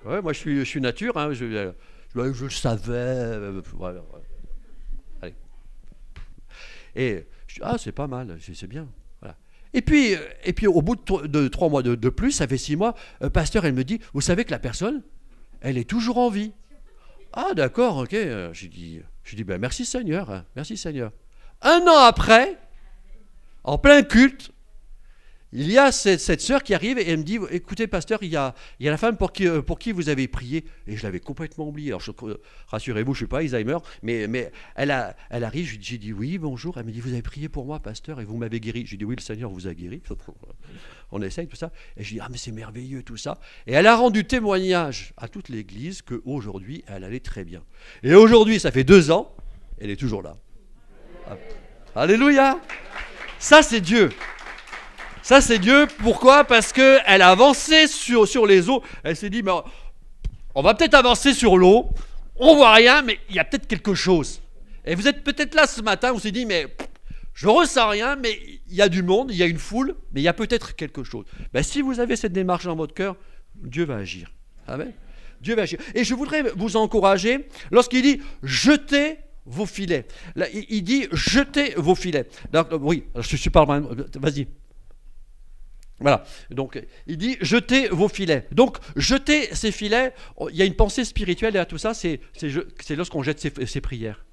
Ouais, 0.05 0.21
moi 0.21 0.33
je 0.33 0.63
suis, 0.63 0.81
nature, 0.81 1.17
hein, 1.17 1.33
je, 1.33 1.49
je, 1.49 2.33
je, 2.33 2.43
le 2.43 2.49
savais. 2.51 3.39
Voilà, 3.73 4.03
Allez. 4.13 4.34
Et 6.95 7.25
ah, 7.61 7.77
c'est 7.77 7.91
pas 7.91 8.07
mal, 8.07 8.37
c'est 8.41 8.67
bien. 8.67 8.87
Et 9.75 9.81
puis, 9.81 10.15
et 10.45 10.53
puis, 10.53 10.67
au 10.67 10.81
bout 10.81 10.95
de, 10.95 11.47
trois 11.49 11.67
mois 11.67 11.83
de, 11.83 12.09
plus, 12.09 12.31
ça 12.31 12.47
fait 12.47 12.57
six 12.57 12.77
mois, 12.77 12.95
euh, 13.21 13.29
pasteur, 13.29 13.65
elle 13.65 13.73
me 13.73 13.83
dit, 13.83 13.99
vous 14.13 14.21
savez 14.21 14.45
que 14.45 14.51
la 14.51 14.59
personne, 14.59 15.03
elle 15.59 15.77
est 15.77 15.89
toujours 15.89 16.17
en 16.17 16.29
vie. 16.29 16.53
Ah, 17.33 17.53
d'accord, 17.53 17.97
ok. 17.97 18.13
Euh, 18.13 18.53
je 18.53 18.67
dis, 18.67 19.01
je 19.25 19.35
dis 19.35 19.43
ben, 19.43 19.59
merci 19.59 19.83
Seigneur, 19.83 20.31
hein, 20.31 20.45
merci 20.55 20.77
Seigneur. 20.77 21.11
Un 21.61 21.81
an 21.81 21.97
après, 21.97 22.57
en 23.65 23.77
plein 23.77 24.01
culte, 24.03 24.53
il 25.57 25.71
y 25.71 25.77
a 25.77 25.93
cette, 25.93 26.19
cette 26.19 26.41
sœur 26.41 26.63
qui 26.63 26.73
arrive 26.73 26.99
et 26.99 27.09
elle 27.09 27.19
me 27.19 27.23
dit 27.23 27.39
Écoutez, 27.49 27.87
pasteur, 27.87 28.19
il 28.23 28.29
y 28.29 28.35
a, 28.35 28.53
la 28.77 28.97
femme 28.97 29.15
pour 29.15 29.31
qui, 29.31 29.47
euh, 29.47 29.61
pour 29.61 29.79
qui 29.79 29.93
vous 29.93 30.09
avez 30.09 30.27
prié. 30.27 30.65
Et 30.85 30.97
je 30.97 31.03
l'avais 31.03 31.21
complètement 31.21 31.69
oublié. 31.69 31.91
Alors, 31.91 32.03
rassurez-vous, 32.67 33.13
je 33.13 33.19
ne 33.19 33.21
suis 33.21 33.27
pas 33.27 33.39
Alzheimer, 33.39 33.77
mais, 34.03 34.51
elle 34.75 34.91
arrive. 34.91 35.77
J'ai 35.79 35.97
dit 35.97 36.11
Oui, 36.11 36.37
bonjour. 36.37 36.77
Elle 36.77 36.85
me 36.85 36.91
dit 36.91 36.99
Vous 36.99 37.13
avez 37.13 37.21
prié 37.21 37.47
pour 37.47 37.65
moi, 37.65 37.79
pasteur, 37.79 38.19
et 38.19 38.25
vous 38.25 38.35
m'avez 38.35 38.59
guéri. 38.59 38.85
J'ai 38.85 38.97
dit 38.97 39.05
Oui, 39.05 39.15
le 39.15 39.21
Seigneur 39.21 39.49
vous 39.49 39.65
a 39.65 39.73
guéri. 39.73 40.01
On 41.13 41.21
essaye 41.21 41.47
tout 41.47 41.55
ça. 41.55 41.71
Et 41.95 42.03
je 42.03 42.15
dis 42.15 42.19
Ah, 42.19 42.27
mais 42.29 42.37
c'est 42.37 42.51
merveilleux 42.51 43.03
tout 43.03 43.15
ça. 43.15 43.39
Et 43.65 43.71
elle 43.71 43.87
a 43.87 43.95
rendu 43.95 44.25
témoignage 44.25 45.13
à 45.15 45.29
toute 45.29 45.47
l'Église 45.47 46.01
qu'aujourd'hui, 46.01 46.83
elle 46.87 47.05
allait 47.05 47.21
très 47.21 47.45
bien. 47.45 47.63
Et 48.03 48.13
aujourd'hui, 48.13 48.59
ça 48.59 48.71
fait 48.71 48.83
deux 48.83 49.09
ans, 49.09 49.33
elle 49.79 49.89
est 49.89 49.95
toujours 49.95 50.21
là. 50.21 50.35
Alléluia 51.95 52.59
Ça, 53.39 53.63
c'est 53.63 53.79
Dieu. 53.79 54.09
Ça, 55.25 55.41
c'est 55.41 55.57
Dieu. 55.57 55.87
Pourquoi? 56.03 56.43
Parce 56.43 56.71
qu'elle 56.71 57.23
a 57.23 57.31
avancé 57.31 57.87
sur, 57.87 58.27
sur 58.27 58.45
les 58.45 58.69
eaux. 58.69 58.83
Elle 59.03 59.15
s'est 59.15 59.31
dit, 59.31 59.41
mais 59.41 59.53
on 60.53 60.61
va 60.61 60.75
peut-être 60.75 60.93
avancer 60.93 61.33
sur 61.33 61.57
l'eau. 61.57 61.89
On 62.35 62.55
voit 62.55 62.73
rien, 62.73 63.01
mais 63.01 63.17
il 63.29 63.35
y 63.35 63.39
a 63.39 63.43
peut-être 63.43 63.65
quelque 63.65 63.95
chose. 63.95 64.39
Et 64.85 64.93
vous 64.93 65.07
êtes 65.07 65.23
peut-être 65.23 65.55
là 65.55 65.65
ce 65.65 65.81
matin, 65.81 66.11
vous 66.11 66.19
vous 66.19 66.29
dit, 66.29 66.45
mais 66.45 66.67
je 67.33 67.47
ressens 67.47 67.89
rien, 67.89 68.15
mais 68.15 68.39
il 68.69 68.75
y 68.75 68.83
a 68.83 68.87
du 68.87 69.01
monde, 69.01 69.31
il 69.31 69.37
y 69.37 69.41
a 69.41 69.47
une 69.47 69.57
foule, 69.57 69.95
mais 70.13 70.21
il 70.21 70.23
y 70.23 70.27
a 70.27 70.33
peut-être 70.33 70.75
quelque 70.75 71.03
chose. 71.03 71.25
Ben, 71.53 71.63
si 71.63 71.81
vous 71.81 71.99
avez 71.99 72.15
cette 72.17 72.33
démarche 72.33 72.65
dans 72.65 72.75
votre 72.75 72.93
cœur, 72.93 73.15
Dieu 73.55 73.85
va 73.85 73.95
agir. 73.95 74.31
Amen. 74.67 74.91
Dieu 75.41 75.55
va 75.55 75.63
agir. 75.63 75.79
Et 75.95 76.03
je 76.03 76.13
voudrais 76.13 76.43
vous 76.55 76.77
encourager 76.77 77.49
lorsqu'il 77.71 78.03
dit 78.03 78.21
jetez 78.43 79.17
vos 79.47 79.65
filets. 79.65 80.05
Il 80.69 80.83
dit 80.83 81.07
jetez 81.11 81.73
vos 81.77 81.95
filets. 81.95 82.27
oui, 82.79 83.05
je 83.17 83.35
suis 83.37 83.49
pas. 83.49 83.65
Vas-y. 83.65 84.47
Voilà, 85.99 86.25
donc 86.49 86.83
il 87.07 87.17
dit 87.17 87.37
jetez 87.39 87.87
vos 87.87 88.09
filets. 88.09 88.47
Donc 88.51 88.77
jeter 88.97 89.53
ces 89.55 89.71
filets, 89.71 90.13
oh, 90.35 90.49
il 90.49 90.57
y 90.57 90.61
a 90.61 90.65
une 90.65 90.75
pensée 90.75 91.05
spirituelle 91.05 91.53
derrière 91.53 91.67
tout 91.67 91.77
ça, 91.77 91.93
c'est 91.93 92.19
lorsqu'on 92.89 93.23
jette 93.23 93.39
ses, 93.39 93.81
prières. 93.81 94.25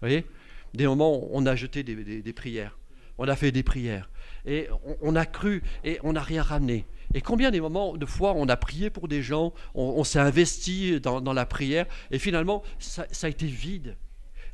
Vous 0.00 0.08
voyez? 0.08 0.26
Des 0.74 0.86
moments 0.86 1.16
où 1.16 1.28
on 1.32 1.46
a 1.46 1.54
jeté 1.54 1.84
des, 1.84 2.32
prières, 2.32 2.76
on 3.18 3.28
a 3.28 3.36
fait 3.36 3.52
des 3.52 3.62
prières, 3.62 4.10
et 4.44 4.68
on, 5.00 5.14
a 5.14 5.24
cru, 5.26 5.62
et 5.84 6.00
on 6.02 6.14
n'a 6.14 6.22
rien 6.22 6.42
ramené. 6.42 6.86
Et 7.14 7.20
combien 7.20 7.52
des 7.52 7.60
moments 7.60 7.96
de 7.96 8.06
fois 8.06 8.34
on 8.34 8.48
a 8.48 8.56
prié 8.56 8.90
pour 8.90 9.06
des 9.06 9.22
gens, 9.22 9.54
on, 9.74 10.02
s'est 10.02 10.18
investi 10.18 11.00
dans, 11.00 11.32
la 11.32 11.46
prière, 11.46 11.86
et 12.10 12.18
finalement 12.18 12.64
ça 12.80 13.06
a 13.22 13.28
été 13.28 13.46
vide. 13.46 13.96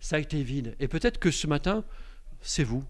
Ça 0.01 0.17
a 0.17 0.19
été 0.19 0.43
vide. 0.43 0.77
Et 0.81 0.89
peut-être 0.89 1.19
que 1.19 1.31
ce 1.31 1.47
matin, 1.47 1.85
c'est 2.43 2.65
vous. 2.65 2.85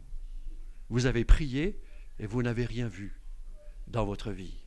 Vous 0.89 1.07
avez 1.07 1.25
prié 1.25 1.79
et 2.19 2.27
vous 2.27 2.43
n'avez 2.43 2.65
rien 2.65 2.89
vu 2.89 3.20
dans 3.91 4.05
votre 4.05 4.31
vie. 4.31 4.61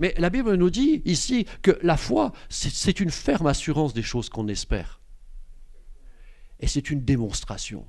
Mais 0.00 0.14
la 0.18 0.30
Bible 0.30 0.54
nous 0.54 0.70
dit 0.70 1.02
ici 1.04 1.46
que 1.62 1.78
la 1.82 1.96
foi, 1.96 2.32
c'est 2.48 3.00
une 3.00 3.10
ferme 3.10 3.46
assurance 3.46 3.94
des 3.94 4.02
choses 4.02 4.28
qu'on 4.28 4.48
espère. 4.48 5.00
Et 6.60 6.66
c'est 6.66 6.90
une 6.90 7.04
démonstration. 7.04 7.86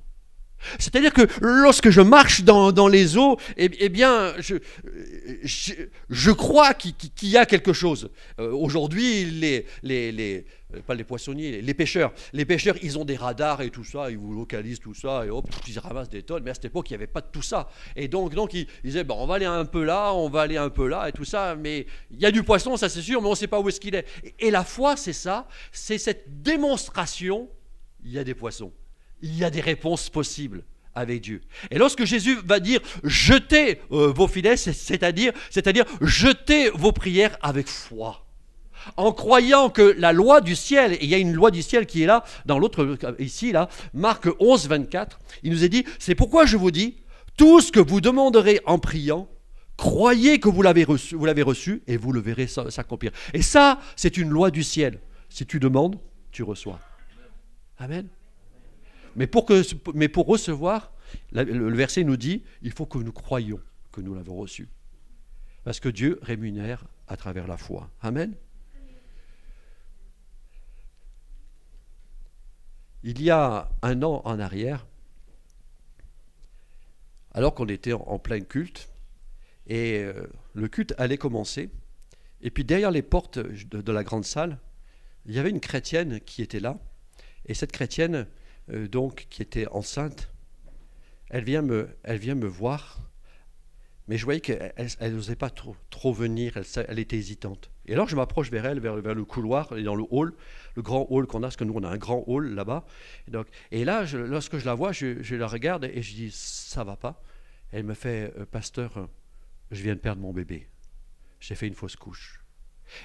C'est-à-dire 0.78 1.12
que 1.12 1.22
lorsque 1.40 1.90
je 1.90 2.00
marche 2.00 2.42
dans, 2.42 2.88
les 2.88 3.16
eaux, 3.16 3.38
eh, 3.56 3.70
eh 3.78 3.88
bien, 3.88 4.34
je, 4.40 6.30
crois 6.30 6.74
qu'il 6.74 7.28
y 7.28 7.36
a 7.36 7.46
quelque 7.46 7.72
chose. 7.72 8.10
Euh, 8.38 8.52
aujourd'hui, 8.52 9.24
les, 9.24 9.66
les, 9.82 10.44
euh, 10.74 11.04
poissonniers, 11.04 11.62
les, 11.62 11.74
pêcheurs, 11.74 12.12
les 12.32 12.44
pêcheurs, 12.44 12.76
ils 12.82 12.98
ont 12.98 13.04
des 13.04 13.16
radars 13.16 13.62
et 13.62 13.70
tout 13.70 13.84
ça, 13.84 14.10
ils 14.10 14.18
vous 14.18 14.34
localisent 14.34 14.80
tout 14.80 14.94
ça, 14.94 15.24
et 15.26 15.30
hop, 15.30 15.48
ils 15.66 15.78
ramassent 15.78 16.10
des 16.10 16.22
tonnes. 16.22 16.42
Mais 16.42 16.50
à 16.50 16.54
cette 16.54 16.66
époque, 16.66 16.90
il 16.90 16.92
n'y 16.92 16.96
avait 16.96 17.06
pas 17.06 17.20
de 17.20 17.28
tout 17.32 17.42
ça. 17.42 17.68
Et 17.96 18.08
donc, 18.08 18.32
ils, 18.52 18.66
disaient, 18.84 19.04
on 19.08 19.26
va 19.26 19.34
aller 19.36 19.46
un 19.46 19.64
peu 19.64 19.84
là, 19.84 20.12
on 20.14 20.28
va 20.28 20.42
aller 20.42 20.56
un 20.56 20.70
peu 20.70 20.88
là, 20.88 21.08
et 21.08 21.12
tout 21.12 21.24
ça, 21.24 21.56
mais 21.56 21.86
il 22.10 22.20
y 22.20 22.26
a 22.26 22.30
du 22.30 22.42
poisson, 22.42 22.76
ça 22.76 22.88
c'est 22.88 23.02
sûr, 23.02 23.20
mais 23.20 23.28
on 23.28 23.32
ne 23.32 23.36
sait 23.36 23.46
pas 23.46 23.60
où 23.60 23.68
est-ce 23.68 23.80
qu'il 23.80 23.94
est. 23.94 24.06
Et 24.38 24.50
la 24.50 24.64
foi, 24.64 24.96
c'est 24.96 25.12
ça, 25.12 25.48
c'est 25.72 25.98
cette 25.98 26.42
démonstration, 26.42 27.48
il 28.04 28.12
y 28.12 28.18
a 28.18 28.24
des 28.24 28.34
poissons 28.34 28.72
il 29.22 29.36
y 29.36 29.44
a 29.44 29.50
des 29.50 29.60
réponses 29.60 30.08
possibles 30.10 30.64
avec 30.94 31.22
Dieu. 31.22 31.40
Et 31.70 31.78
lorsque 31.78 32.04
Jésus 32.04 32.38
va 32.44 32.60
dire 32.60 32.80
jetez 33.04 33.80
euh, 33.92 34.12
vos 34.12 34.28
filets, 34.28 34.56
c'est-à-dire 34.56 35.32
c'est-à-dire 35.50 35.84
jetez 36.00 36.70
vos 36.70 36.92
prières 36.92 37.36
avec 37.42 37.68
foi. 37.68 38.26
En 38.96 39.12
croyant 39.12 39.68
que 39.68 39.94
la 39.98 40.12
loi 40.12 40.40
du 40.40 40.56
ciel, 40.56 40.94
et 40.94 41.04
il 41.04 41.10
y 41.10 41.14
a 41.14 41.18
une 41.18 41.34
loi 41.34 41.50
du 41.50 41.62
ciel 41.62 41.86
qui 41.86 42.02
est 42.02 42.06
là, 42.06 42.24
dans 42.46 42.58
l'autre, 42.58 42.96
ici, 43.18 43.52
là, 43.52 43.68
Marc 43.92 44.26
11, 44.38 44.68
24, 44.68 45.20
il 45.42 45.52
nous 45.52 45.64
est 45.64 45.68
dit, 45.68 45.84
c'est 45.98 46.14
pourquoi 46.14 46.46
je 46.46 46.56
vous 46.56 46.70
dis, 46.70 46.96
tout 47.36 47.60
ce 47.60 47.72
que 47.72 47.80
vous 47.80 48.00
demanderez 48.00 48.60
en 48.64 48.78
priant, 48.78 49.28
croyez 49.76 50.40
que 50.40 50.48
vous 50.48 50.62
l'avez 50.62 50.84
reçu, 50.84 51.14
vous 51.14 51.26
l'avez 51.26 51.42
reçu 51.42 51.82
et 51.86 51.96
vous 51.96 52.12
le 52.12 52.20
verrez 52.20 52.46
s'accomplir. 52.46 53.12
Et 53.34 53.42
ça, 53.42 53.80
c'est 53.96 54.16
une 54.16 54.30
loi 54.30 54.50
du 54.50 54.62
ciel. 54.62 55.00
Si 55.28 55.46
tu 55.46 55.60
demandes, 55.60 55.98
tu 56.32 56.42
reçois. 56.42 56.78
Amen. 57.78 58.08
Mais 59.16 59.26
pour, 59.26 59.46
que, 59.46 59.62
mais 59.94 60.08
pour 60.08 60.26
recevoir, 60.26 60.92
le 61.32 61.74
verset 61.74 62.04
nous 62.04 62.16
dit, 62.16 62.44
il 62.62 62.72
faut 62.72 62.86
que 62.86 62.98
nous 62.98 63.12
croyions 63.12 63.60
que 63.92 64.00
nous 64.00 64.14
l'avons 64.14 64.36
reçu. 64.36 64.68
Parce 65.64 65.80
que 65.80 65.88
Dieu 65.88 66.18
rémunère 66.22 66.84
à 67.08 67.16
travers 67.16 67.46
la 67.46 67.56
foi. 67.56 67.90
Amen. 68.00 68.34
Il 73.02 73.22
y 73.22 73.30
a 73.30 73.70
un 73.82 74.02
an 74.02 74.20
en 74.24 74.38
arrière, 74.38 74.86
alors 77.32 77.54
qu'on 77.54 77.66
était 77.66 77.94
en 77.94 78.18
plein 78.18 78.40
culte, 78.40 78.90
et 79.66 80.00
euh, 80.00 80.26
le 80.52 80.68
culte 80.68 80.94
allait 80.98 81.16
commencer, 81.16 81.70
et 82.42 82.50
puis 82.50 82.64
derrière 82.64 82.90
les 82.90 83.02
portes 83.02 83.38
de 83.38 83.92
la 83.92 84.04
grande 84.04 84.24
salle, 84.24 84.58
il 85.24 85.34
y 85.34 85.38
avait 85.38 85.50
une 85.50 85.60
chrétienne 85.60 86.20
qui 86.20 86.42
était 86.42 86.60
là, 86.60 86.78
et 87.46 87.54
cette 87.54 87.72
chrétienne, 87.72 88.26
euh, 88.72 88.88
donc, 88.88 89.26
qui 89.30 89.42
était 89.42 89.66
enceinte, 89.68 90.32
elle 91.28 91.44
vient 91.44 91.62
me, 91.62 91.88
elle 92.02 92.18
vient 92.18 92.34
me 92.34 92.46
voir, 92.46 93.10
mais 94.08 94.18
je 94.18 94.24
voyais 94.24 94.40
qu'elle 94.40 94.72
n'osait 95.12 95.36
pas 95.36 95.50
trop, 95.50 95.76
trop 95.88 96.12
venir, 96.12 96.58
elle, 96.88 96.98
était 96.98 97.16
hésitante. 97.16 97.70
Et 97.86 97.92
alors 97.92 98.08
je 98.08 98.16
m'approche 98.16 98.50
vers 98.50 98.66
elle, 98.66 98.80
vers, 98.80 98.96
le 98.96 99.24
couloir, 99.24 99.76
et 99.78 99.84
dans 99.84 99.94
le 99.94 100.04
hall, 100.10 100.34
le 100.74 100.82
grand 100.82 101.06
hall 101.10 101.28
qu'on 101.28 101.38
a, 101.38 101.42
parce 101.42 101.56
que 101.56 101.62
nous 101.62 101.74
on 101.76 101.84
a 101.84 101.88
un 101.88 101.96
grand 101.96 102.24
hall 102.26 102.48
là-bas. 102.48 102.84
Et, 103.70 103.84
là, 103.84 104.04
lorsque 104.12 104.58
je 104.58 104.66
la 104.66 104.74
vois, 104.74 104.90
je, 104.90 105.22
je, 105.22 105.36
la 105.36 105.46
regarde 105.46 105.84
et 105.84 106.02
je 106.02 106.14
dis, 106.14 106.30
ça 106.32 106.82
va 106.82 106.96
pas. 106.96 107.22
Elle 107.70 107.84
me 107.84 107.94
fait, 107.94 108.34
euh, 108.36 108.44
pasteur, 108.44 109.08
je 109.70 109.80
viens 109.80 109.94
de 109.94 110.00
perdre 110.00 110.20
mon 110.20 110.32
bébé. 110.32 110.68
J'ai 111.38 111.54
fait 111.54 111.68
une 111.68 111.74
fausse 111.74 111.94
couche. 111.94 112.44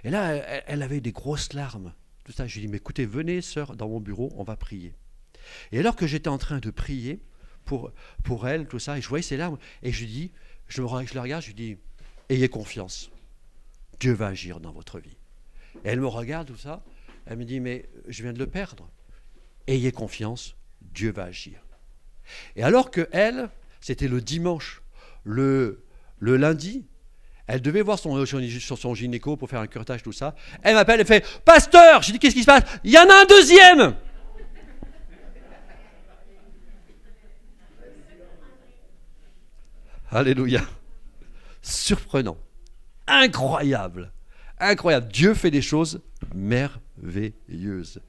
Et 0.03 0.09
là, 0.09 0.33
elle, 0.33 0.63
elle 0.65 0.81
avait 0.81 1.01
des 1.01 1.11
grosses 1.11 1.53
larmes. 1.53 1.93
Tout 2.23 2.31
ça, 2.31 2.47
je 2.47 2.55
lui 2.55 2.61
dis, 2.61 2.67
mais 2.67 2.77
écoutez, 2.77 3.05
venez, 3.05 3.41
sœur, 3.41 3.75
dans 3.75 3.87
mon 3.87 3.99
bureau, 3.99 4.33
on 4.35 4.43
va 4.43 4.57
prier. 4.57 4.95
Et 5.71 5.79
alors 5.79 5.95
que 5.95 6.07
j'étais 6.07 6.29
en 6.29 6.37
train 6.37 6.59
de 6.59 6.69
prier 6.69 7.19
pour, 7.65 7.91
elle, 8.47 8.67
tout 8.67 8.79
ça, 8.79 8.97
et 8.97 9.01
je 9.01 9.07
voyais 9.09 9.23
ses 9.23 9.37
larmes, 9.37 9.57
et 9.81 9.91
je 9.91 10.05
dis, 10.05 10.31
je, 10.67 10.81
je 10.81 11.15
la 11.15 11.21
regarde, 11.21 11.41
je 11.41 11.47
lui 11.47 11.55
dis, 11.55 11.77
ayez 12.29 12.47
confiance, 12.47 13.09
Dieu 13.99 14.13
va 14.13 14.27
agir 14.27 14.59
dans 14.59 14.71
votre 14.71 14.99
vie. 14.99 15.17
Et 15.83 15.89
elle 15.89 15.99
me 15.99 16.07
regarde, 16.07 16.47
tout 16.47 16.57
ça, 16.57 16.83
elle 17.25 17.37
me 17.37 17.45
dit, 17.45 17.59
mais 17.59 17.89
je 18.07 18.21
viens 18.23 18.33
de 18.33 18.39
le 18.39 18.47
perdre. 18.47 18.89
Ayez 19.67 19.91
confiance, 19.91 20.55
Dieu 20.81 21.11
va 21.11 21.23
agir. 21.23 21.59
Et 22.55 22.63
alors 22.63 22.91
que 22.91 23.09
elle, 23.11 23.49
c'était 23.81 24.07
le 24.07 24.21
dimanche, 24.21 24.83
le, 25.23 25.83
le 26.19 26.37
lundi, 26.37 26.85
Elle 27.47 27.61
devait 27.61 27.83
voir 27.83 27.99
son, 27.99 28.25
son, 28.25 28.75
son 28.75 28.95
gynéco 28.95 29.37
pour 29.37 29.49
faire 29.49 29.59
un 29.59 29.67
curtage, 29.67 30.01
tout 30.01 30.11
ça. 30.11 30.35
Elle 30.63 30.73
m'appelle, 30.73 30.99
elle 30.99 31.05
fait 31.05 31.23
Pasteur 31.45 32.01
J'ai 32.01 32.13
dit 32.13 32.19
Qu'est-ce 32.19 32.33
qui 32.35 32.41
se 32.41 32.47
passe? 32.47 32.63
Il 32.83 32.91
y 32.91 32.97
en 32.97 33.07
a 33.07 33.21
un 33.21 33.25
deuxième 33.25 33.95
Alléluia. 40.15 40.61
Surprenant. 41.61 42.37
Incroyable. 43.05 44.13
Incroyable. 44.59 45.09
Dieu 45.11 45.33
fait 45.33 45.51
des 45.51 45.61
choses 45.61 46.01
merveilleuses. 46.33 47.99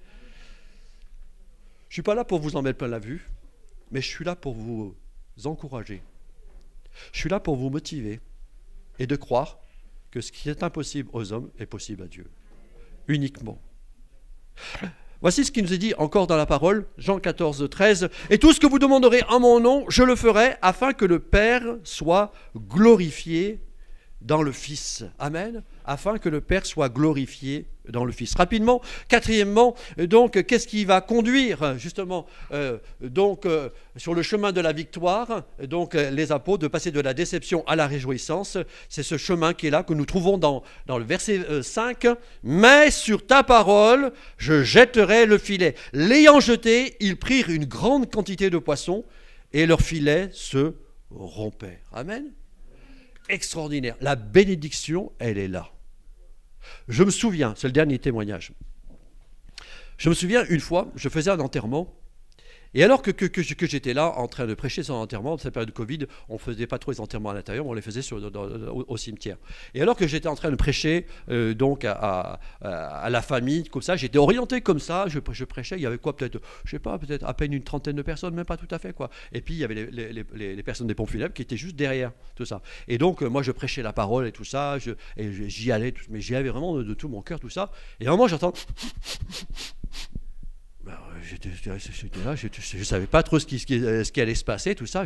Je 1.88 1.90
ne 1.90 1.94
suis 1.94 2.02
pas 2.02 2.14
là 2.14 2.24
pour 2.24 2.38
vous 2.38 2.54
en 2.54 2.62
mettre 2.62 2.78
plein 2.78 2.86
la 2.86 3.00
vue, 3.00 3.26
mais 3.90 4.00
je 4.00 4.06
suis 4.06 4.24
là 4.24 4.36
pour 4.36 4.54
vous 4.54 4.94
encourager. 5.46 6.00
Je 7.10 7.18
suis 7.18 7.28
là 7.28 7.40
pour 7.40 7.56
vous 7.56 7.70
motiver 7.70 8.20
et 9.00 9.08
de 9.08 9.16
croire 9.16 9.58
que 10.12 10.20
ce 10.20 10.30
qui 10.30 10.48
est 10.48 10.62
impossible 10.62 11.10
aux 11.12 11.32
hommes 11.32 11.50
est 11.58 11.66
possible 11.66 12.04
à 12.04 12.06
Dieu. 12.06 12.30
Uniquement. 13.08 13.60
Voici 15.22 15.44
ce 15.44 15.50
qui 15.50 15.62
nous 15.62 15.72
est 15.72 15.78
dit 15.78 15.94
encore 15.98 16.26
dans 16.26 16.36
la 16.36 16.46
parole, 16.46 16.86
Jean 16.98 17.18
14, 17.18 17.68
13. 17.70 18.08
Et 18.30 18.38
tout 18.38 18.52
ce 18.52 18.60
que 18.60 18.66
vous 18.66 18.78
demanderez 18.78 19.22
en 19.28 19.40
mon 19.40 19.60
nom, 19.60 19.84
je 19.88 20.02
le 20.02 20.14
ferai 20.14 20.56
afin 20.62 20.92
que 20.92 21.04
le 21.04 21.18
Père 21.18 21.62
soit 21.84 22.32
glorifié 22.56 23.60
dans 24.20 24.42
le 24.42 24.52
Fils. 24.52 25.04
Amen. 25.18 25.62
Afin 25.84 26.18
que 26.18 26.28
le 26.28 26.40
Père 26.40 26.66
soit 26.66 26.88
glorifié 26.88 27.66
dans 27.88 28.04
le 28.04 28.12
Fils. 28.12 28.34
Rapidement, 28.34 28.80
quatrièmement, 29.08 29.74
donc, 29.98 30.42
qu'est-ce 30.44 30.66
qui 30.66 30.84
va 30.84 31.00
conduire 31.00 31.78
justement 31.78 32.26
euh, 32.52 32.78
donc 33.00 33.46
euh, 33.46 33.68
sur 33.96 34.14
le 34.14 34.22
chemin 34.22 34.52
de 34.52 34.60
la 34.60 34.72
victoire, 34.72 35.42
donc 35.62 35.94
les 35.94 36.32
apôtres 36.32 36.62
de 36.62 36.68
passer 36.68 36.90
de 36.90 37.00
la 37.00 37.14
déception 37.14 37.66
à 37.66 37.76
la 37.76 37.86
réjouissance 37.86 38.58
C'est 38.88 39.02
ce 39.02 39.16
chemin 39.16 39.54
qui 39.54 39.66
est 39.66 39.70
là 39.70 39.82
que 39.82 39.94
nous 39.94 40.06
trouvons 40.06 40.38
dans, 40.38 40.62
dans 40.86 40.98
le 40.98 41.04
verset 41.04 41.62
5. 41.62 42.04
Euh, 42.04 42.14
Mais 42.42 42.90
sur 42.90 43.26
ta 43.26 43.42
parole, 43.42 44.12
je 44.38 44.62
jetterai 44.62 45.26
le 45.26 45.38
filet. 45.38 45.74
L'ayant 45.92 46.40
jeté, 46.40 46.96
ils 47.00 47.16
prirent 47.16 47.50
une 47.50 47.64
grande 47.64 48.10
quantité 48.10 48.50
de 48.50 48.58
poissons 48.58 49.04
et 49.52 49.66
leur 49.66 49.80
filet 49.80 50.28
se 50.32 50.74
rompait. 51.10 51.80
Amen 51.92 52.32
extraordinaire. 53.28 53.96
La 54.00 54.16
bénédiction, 54.16 55.12
elle 55.18 55.38
est 55.38 55.48
là. 55.48 55.70
Je 56.88 57.04
me 57.04 57.10
souviens, 57.10 57.54
c'est 57.56 57.68
le 57.68 57.72
dernier 57.72 57.98
témoignage. 57.98 58.52
Je 59.98 60.08
me 60.08 60.14
souviens 60.14 60.44
une 60.46 60.60
fois, 60.60 60.92
je 60.94 61.08
faisais 61.08 61.30
un 61.30 61.40
enterrement 61.40 61.94
et 62.74 62.84
alors 62.84 63.02
que, 63.02 63.10
que, 63.10 63.66
j'étais 63.66 63.94
là 63.94 64.12
en 64.16 64.28
train 64.28 64.46
de 64.46 64.54
prêcher 64.54 64.82
son 64.82 64.94
enterrement, 64.94 65.30
dans 65.30 65.38
cette 65.38 65.52
période 65.52 65.68
de 65.68 65.74
Covid, 65.74 66.06
on 66.28 66.34
ne 66.34 66.38
faisait 66.38 66.66
pas 66.66 66.78
trop 66.78 66.90
les 66.90 67.00
enterrements 67.00 67.30
à 67.30 67.34
l'intérieur, 67.34 67.66
on 67.66 67.74
les 67.74 67.82
faisait 67.82 68.00
au, 68.12 68.96
cimetière. 68.96 69.36
Et 69.74 69.82
alors 69.82 69.96
que 69.96 70.06
j'étais 70.06 70.28
en 70.28 70.34
train 70.34 70.50
de 70.50 70.56
prêcher 70.56 71.06
euh, 71.30 71.54
donc 71.54 71.84
à, 71.84 72.38
la 72.62 73.22
famille, 73.22 73.64
comme 73.64 73.82
ça, 73.82 73.96
j'étais 73.96 74.18
orienté 74.18 74.60
comme 74.60 74.78
ça, 74.78 75.06
je, 75.08 75.18
prêchais, 75.18 75.76
il 75.76 75.82
y 75.82 75.86
avait 75.86 75.98
quoi 75.98 76.16
peut-être, 76.16 76.40
je 76.64 76.70
sais 76.70 76.78
pas, 76.78 76.98
peut-être 76.98 77.24
à 77.24 77.34
peine 77.34 77.52
une 77.52 77.62
trentaine 77.62 77.96
de 77.96 78.02
personnes, 78.02 78.34
même 78.34 78.44
pas 78.44 78.56
tout 78.56 78.68
à 78.70 78.78
fait 78.78 78.92
quoi. 78.92 79.10
Et 79.32 79.40
puis 79.40 79.54
il 79.54 79.58
y 79.58 79.64
avait 79.64 79.88
les, 79.90 80.62
personnes 80.62 80.86
des 80.86 80.94
pompes 80.94 81.10
funèbres 81.10 81.34
qui 81.34 81.42
étaient 81.42 81.56
juste 81.56 81.76
derrière 81.76 82.12
tout 82.34 82.44
ça. 82.44 82.62
Et 82.88 82.98
donc 82.98 83.22
euh, 83.22 83.28
moi 83.28 83.42
je 83.42 83.52
prêchais 83.52 83.82
la 83.82 83.92
parole 83.92 84.26
et 84.26 84.32
tout 84.32 84.44
ça, 84.44 84.78
et 85.16 85.48
j'y 85.48 85.72
allais, 85.72 85.94
mais 86.10 86.20
j'y 86.20 86.34
allais 86.34 86.48
vraiment 86.48 86.76
de, 86.76 86.82
de, 86.82 86.94
tout 86.94 87.08
mon 87.08 87.22
cœur, 87.22 87.40
tout 87.40 87.50
ça. 87.50 87.70
Et 88.00 88.06
à 88.06 88.08
un 88.08 88.12
moment 88.12 88.28
j'entends 88.28 88.52
bah, 90.86 90.92
là, 92.24 92.36
je 92.36 92.78
ne 92.78 92.84
savais 92.84 93.06
pas 93.08 93.24
trop 93.24 93.40
ce 93.40 93.46
qui, 93.46 93.58
ce 93.58 93.66
qui, 94.12 94.20
allait 94.20 94.34
se 94.36 94.44
passer, 94.44 94.76
tout 94.76 94.86
ça. 94.86 95.04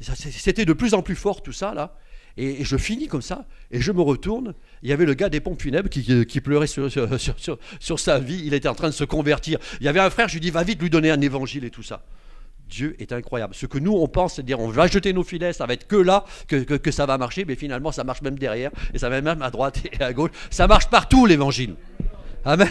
C'était 0.00 0.66
de 0.66 0.72
plus 0.74 0.92
en 0.92 1.00
plus 1.00 1.16
fort, 1.16 1.42
tout 1.42 1.52
ça, 1.52 1.72
là. 1.72 1.96
Et, 2.36 2.64
je 2.64 2.76
finis 2.76 3.08
comme 3.08 3.22
ça, 3.22 3.46
et 3.70 3.80
je 3.80 3.92
me 3.92 4.02
retourne. 4.02 4.54
Il 4.82 4.90
y 4.90 4.92
avait 4.92 5.06
le 5.06 5.14
gars 5.14 5.30
des 5.30 5.40
pompes 5.40 5.60
funèbres 5.60 5.88
qui, 5.88 6.40
pleurait 6.40 6.66
sur, 6.66 6.90
sa 7.98 8.18
vie. 8.18 8.42
Il 8.44 8.52
était 8.52 8.68
en 8.68 8.74
train 8.74 8.88
de 8.88 8.94
se 8.94 9.04
convertir. 9.04 9.58
Il 9.80 9.86
y 9.86 9.88
avait 9.88 10.00
un 10.00 10.10
frère, 10.10 10.28
je 10.28 10.34
lui 10.34 10.40
dis, 10.40 10.50
va 10.50 10.64
vite 10.64 10.80
lui 10.82 10.90
donner 10.90 11.10
un 11.10 11.20
évangile 11.20 11.64
et 11.64 11.70
tout 11.70 11.82
ça. 11.82 12.04
Dieu 12.68 12.94
est 12.98 13.12
incroyable. 13.12 13.54
Ce 13.54 13.64
que 13.64 13.78
nous, 13.78 13.92
on 13.92 14.08
pense, 14.08 14.34
c'est 14.34 14.42
dire, 14.42 14.60
on 14.60 14.68
va 14.68 14.86
jeter 14.86 15.14
nos 15.14 15.24
filets, 15.24 15.52
ça 15.54 15.64
va 15.66 15.74
être 15.74 15.86
que 15.86 15.96
là 15.96 16.24
que, 16.46 16.56
que, 16.56 16.74
que, 16.74 16.90
ça 16.90 17.06
va 17.06 17.16
marcher, 17.18 17.44
mais 17.46 17.54
finalement, 17.54 17.92
ça 17.92 18.04
marche 18.04 18.22
même 18.22 18.38
derrière, 18.38 18.70
et 18.92 18.98
ça 18.98 19.08
va 19.08 19.20
même 19.20 19.42
à 19.42 19.50
droite 19.50 19.80
et 19.84 20.02
à 20.02 20.12
gauche. 20.12 20.30
Ça 20.50 20.66
marche 20.66 20.88
partout, 20.88 21.26
l'évangile. 21.26 21.74
Amen. 22.44 22.68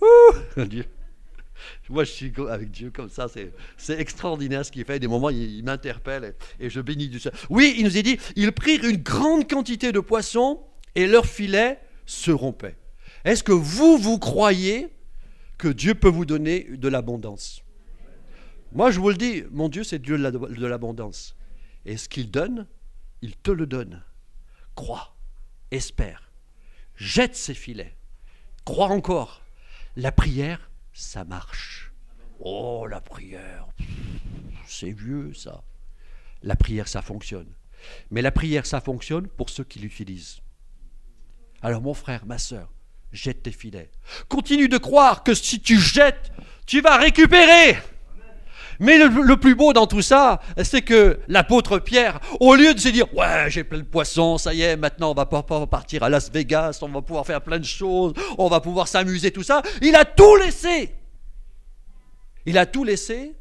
Ouh, 0.00 0.64
Dieu. 0.64 0.84
Moi, 1.90 2.04
je 2.04 2.10
suis 2.10 2.32
avec 2.48 2.70
Dieu 2.70 2.90
comme 2.90 3.08
ça. 3.08 3.26
C'est 3.76 4.00
extraordinaire 4.00 4.64
ce 4.64 4.72
qu'il 4.72 4.84
fait. 4.84 4.98
Des 4.98 5.08
moments, 5.08 5.30
il, 5.30 5.62
m'interpelle 5.64 6.34
et, 6.58 6.70
je 6.70 6.80
bénis 6.80 7.08
du 7.08 7.20
ciel. 7.20 7.32
Oui, 7.48 7.74
il 7.78 7.84
nous 7.84 7.96
est 7.96 8.02
dit 8.02 8.18
ils 8.34 8.52
prirent 8.52 8.84
une 8.84 8.96
grande 8.96 9.48
quantité 9.48 9.92
de 9.92 10.00
poissons 10.00 10.60
et 10.94 11.06
leurs 11.06 11.26
filets 11.26 11.80
se 12.04 12.30
rompaient. 12.30 12.76
Est-ce 13.24 13.42
que 13.42 13.52
vous, 13.52 13.98
vous 13.98 14.18
croyez 14.18 14.88
que 15.58 15.68
Dieu 15.68 15.94
peut 15.94 16.08
vous 16.08 16.26
donner 16.26 16.64
de 16.70 16.88
l'abondance? 16.88 17.62
Moi, 18.72 18.90
je 18.90 19.00
vous 19.00 19.10
le 19.10 19.16
dis 19.16 19.44
mon 19.52 19.68
Dieu, 19.68 19.84
c'est 19.84 20.00
Dieu 20.00 20.18
de 20.18 20.66
l'abondance. 20.66 21.36
Et 21.84 21.96
ce 21.96 22.08
qu'il 22.08 22.30
donne, 22.30 22.66
il 23.22 23.36
te 23.36 23.50
le 23.50 23.66
donne. 23.66 24.02
Crois, 24.74 25.16
espère, 25.70 26.30
jette 26.96 27.36
ses 27.36 27.54
filets, 27.54 27.96
crois 28.64 28.88
encore. 28.88 29.42
La 29.96 30.12
prière, 30.12 30.70
ça 30.96 31.24
marche. 31.24 31.92
Oh, 32.40 32.86
la 32.88 33.00
prière, 33.00 33.66
c'est 34.66 34.90
vieux 34.90 35.32
ça. 35.34 35.62
La 36.42 36.56
prière, 36.56 36.88
ça 36.88 37.02
fonctionne. 37.02 37.52
Mais 38.10 38.22
la 38.22 38.32
prière, 38.32 38.64
ça 38.64 38.80
fonctionne 38.80 39.28
pour 39.28 39.50
ceux 39.50 39.64
qui 39.64 39.78
l'utilisent. 39.78 40.40
Alors 41.60 41.82
mon 41.82 41.94
frère, 41.94 42.24
ma 42.24 42.38
soeur, 42.38 42.72
jette 43.12 43.42
tes 43.42 43.52
filets. 43.52 43.90
Continue 44.28 44.68
de 44.68 44.78
croire 44.78 45.22
que 45.22 45.34
si 45.34 45.60
tu 45.60 45.78
jettes, 45.78 46.32
tu 46.66 46.80
vas 46.80 46.96
récupérer. 46.96 47.76
Mais 48.80 48.98
le, 48.98 49.36
plus 49.36 49.54
beau 49.54 49.72
dans 49.72 49.86
tout 49.86 50.02
ça, 50.02 50.40
c'est 50.62 50.82
que 50.82 51.18
l'apôtre 51.28 51.78
Pierre, 51.78 52.20
au 52.40 52.54
lieu 52.54 52.74
de 52.74 52.80
se 52.80 52.88
dire 52.88 53.06
Ouais, 53.14 53.46
j'ai 53.48 53.64
plein 53.64 53.78
de 53.78 53.84
poissons, 53.84 54.38
ça 54.38 54.54
y 54.54 54.62
est, 54.62 54.76
maintenant 54.76 55.10
on 55.10 55.14
va 55.14 55.26
pouvoir 55.26 55.68
partir 55.68 56.02
à 56.02 56.08
Las 56.08 56.30
Vegas, 56.30 56.78
on 56.82 56.88
va 56.88 57.02
pouvoir 57.02 57.26
faire 57.26 57.42
plein 57.42 57.58
de 57.58 57.64
choses, 57.64 58.12
on 58.38 58.48
va 58.48 58.60
pouvoir 58.60 58.88
s'amuser, 58.88 59.30
tout 59.30 59.42
ça, 59.42 59.62
il 59.82 59.94
a 59.94 60.04
tout 60.04 60.36
laissé. 60.36 60.94
Il 62.44 62.58
a 62.58 62.66
tout 62.66 62.84
laissé 62.84 63.34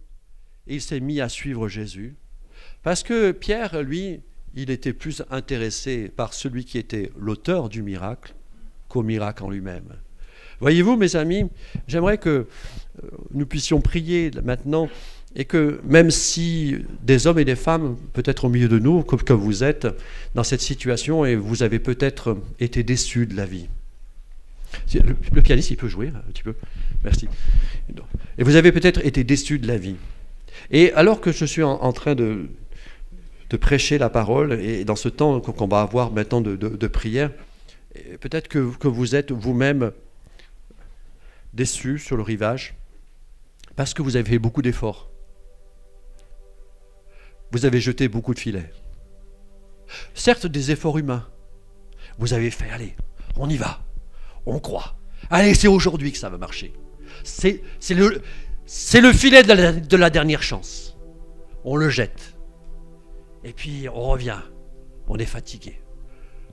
et 0.68 0.76
il 0.76 0.82
s'est 0.82 1.00
mis 1.00 1.22
à 1.22 1.30
suivre 1.30 1.68
Jésus. 1.68 2.16
Parce 2.82 3.04
que 3.04 3.32
Pierre, 3.32 3.82
lui, 3.82 4.22
il 4.56 4.70
était 4.70 4.94
plus 4.94 5.24
intéressé 5.30 6.10
par 6.10 6.34
celui 6.34 6.66
qui 6.66 6.78
était 6.78 7.12
l'auteur 7.18 7.70
du 7.70 7.84
miracle 7.84 8.34
qu'au 8.88 9.04
miracle 9.04 9.44
en 9.44 9.50
lui-même. 9.50 9.96
Voyez-vous, 10.62 10.96
mes 10.96 11.16
amis, 11.16 11.46
j'aimerais 11.88 12.18
que 12.18 12.30
euh, 12.30 13.10
nous 13.32 13.46
puissions 13.46 13.82
prier 13.82 14.32
maintenant 14.44 14.90
et 15.36 15.46
que 15.46 15.82
même 15.84 16.12
si 16.12 16.78
des 17.04 17.28
hommes 17.28 17.40
et 17.40 17.46
des 17.46 17.56
femmes, 17.56 17.98
peut-être 18.14 18.46
au 18.46 18.50
milieu 18.50 18.70
de 18.70 18.80
nous, 18.80 19.04
comme 19.04 19.20
vous 19.38 19.64
êtes, 19.64 19.88
dans 20.34 20.44
cette 20.44 20.62
situation 20.62 21.26
et 21.26 21.36
vous 21.36 21.62
avez 21.62 21.80
peut-être 21.80 22.38
été 22.60 22.84
déçus 22.84 23.26
de 23.26 23.36
la 23.36 23.46
vie. 23.46 23.68
Le, 24.94 25.42
pianiste, 25.42 25.72
il 25.72 25.78
peut 25.78 25.88
jouer 25.88 26.08
un 26.08 26.32
petit 26.32 26.44
peu. 26.44 26.56
Merci. 27.04 27.28
Et 28.38 28.44
vous 28.44 28.56
avez 28.56 28.72
peut-être 28.72 29.06
été 29.06 29.24
déçus 29.24 29.60
de 29.60 29.68
la 29.68 29.78
vie. 29.78 29.96
Et 30.72 30.92
alors 30.94 31.22
que 31.22 31.32
je 31.32 31.46
suis 31.46 31.64
en, 31.64 31.94
train 31.94 32.16
de, 32.16 32.48
prêcher 33.60 33.98
la 33.98 34.10
parole, 34.10 34.54
et 34.54 34.84
dans 34.84 34.98
ce 34.98 35.08
temps 35.08 35.40
qu'on 35.40 35.68
va 35.68 35.82
avoir 35.82 36.12
maintenant 36.12 36.42
de, 36.42 36.88
prière, 36.88 37.32
peut-être 38.20 38.48
que, 38.48 38.76
que 38.78 38.88
vous 38.88 39.16
êtes 39.16 39.32
vous-même 39.32 39.92
déçus 41.54 42.00
sur 42.00 42.18
le 42.18 42.24
rivage, 42.24 42.76
parce 43.76 43.94
que 43.94 44.02
vous 44.02 44.16
avez 44.16 44.30
fait 44.30 44.40
beaucoup 44.40 44.62
d'efforts 44.62 45.10
vous 47.52 47.66
avez 47.66 47.80
jeté 47.80 48.08
beaucoup 48.08 48.34
de 48.34 48.40
filets. 48.40 48.72
Certes, 50.14 50.48
des 50.48 50.72
efforts 50.72 50.98
humains. 50.98 51.28
Vous 52.18 52.34
avez 52.34 52.52
fait, 52.52 52.70
allez, 52.70 52.96
on 53.38 53.50
y 53.50 53.58
va, 53.58 53.82
on 54.46 54.60
croit. 54.60 54.98
Allez, 55.30 55.54
c'est 55.54 55.68
aujourd'hui 55.68 56.12
que 56.12 56.18
ça 56.18 56.30
va 56.30 56.38
marcher. 56.38 56.74
C'est 57.24 57.62
le, 57.92 58.22
le 58.22 59.14
filet 59.14 59.44
de 59.44 59.98
la 59.98 60.10
dernière 60.10 60.44
chance. 60.44 60.98
On 61.64 61.76
le 61.76 61.90
jette. 61.90 62.36
Et 63.44 63.54
puis 63.54 63.88
on 63.90 64.10
revient. 64.10 64.40
On 65.08 65.18
est 65.18 65.26
fatigué. 65.26 65.82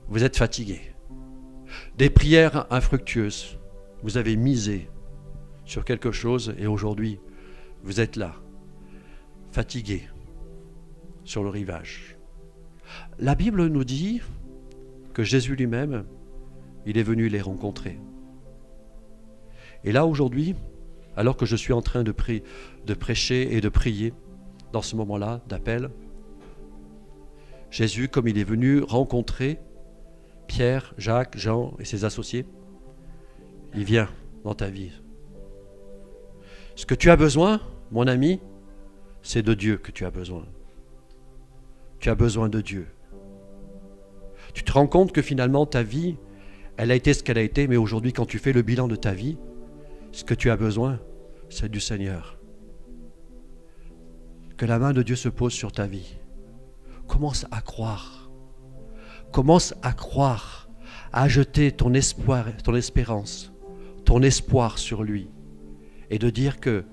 Vous 0.07 0.23
êtes 0.23 0.37
fatigué. 0.37 0.81
Des 1.97 2.09
prières 2.09 2.67
infructueuses. 2.71 3.57
Vous 4.03 4.17
avez 4.17 4.35
misé 4.35 4.89
sur 5.65 5.85
quelque 5.85 6.11
chose 6.11 6.53
et 6.57 6.67
aujourd'hui, 6.67 7.19
vous 7.83 8.01
êtes 8.01 8.15
là, 8.15 8.35
fatigué, 9.51 10.07
sur 11.23 11.43
le 11.43 11.49
rivage. 11.49 12.17
La 13.19 13.35
Bible 13.35 13.67
nous 13.67 13.83
dit 13.83 14.21
que 15.13 15.23
Jésus 15.23 15.55
lui-même, 15.55 16.05
il 16.85 16.97
est 16.97 17.03
venu 17.03 17.29
les 17.29 17.41
rencontrer. 17.41 17.99
Et 19.83 19.91
là, 19.91 20.05
aujourd'hui, 20.05 20.55
alors 21.15 21.37
que 21.37 21.45
je 21.45 21.55
suis 21.55 21.73
en 21.73 21.81
train 21.81 22.03
de, 22.03 22.11
prêcher 22.11 23.55
et 23.55 23.61
de 23.61 23.69
prier, 23.69 24.13
dans 24.71 24.81
ce 24.81 24.95
moment-là 24.95 25.41
d'appel, 25.47 25.89
Jésus, 27.69 28.07
comme 28.07 28.27
il 28.27 28.37
est 28.37 28.43
venu 28.43 28.81
rencontrer 28.81 29.59
Pierre, 30.47 30.93
Jacques, 30.97 31.37
Jean 31.37 31.75
et 31.79 31.85
ses 31.85 32.05
associés, 32.05 32.45
il 33.75 33.83
vient 33.83 34.09
dans 34.43 34.53
ta 34.53 34.69
vie. 34.69 34.91
Ce 36.75 36.85
que 36.85 36.95
tu 36.95 37.09
as 37.09 37.15
besoin, 37.15 37.61
mon 37.91 38.07
ami, 38.07 38.39
c'est 39.21 39.43
de 39.43 39.53
Dieu 39.53 39.77
que 39.77 39.91
tu 39.91 40.05
as 40.05 40.11
besoin. 40.11 40.45
Tu 42.03 42.09
as 42.09 42.15
besoin 42.15 42.49
de 42.49 42.59
Dieu. 42.59 42.87
Tu 44.53 44.65
te 44.65 44.73
rends 44.73 44.87
compte 44.87 45.13
que 45.13 45.21
finalement 45.21 45.65
ta 45.65 45.83
vie, 45.83 46.17
elle 46.75 46.91
a 46.91 46.95
été 46.95 47.13
ce 47.13 47.23
qu'elle 47.23 47.37
a 47.37 47.41
été, 47.41 47.65
mais 47.65 47.77
aujourd'hui 47.77 48.11
quand 48.11 48.25
tu 48.25 48.39
fais 48.39 48.51
le 48.51 48.61
bilan 48.61 48.89
de 48.89 48.97
ta 48.97 49.13
vie, 49.13 49.37
ce 50.11 50.25
que 50.25 50.33
tu 50.33 50.49
as 50.49 50.57
besoin, 50.57 50.99
c'est 51.47 51.71
du 51.71 51.79
Seigneur. 51.79 52.37
Que 54.57 54.65
la 54.65 54.79
main 54.79 54.91
de 54.91 55.01
Dieu 55.01 55.15
se 55.15 55.29
pose 55.29 55.53
sur 55.53 55.71
ta 55.71 55.87
vie. 55.87 56.17
Commence 57.07 57.45
à 57.51 57.61
croire. 57.61 58.29
Commence 59.31 59.73
à 59.81 59.93
croire, 59.93 60.67
à 61.13 61.29
jeter 61.29 61.71
ton 61.71 61.93
espoir, 61.93 62.47
ton 62.65 62.75
espérance, 62.75 63.53
ton 64.03 64.21
espoir 64.23 64.77
sur 64.77 65.03
lui. 65.03 65.29
Et 66.09 66.19
de 66.19 66.29
dire 66.29 66.59
que 66.59 66.83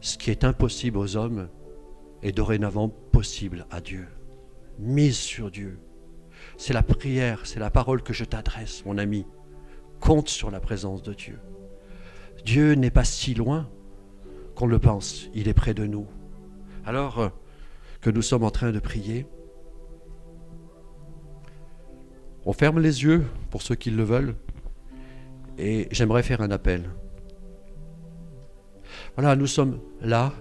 ce 0.00 0.16
qui 0.16 0.30
est 0.30 0.42
impossible 0.42 0.96
aux 0.96 1.18
hommes 1.18 1.50
est 2.22 2.32
dorénavant 2.32 2.88
possible 2.88 3.66
à 3.70 3.82
Dieu. 3.82 4.06
Mise 4.78 5.16
sur 5.16 5.50
Dieu. 5.50 5.78
C'est 6.56 6.72
la 6.72 6.82
prière, 6.82 7.46
c'est 7.46 7.60
la 7.60 7.70
parole 7.70 8.02
que 8.02 8.12
je 8.12 8.24
t'adresse, 8.24 8.84
mon 8.84 8.98
ami. 8.98 9.26
Compte 10.00 10.28
sur 10.28 10.50
la 10.50 10.60
présence 10.60 11.02
de 11.02 11.12
Dieu. 11.12 11.38
Dieu 12.44 12.74
n'est 12.74 12.90
pas 12.90 13.04
si 13.04 13.34
loin 13.34 13.68
qu'on 14.54 14.66
le 14.66 14.78
pense, 14.78 15.28
il 15.34 15.48
est 15.48 15.54
près 15.54 15.74
de 15.74 15.86
nous. 15.86 16.06
Alors 16.84 17.18
euh, 17.18 17.28
que 18.00 18.10
nous 18.10 18.22
sommes 18.22 18.44
en 18.44 18.50
train 18.50 18.72
de 18.72 18.78
prier, 18.78 19.26
on 22.44 22.52
ferme 22.52 22.80
les 22.80 23.04
yeux 23.04 23.24
pour 23.50 23.62
ceux 23.62 23.74
qui 23.74 23.90
le 23.90 24.02
veulent 24.02 24.34
et 25.58 25.88
j'aimerais 25.90 26.22
faire 26.22 26.40
un 26.40 26.50
appel. 26.50 26.88
Voilà, 29.16 29.36
nous 29.36 29.46
sommes 29.46 29.80
là. 30.00 30.32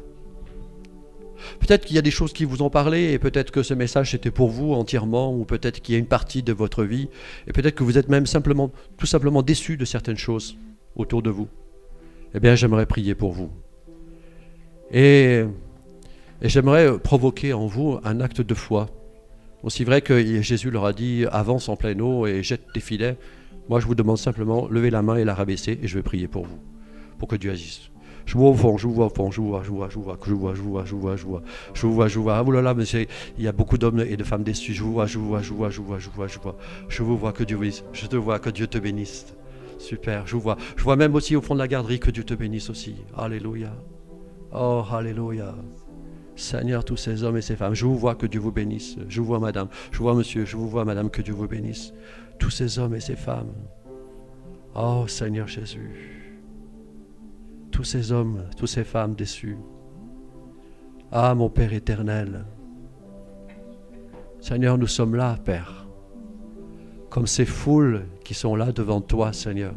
Peut-être 1.60 1.86
qu'il 1.86 1.96
y 1.96 2.00
a 2.00 2.02
des 2.02 2.12
choses 2.12 2.34
qui 2.34 2.46
vous 2.46 2.62
ont 2.62 2.70
parlé 2.70 3.14
et 3.14 3.20
peut-être 3.20 3.52
que 3.52 3.64
ce 3.64 3.74
message 3.74 4.12
c'était 4.12 4.32
pour 4.32 4.50
vous 4.50 4.74
entièrement 4.74 5.34
ou 5.34 5.46
peut-être 5.46 5.82
qu'il 5.82 5.94
y 5.94 5.96
a 5.96 6.00
une 6.00 6.06
partie 6.08 6.44
de 6.44 6.54
votre 6.54 6.84
vie 6.84 7.10
et 7.48 7.54
peut-être 7.54 7.76
que 7.76 7.84
vous 7.84 7.98
êtes 7.98 8.10
même 8.10 8.26
simplement 8.26 8.72
tout 8.98 9.06
simplement 9.06 9.42
déçu 9.42 9.78
de 9.78 9.86
certaines 9.86 10.18
choses 10.18 10.58
autour 10.96 11.22
de 11.22 11.30
vous. 11.30 11.48
Eh 12.34 12.40
bien, 12.40 12.56
j'aimerais 12.56 12.86
prier 12.86 13.16
pour 13.16 13.32
vous. 13.32 13.50
Et, 14.92 15.44
j'aimerais 16.42 17.00
provoquer 17.00 17.54
en 17.54 17.68
vous 17.68 18.00
un 18.04 18.20
acte 18.20 18.42
de 18.42 18.54
foi. 18.54 18.90
Aussi 19.64 19.84
vrai 19.84 20.02
que 20.02 20.42
Jésus 20.42 20.70
leur 20.70 20.86
a 20.86 20.94
dit 20.94 21.26
avance 21.32 21.68
en 21.70 21.76
pleine 21.76 22.02
eau 22.02 22.28
et 22.28 22.44
jette 22.44 22.62
tes 22.74 22.80
filets. 22.80 23.18
Moi, 23.70 23.80
je 23.80 23.88
vous 23.88 23.96
demande 23.96 24.18
simplement 24.18 24.68
levez 24.70 24.90
la 24.90 25.02
main 25.02 25.16
et 25.16 25.26
la 25.26 25.34
rabaisser 25.34 25.80
et 25.82 25.88
je 25.88 25.96
vais 25.96 26.04
prier 26.04 26.28
pour 26.28 26.46
vous, 26.46 26.60
pour 27.18 27.28
que 27.28 27.36
Dieu 27.36 27.52
agisse. 27.52 27.90
Je 28.28 28.38
vois 28.38 28.50
au 28.50 28.54
fond, 28.54 28.78
je 28.78 28.88
vois 28.88 29.06
au 29.06 29.10
fond, 29.10 29.32
je 29.32 29.40
vois, 29.40 29.64
je 29.64 29.72
vois, 29.72 29.88
je 29.90 29.98
vois, 29.98 30.18
je 30.22 30.34
vois, 30.34 30.54
je 30.54 30.62
vois, 30.62 30.84
je 30.86 30.96
vois, 30.96 31.16
je 31.16 31.26
vois, 31.26 31.42
je 31.74 31.88
vois, 31.88 32.08
je 32.10 32.20
vois. 32.20 32.38
Ah 32.38 32.44
là 32.52 32.62
là, 32.62 32.74
monsieur, 32.74 33.06
il 33.38 33.44
y 33.44 33.48
a 33.48 33.54
beaucoup 33.54 33.78
d'hommes 33.78 34.02
et 34.02 34.18
de 34.18 34.24
femmes 34.26 34.44
déçus. 34.44 34.74
Je 34.74 34.84
vois, 34.84 35.06
je 35.06 35.18
vois, 35.18 35.42
je 35.42 35.54
vois, 35.54 35.70
je 35.70 35.80
vois, 35.80 35.98
je 35.98 36.10
vois, 36.10 36.28
je 36.28 36.38
vois. 36.38 36.58
Je 36.90 37.04
vous 37.04 37.18
vois, 37.18 37.32
que 37.32 37.46
Dieu 37.46 37.58
bénisse. 37.58 37.86
Je 37.94 38.06
te 38.06 38.18
vois, 38.18 38.40
que 38.40 38.50
Dieu 38.50 38.68
te 38.68 38.78
bénisse. 38.78 39.34
Super, 39.80 40.28
je 40.28 40.36
vous 40.36 40.42
vois. 40.42 40.58
Je 40.76 40.84
vois 40.84 40.98
même 40.98 41.16
aussi 41.16 41.38
au 41.38 41.42
fond 41.42 41.54
de 41.54 41.60
la 41.60 41.70
garderie 41.70 42.00
que 42.00 42.12
Dieu 42.12 42.26
te 42.26 42.34
bénisse 42.34 42.70
aussi. 42.70 42.96
Alléluia. 43.16 43.72
Oh, 44.52 44.84
Alléluia. 44.92 45.56
Seigneur, 46.36 46.84
tous 46.84 46.98
ces 46.98 47.24
hommes 47.24 47.38
et 47.38 47.42
ces 47.42 47.56
femmes, 47.56 47.76
je 47.76 47.86
vous 47.86 47.98
vois, 47.98 48.16
que 48.16 48.26
Dieu 48.26 48.42
vous 48.42 48.52
bénisse. 48.52 48.98
Je 49.08 49.22
vous 49.22 49.28
vois, 49.28 49.40
madame. 49.40 49.70
Je 49.92 50.00
vous 50.00 50.04
vois, 50.04 50.16
monsieur. 50.16 50.44
Je 50.44 50.58
vous 50.58 50.68
vois, 50.68 50.84
madame, 50.84 51.10
que 51.10 51.22
Dieu 51.22 51.34
vous 51.34 51.48
bénisse. 51.48 51.94
Tous 52.40 52.50
ces 52.50 52.78
hommes 52.78 52.94
et 52.94 53.00
ces 53.00 53.16
femmes. 53.16 53.54
Oh, 54.76 55.06
Seigneur 55.08 55.48
Jésus. 55.48 56.17
Tous 57.78 57.84
ces 57.84 58.12
hommes, 58.12 58.42
toutes 58.58 58.70
ces 58.70 58.84
femmes 58.84 59.14
déçus. 59.14 59.56
Ah, 61.12 61.36
mon 61.36 61.48
Père 61.48 61.74
éternel. 61.74 62.44
Seigneur, 64.40 64.80
nous 64.80 64.88
sommes 64.88 65.14
là, 65.14 65.38
Père. 65.46 65.86
Comme 67.12 67.28
ces 67.28 67.46
foules 67.46 68.08
qui 68.24 68.34
sont 68.34 68.56
là 68.56 68.72
devant 68.72 69.00
toi, 69.00 69.32
Seigneur. 69.32 69.76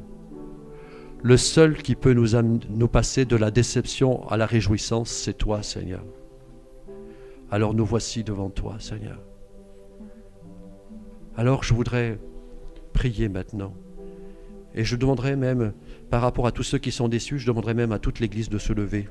Le 1.22 1.36
seul 1.36 1.76
qui 1.82 1.94
peut 1.94 2.14
nous, 2.14 2.28
nous 2.70 2.88
passer 2.88 3.26
de 3.26 3.36
la 3.36 3.51
déception 3.51 4.26
à 4.28 4.38
la 4.38 4.46
réjouissance, 4.46 5.11
c'est 5.11 5.36
toi, 5.36 5.62
Seigneur. 5.62 6.03
Alors 7.51 7.74
nous 7.74 7.84
voici 7.84 8.24
devant 8.24 8.48
toi, 8.48 8.76
Seigneur. 8.78 9.20
Alors 11.36 11.64
je 11.64 11.74
voudrais 11.74 12.18
prier 12.94 13.28
maintenant. 13.28 13.74
Et 14.74 14.84
je 14.84 14.96
demanderai 14.96 15.36
même, 15.36 15.72
par 16.10 16.22
rapport 16.22 16.46
à 16.46 16.52
tous 16.52 16.62
ceux 16.62 16.78
qui 16.78 16.92
sont 16.92 17.08
déçus, 17.08 17.38
je 17.38 17.46
demanderai 17.46 17.74
même 17.74 17.92
à 17.92 17.98
toute 17.98 18.20
l'Église 18.20 18.48
de 18.48 18.58
se 18.58 18.72
lever 18.72 19.08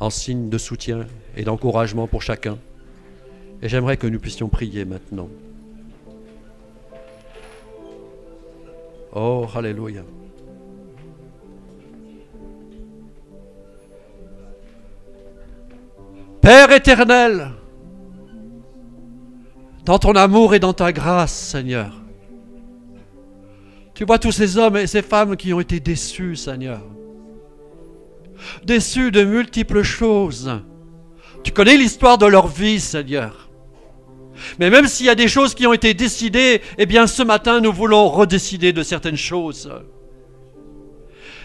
en 0.00 0.10
signe 0.10 0.48
de 0.48 0.58
soutien 0.58 1.06
et 1.36 1.44
d'encouragement 1.44 2.06
pour 2.06 2.22
chacun. 2.22 2.58
Et 3.62 3.68
j'aimerais 3.68 3.96
que 3.96 4.06
nous 4.06 4.18
puissions 4.18 4.48
prier 4.48 4.84
maintenant. 4.84 5.28
Oh, 9.14 9.46
Alléluia. 9.54 10.02
Père 16.42 16.70
éternel, 16.70 17.50
dans 19.84 19.98
ton 19.98 20.12
amour 20.12 20.54
et 20.54 20.60
dans 20.60 20.74
ta 20.74 20.92
grâce, 20.92 21.32
Seigneur, 21.32 22.02
tu 23.96 24.04
vois 24.04 24.18
tous 24.18 24.30
ces 24.30 24.58
hommes 24.58 24.76
et 24.76 24.86
ces 24.86 25.00
femmes 25.00 25.38
qui 25.38 25.54
ont 25.54 25.60
été 25.60 25.80
déçus, 25.80 26.36
Seigneur. 26.36 26.82
Déçus 28.62 29.10
de 29.10 29.24
multiples 29.24 29.82
choses. 29.82 30.52
Tu 31.42 31.50
connais 31.50 31.78
l'histoire 31.78 32.18
de 32.18 32.26
leur 32.26 32.46
vie, 32.46 32.78
Seigneur. 32.78 33.48
Mais 34.60 34.68
même 34.68 34.86
s'il 34.86 35.06
y 35.06 35.08
a 35.08 35.14
des 35.14 35.28
choses 35.28 35.54
qui 35.54 35.66
ont 35.66 35.72
été 35.72 35.94
décidées, 35.94 36.60
eh 36.76 36.84
bien 36.84 37.06
ce 37.06 37.22
matin, 37.22 37.62
nous 37.62 37.72
voulons 37.72 38.06
redécider 38.10 38.74
de 38.74 38.82
certaines 38.82 39.16
choses. 39.16 39.72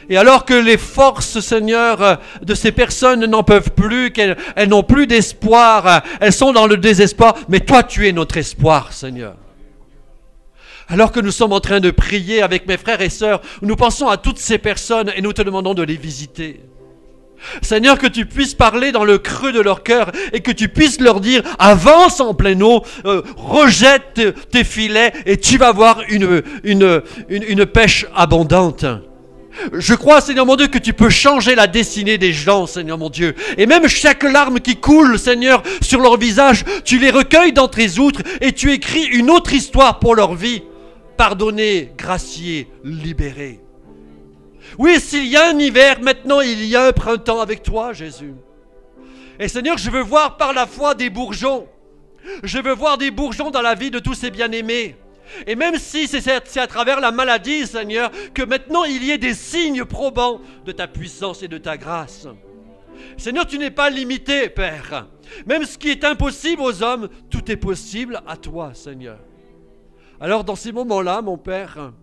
Et 0.09 0.17
alors 0.17 0.43
que 0.43 0.53
les 0.53 0.77
forces, 0.77 1.39
Seigneur, 1.39 2.19
de 2.41 2.53
ces 2.53 2.73
personnes 2.73 3.25
n'en 3.27 3.43
peuvent 3.43 3.71
plus, 3.71 4.11
qu'elles 4.11 4.35
n'ont 4.67 4.83
plus 4.83 5.07
d'espoir, 5.07 6.03
elles 6.19 6.33
sont 6.33 6.51
dans 6.51 6.67
le 6.67 6.75
désespoir, 6.75 7.37
mais 7.47 7.61
toi 7.61 7.81
tu 7.81 8.09
es 8.09 8.11
notre 8.11 8.35
espoir, 8.35 8.91
Seigneur. 8.91 9.35
Alors 10.91 11.13
que 11.13 11.21
nous 11.21 11.31
sommes 11.31 11.53
en 11.53 11.61
train 11.61 11.79
de 11.79 11.89
prier 11.89 12.41
avec 12.41 12.67
mes 12.67 12.75
frères 12.75 12.99
et 12.99 13.09
sœurs, 13.09 13.39
nous 13.61 13.77
pensons 13.77 14.09
à 14.09 14.17
toutes 14.17 14.39
ces 14.39 14.57
personnes 14.57 15.09
et 15.15 15.21
nous 15.21 15.31
te 15.31 15.41
demandons 15.41 15.73
de 15.73 15.83
les 15.83 15.95
visiter. 15.95 16.59
Seigneur, 17.61 17.97
que 17.97 18.07
tu 18.07 18.25
puisses 18.25 18.53
parler 18.53 18.91
dans 18.91 19.05
le 19.05 19.17
creux 19.17 19.53
de 19.53 19.61
leur 19.61 19.83
cœur 19.83 20.11
et 20.33 20.41
que 20.41 20.51
tu 20.51 20.67
puisses 20.67 20.99
leur 20.99 21.21
dire, 21.21 21.43
avance 21.59 22.19
en 22.19 22.33
pleine 22.33 22.61
eau, 22.61 22.83
euh, 23.05 23.21
rejette 23.37 24.21
tes 24.51 24.65
filets 24.65 25.13
et 25.25 25.37
tu 25.37 25.57
vas 25.57 25.71
voir 25.71 26.01
une, 26.09 26.43
une, 26.65 27.01
une 27.29 27.65
pêche 27.65 28.05
abondante. 28.13 28.85
Je 29.71 29.93
crois, 29.93 30.19
Seigneur 30.19 30.45
mon 30.45 30.57
Dieu, 30.57 30.67
que 30.67 30.77
tu 30.77 30.91
peux 30.91 31.09
changer 31.09 31.55
la 31.55 31.67
destinée 31.67 32.17
des 32.17 32.33
gens, 32.33 32.67
Seigneur 32.67 32.97
mon 32.97 33.09
Dieu. 33.09 33.33
Et 33.57 33.65
même 33.65 33.87
chaque 33.87 34.23
larme 34.23 34.59
qui 34.59 34.75
coule, 34.75 35.17
Seigneur, 35.17 35.63
sur 35.81 36.01
leur 36.01 36.17
visage, 36.17 36.65
tu 36.83 36.99
les 36.99 37.11
recueilles 37.11 37.53
dans 37.53 37.69
tes 37.69 37.97
outres 37.97 38.21
et 38.41 38.51
tu 38.51 38.73
écris 38.73 39.05
une 39.05 39.29
autre 39.29 39.53
histoire 39.53 39.99
pour 39.99 40.15
leur 40.15 40.35
vie. 40.35 40.63
Pardonner, 41.21 41.93
gracier, 41.95 42.67
libérer. 42.83 43.59
Oui, 44.79 44.99
s'il 44.99 45.27
y 45.27 45.37
a 45.37 45.49
un 45.49 45.59
hiver, 45.59 46.01
maintenant 46.01 46.41
il 46.41 46.65
y 46.65 46.75
a 46.75 46.87
un 46.87 46.91
printemps 46.93 47.41
avec 47.41 47.61
toi, 47.61 47.93
Jésus. 47.93 48.33
Et 49.37 49.47
Seigneur, 49.47 49.77
je 49.77 49.91
veux 49.91 50.01
voir 50.01 50.37
par 50.37 50.51
la 50.51 50.65
foi 50.65 50.95
des 50.95 51.11
bourgeons. 51.11 51.67
Je 52.41 52.57
veux 52.57 52.73
voir 52.73 52.97
des 52.97 53.11
bourgeons 53.11 53.51
dans 53.51 53.61
la 53.61 53.75
vie 53.75 53.91
de 53.91 53.99
tous 53.99 54.15
ces 54.15 54.31
bien-aimés. 54.31 54.95
Et 55.45 55.55
même 55.55 55.77
si 55.77 56.07
c'est 56.07 56.27
à 56.27 56.65
travers 56.65 56.99
la 56.99 57.11
maladie, 57.11 57.67
Seigneur, 57.67 58.09
que 58.33 58.41
maintenant 58.41 58.83
il 58.83 59.03
y 59.03 59.11
ait 59.11 59.19
des 59.19 59.35
signes 59.35 59.85
probants 59.85 60.41
de 60.65 60.71
ta 60.71 60.87
puissance 60.87 61.43
et 61.43 61.47
de 61.47 61.59
ta 61.59 61.77
grâce. 61.77 62.25
Seigneur, 63.17 63.45
tu 63.45 63.59
n'es 63.59 63.69
pas 63.69 63.91
limité, 63.91 64.49
Père. 64.49 65.05
Même 65.45 65.65
ce 65.65 65.77
qui 65.77 65.91
est 65.91 66.03
impossible 66.03 66.63
aux 66.63 66.81
hommes, 66.81 67.09
tout 67.29 67.51
est 67.51 67.57
possible 67.57 68.23
à 68.25 68.37
toi, 68.37 68.71
Seigneur. 68.73 69.19
Alors 70.21 70.43
dans 70.43 70.55
ces 70.55 70.71
moments-là, 70.71 71.23
mon 71.23 71.39
Père, 71.39 71.93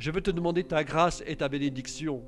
je 0.00 0.10
veux 0.10 0.20
te 0.20 0.32
demander 0.32 0.64
ta 0.64 0.82
grâce 0.82 1.22
et 1.24 1.36
ta 1.36 1.48
bénédiction. 1.48 2.20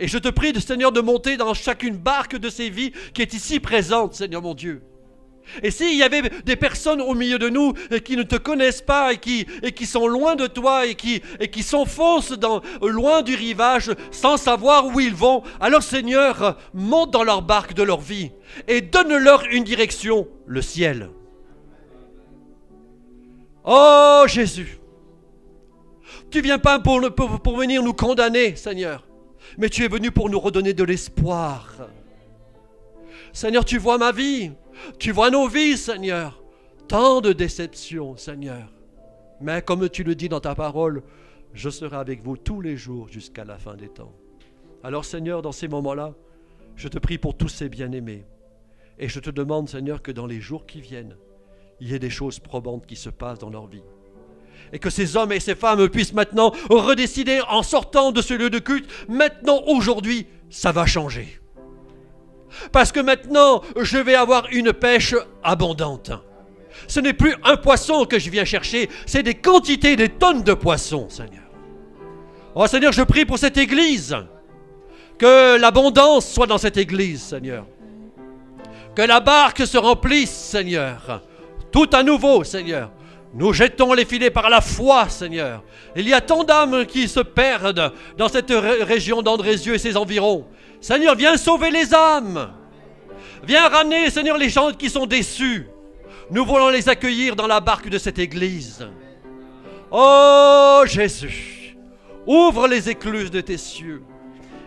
Et 0.00 0.08
je 0.08 0.18
te 0.18 0.28
prie, 0.28 0.52
Seigneur, 0.60 0.90
de 0.90 1.00
monter 1.00 1.36
dans 1.36 1.54
chacune 1.54 1.96
barque 1.96 2.36
de 2.36 2.50
ces 2.50 2.68
vies 2.68 2.90
qui 3.14 3.22
est 3.22 3.34
ici 3.34 3.60
présente, 3.60 4.14
Seigneur 4.14 4.42
mon 4.42 4.54
Dieu. 4.54 4.82
Et 5.62 5.70
s'il 5.70 5.96
y 5.96 6.02
avait 6.02 6.22
des 6.44 6.56
personnes 6.56 7.00
au 7.00 7.14
milieu 7.14 7.38
de 7.38 7.48
nous 7.48 7.72
euh, 7.92 7.98
qui 8.00 8.16
ne 8.16 8.24
te 8.24 8.36
connaissent 8.36 8.82
pas 8.82 9.12
et 9.12 9.18
qui, 9.18 9.86
sont 9.86 10.08
loin 10.08 10.34
de 10.34 10.48
toi 10.48 10.86
et 10.86 10.96
qui, 10.96 11.22
et 11.38 11.62
s'enfoncent 11.62 12.34
loin 12.80 13.22
du 13.22 13.36
rivage 13.36 13.92
sans 14.10 14.36
savoir 14.36 14.86
où 14.86 14.98
ils 14.98 15.14
vont, 15.14 15.42
alors 15.60 15.82
Seigneur, 15.84 16.58
monte 16.74 17.12
dans 17.12 17.24
leur 17.24 17.42
barque 17.42 17.74
de 17.74 17.82
leur 17.84 18.00
vie 18.00 18.32
et 18.66 18.80
donne-leur 18.80 19.44
une 19.50 19.64
direction, 19.64 20.26
le 20.46 20.62
ciel. 20.62 21.10
Oh 23.64 24.24
Jésus, 24.26 24.78
Tu 26.30 26.40
viens 26.40 26.58
pas 26.58 26.80
pour, 26.80 27.00
pour, 27.14 27.40
pour 27.40 27.56
venir 27.56 27.82
nous 27.82 27.92
condamner, 27.92 28.56
Seigneur, 28.56 29.06
mais 29.58 29.68
tu 29.68 29.84
es 29.84 29.88
venu 29.88 30.10
pour 30.10 30.28
nous 30.30 30.40
redonner 30.40 30.72
de 30.72 30.84
l'espoir. 30.84 31.76
Seigneur, 33.32 33.64
tu 33.64 33.78
vois 33.78 33.98
ma 33.98 34.12
vie, 34.12 34.52
tu 34.98 35.12
vois 35.12 35.30
nos 35.30 35.48
vies, 35.48 35.76
Seigneur. 35.76 36.42
Tant 36.88 37.20
de 37.20 37.32
déceptions, 37.32 38.16
Seigneur. 38.16 38.72
Mais 39.40 39.62
comme 39.62 39.88
tu 39.88 40.04
le 40.04 40.14
dis 40.14 40.28
dans 40.28 40.40
ta 40.40 40.54
parole, 40.54 41.02
je 41.54 41.70
serai 41.70 41.96
avec 41.96 42.22
vous 42.22 42.36
tous 42.36 42.60
les 42.60 42.76
jours 42.76 43.08
jusqu'à 43.08 43.44
la 43.44 43.58
fin 43.58 43.74
des 43.74 43.88
temps. 43.88 44.12
Alors 44.82 45.04
Seigneur, 45.04 45.42
dans 45.42 45.52
ces 45.52 45.68
moments-là, 45.68 46.14
je 46.76 46.88
te 46.88 46.98
prie 46.98 47.18
pour 47.18 47.36
tous 47.36 47.48
ces 47.48 47.68
bien-aimés. 47.68 48.24
Et 48.98 49.08
je 49.08 49.20
te 49.20 49.30
demande, 49.30 49.68
Seigneur, 49.68 50.02
que 50.02 50.12
dans 50.12 50.26
les 50.26 50.40
jours 50.40 50.66
qui 50.66 50.80
viennent, 50.80 51.16
il 51.82 51.90
y 51.90 51.94
ait 51.96 51.98
des 51.98 52.10
choses 52.10 52.38
probantes 52.38 52.86
qui 52.86 52.94
se 52.94 53.10
passent 53.10 53.40
dans 53.40 53.50
leur 53.50 53.66
vie. 53.66 53.82
Et 54.72 54.78
que 54.78 54.88
ces 54.88 55.16
hommes 55.16 55.32
et 55.32 55.40
ces 55.40 55.56
femmes 55.56 55.88
puissent 55.88 56.12
maintenant 56.12 56.52
redécider 56.70 57.40
en 57.48 57.64
sortant 57.64 58.12
de 58.12 58.22
ce 58.22 58.34
lieu 58.34 58.50
de 58.50 58.60
culte, 58.60 58.88
maintenant, 59.08 59.60
aujourd'hui, 59.66 60.28
ça 60.48 60.70
va 60.70 60.86
changer. 60.86 61.40
Parce 62.70 62.92
que 62.92 63.00
maintenant, 63.00 63.62
je 63.80 63.98
vais 63.98 64.14
avoir 64.14 64.46
une 64.52 64.72
pêche 64.72 65.16
abondante. 65.42 66.12
Ce 66.86 67.00
n'est 67.00 67.14
plus 67.14 67.34
un 67.42 67.56
poisson 67.56 68.04
que 68.04 68.20
je 68.20 68.30
viens 68.30 68.44
chercher, 68.44 68.88
c'est 69.04 69.24
des 69.24 69.34
quantités, 69.34 69.96
des 69.96 70.08
tonnes 70.08 70.44
de 70.44 70.54
poissons, 70.54 71.08
Seigneur. 71.08 71.42
Oh 72.54 72.68
Seigneur, 72.68 72.92
je 72.92 73.02
prie 73.02 73.24
pour 73.24 73.38
cette 73.38 73.58
église. 73.58 74.16
Que 75.18 75.58
l'abondance 75.58 76.28
soit 76.28 76.46
dans 76.46 76.58
cette 76.58 76.76
église, 76.76 77.22
Seigneur. 77.22 77.66
Que 78.94 79.02
la 79.02 79.18
barque 79.18 79.66
se 79.66 79.78
remplisse, 79.78 80.30
Seigneur. 80.30 81.22
Tout 81.72 81.88
à 81.92 82.02
nouveau, 82.02 82.44
Seigneur. 82.44 82.90
Nous 83.34 83.54
jetons 83.54 83.94
les 83.94 84.04
filets 84.04 84.30
par 84.30 84.50
la 84.50 84.60
foi, 84.60 85.08
Seigneur. 85.08 85.64
Il 85.96 86.06
y 86.06 86.12
a 86.12 86.20
tant 86.20 86.44
d'âmes 86.44 86.84
qui 86.84 87.08
se 87.08 87.20
perdent 87.20 87.92
dans 88.18 88.28
cette 88.28 88.52
région 88.52 89.22
d'Andrézieux 89.22 89.74
et 89.74 89.78
ses 89.78 89.96
environs. 89.96 90.46
Seigneur, 90.82 91.14
viens 91.14 91.38
sauver 91.38 91.70
les 91.70 91.94
âmes. 91.94 92.52
Viens 93.44 93.68
ramener, 93.68 94.10
Seigneur, 94.10 94.36
les 94.36 94.50
gens 94.50 94.72
qui 94.72 94.90
sont 94.90 95.06
déçus. 95.06 95.66
Nous 96.30 96.44
voulons 96.44 96.68
les 96.68 96.90
accueillir 96.90 97.34
dans 97.34 97.46
la 97.46 97.60
barque 97.60 97.88
de 97.88 97.98
cette 97.98 98.18
église. 98.18 98.86
Oh 99.90 100.82
Jésus, 100.86 101.76
ouvre 102.26 102.68
les 102.68 102.90
écluses 102.90 103.30
de 103.30 103.40
tes 103.40 103.56
cieux. 103.56 104.02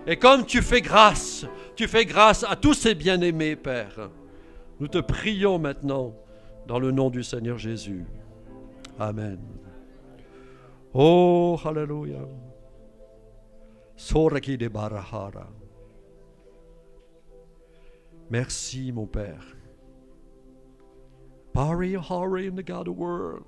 Et 0.08 0.18
comme 0.18 0.46
tu 0.46 0.62
fais 0.62 0.82
grâce, 0.82 1.46
tu 1.76 1.88
fais 1.88 2.06
grâce 2.06 2.44
à 2.48 2.56
tous 2.56 2.74
ces 2.74 2.96
bien-aimés, 2.96 3.56
Père. 3.56 4.10
Nous 4.80 4.88
te 4.88 5.00
prions 5.00 5.58
maintenant 5.60 6.14
dans 6.68 6.80
le 6.80 6.92
nom 6.92 7.10
du 7.10 7.24
Seigneur 7.24 7.58
Jésus. 7.58 8.06
Amen. 9.00 9.40
Oh, 10.94 11.60
Alléluia. 11.64 12.28
Soraki 13.96 14.58
de 14.58 14.68
Barahara. 14.68 15.48
Merci, 18.30 18.92
mon 18.92 19.06
Père. 19.06 19.56
Pari 21.54 21.96
Hari 21.96 22.48
in 22.48 22.56
the 22.56 22.64
God 22.64 22.88
of 22.88 22.98
world. 22.98 23.44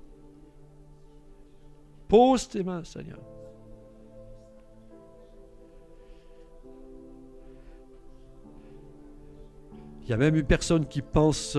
Pose 2.08 2.48
tes 2.48 2.62
mains, 2.62 2.84
Seigneur. 2.84 3.18
Il 10.02 10.08
y 10.08 10.14
a 10.14 10.16
même 10.16 10.36
une 10.36 10.46
personne 10.46 10.86
qui 10.86 11.02
pense 11.02 11.58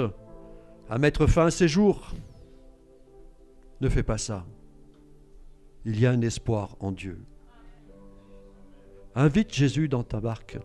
à 0.89 0.97
mettre 0.97 1.27
fin 1.27 1.45
à 1.45 1.51
ses 1.51 1.67
jours. 1.67 2.13
Ne 3.81 3.89
fais 3.89 4.03
pas 4.03 4.17
ça. 4.17 4.45
Il 5.85 5.99
y 5.99 6.05
a 6.05 6.11
un 6.11 6.21
espoir 6.21 6.75
en 6.79 6.91
Dieu. 6.91 7.19
Invite 9.15 9.53
Jésus 9.53 9.87
dans 9.87 10.03
ta 10.03 10.19
barque. 10.19 10.57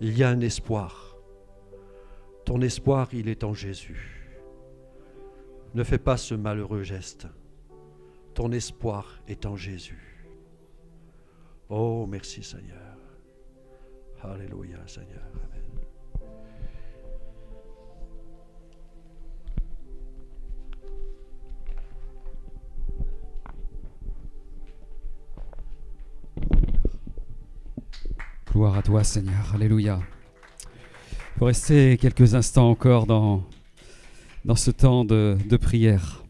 Il 0.00 0.18
y 0.18 0.24
a 0.24 0.30
un 0.30 0.40
espoir. 0.40 1.16
Ton 2.44 2.60
espoir, 2.60 3.08
il 3.12 3.28
est 3.28 3.44
en 3.44 3.54
Jésus. 3.54 4.18
Ne 5.74 5.84
fais 5.84 5.98
pas 5.98 6.16
ce 6.16 6.34
malheureux 6.34 6.82
geste. 6.82 7.28
Ton 8.34 8.50
espoir 8.52 9.20
est 9.28 9.46
en 9.46 9.56
Jésus. 9.56 10.26
Oh, 11.68 12.06
merci 12.06 12.42
Seigneur. 12.42 12.96
Alléluia 14.22 14.78
Seigneur. 14.86 15.22
Gloire 28.52 28.76
à 28.76 28.82
toi, 28.82 29.02
Seigneur. 29.02 29.54
Alléluia. 29.54 29.98
Pour 31.36 31.46
rester 31.46 31.96
quelques 31.96 32.34
instants 32.34 32.68
encore 32.68 33.06
dans, 33.06 33.48
dans 34.44 34.56
ce 34.56 34.70
temps 34.70 35.06
de, 35.06 35.56
prière. 35.56 36.22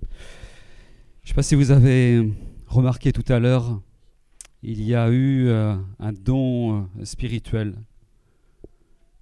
Je 0.00 0.06
ne 0.06 1.28
sais 1.28 1.34
pas 1.34 1.42
si 1.42 1.56
vous 1.56 1.72
avez 1.72 2.32
remarqué 2.68 3.10
tout 3.10 3.24
à 3.26 3.40
l'heure, 3.40 3.80
il 4.62 4.82
y 4.82 4.94
a 4.94 5.10
eu 5.10 5.48
euh, 5.48 5.74
un 5.98 6.12
don 6.12 6.86
euh, 7.00 7.04
spirituel 7.04 7.74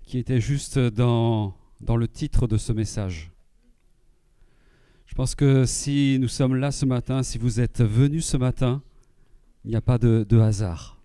qui 0.03 0.19
était 0.19 0.41
juste 0.43 0.79
dans, 0.79 1.57
dans 1.81 1.97
le 1.97 2.07
titre 2.07 2.47
de 2.47 2.59
ce 2.59 2.75
message. 2.75 3.33
Je 5.07 5.15
pense 5.15 5.35
que 5.35 5.65
si 5.65 6.19
nous 6.21 6.29
sommes 6.29 6.57
là 6.57 6.71
ce 6.71 6.85
matin, 6.85 7.23
si 7.23 7.39
vous 7.39 7.61
êtes 7.61 7.81
venus 7.81 8.27
ce 8.27 8.37
matin, 8.37 8.83
il 9.65 9.71
n'y 9.71 9.77
a 9.77 9.81
pas 9.81 9.97
de 9.97 10.39
hasard 10.39 11.02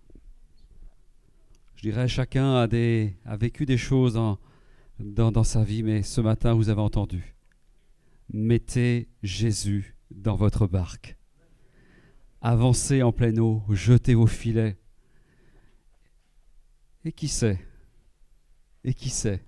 je 1.78 1.82
dirais, 1.82 2.08
chacun 2.08 2.56
a, 2.56 3.36
vécu 3.36 3.64
des 3.64 3.76
choses 3.76 4.20
dans 4.98 5.44
sa 5.44 5.62
vie, 5.62 5.84
mais 5.84 6.02
ce 6.02 6.20
matin, 6.20 6.52
vous 6.52 6.70
avez 6.70 6.80
entendu. 6.80 7.36
Mettez 8.32 9.06
Jésus 9.22 9.94
dans 10.10 10.34
votre 10.34 10.66
barque. 10.66 11.16
Avancez 12.40 13.04
en 13.04 13.12
pleine 13.12 13.38
eau, 13.38 13.62
jetez 13.70 14.14
vos 14.14 14.26
filets. 14.26 14.76
Et 17.04 17.12
qui 17.12 17.28
sait? 17.28 17.60
Et 18.82 18.92
qui 18.92 19.08
sait? 19.08 19.44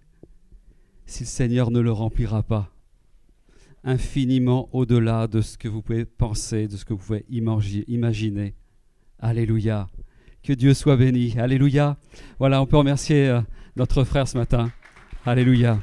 Si 1.06 1.24
le 1.24 1.28
Seigneur 1.28 1.72
ne 1.72 1.80
le 1.80 1.90
remplira 1.90 2.44
pas 2.44 2.72
infiniment 3.82 4.68
au-delà 4.72 5.26
de 5.26 5.40
ce 5.40 5.58
que 5.58 5.66
vous 5.66 5.82
pouvez 5.82 6.04
penser, 6.04 6.68
de 6.68 6.76
ce 6.76 6.84
que 6.84 6.92
vous 6.92 7.00
pouvez 7.00 7.24
imaginer. 7.28 8.54
Alléluia. 9.18 9.88
Que 10.42 10.52
Dieu 10.52 10.74
soit 10.74 10.96
béni. 10.96 11.36
Alléluia. 11.38 11.96
Voilà, 12.38 12.62
on 12.62 12.66
peut 12.66 12.76
remercier 12.78 13.28
euh, 13.28 13.40
notre 13.76 14.04
frère 14.04 14.26
ce 14.26 14.38
matin. 14.38 14.70
Alléluia. 15.26 15.78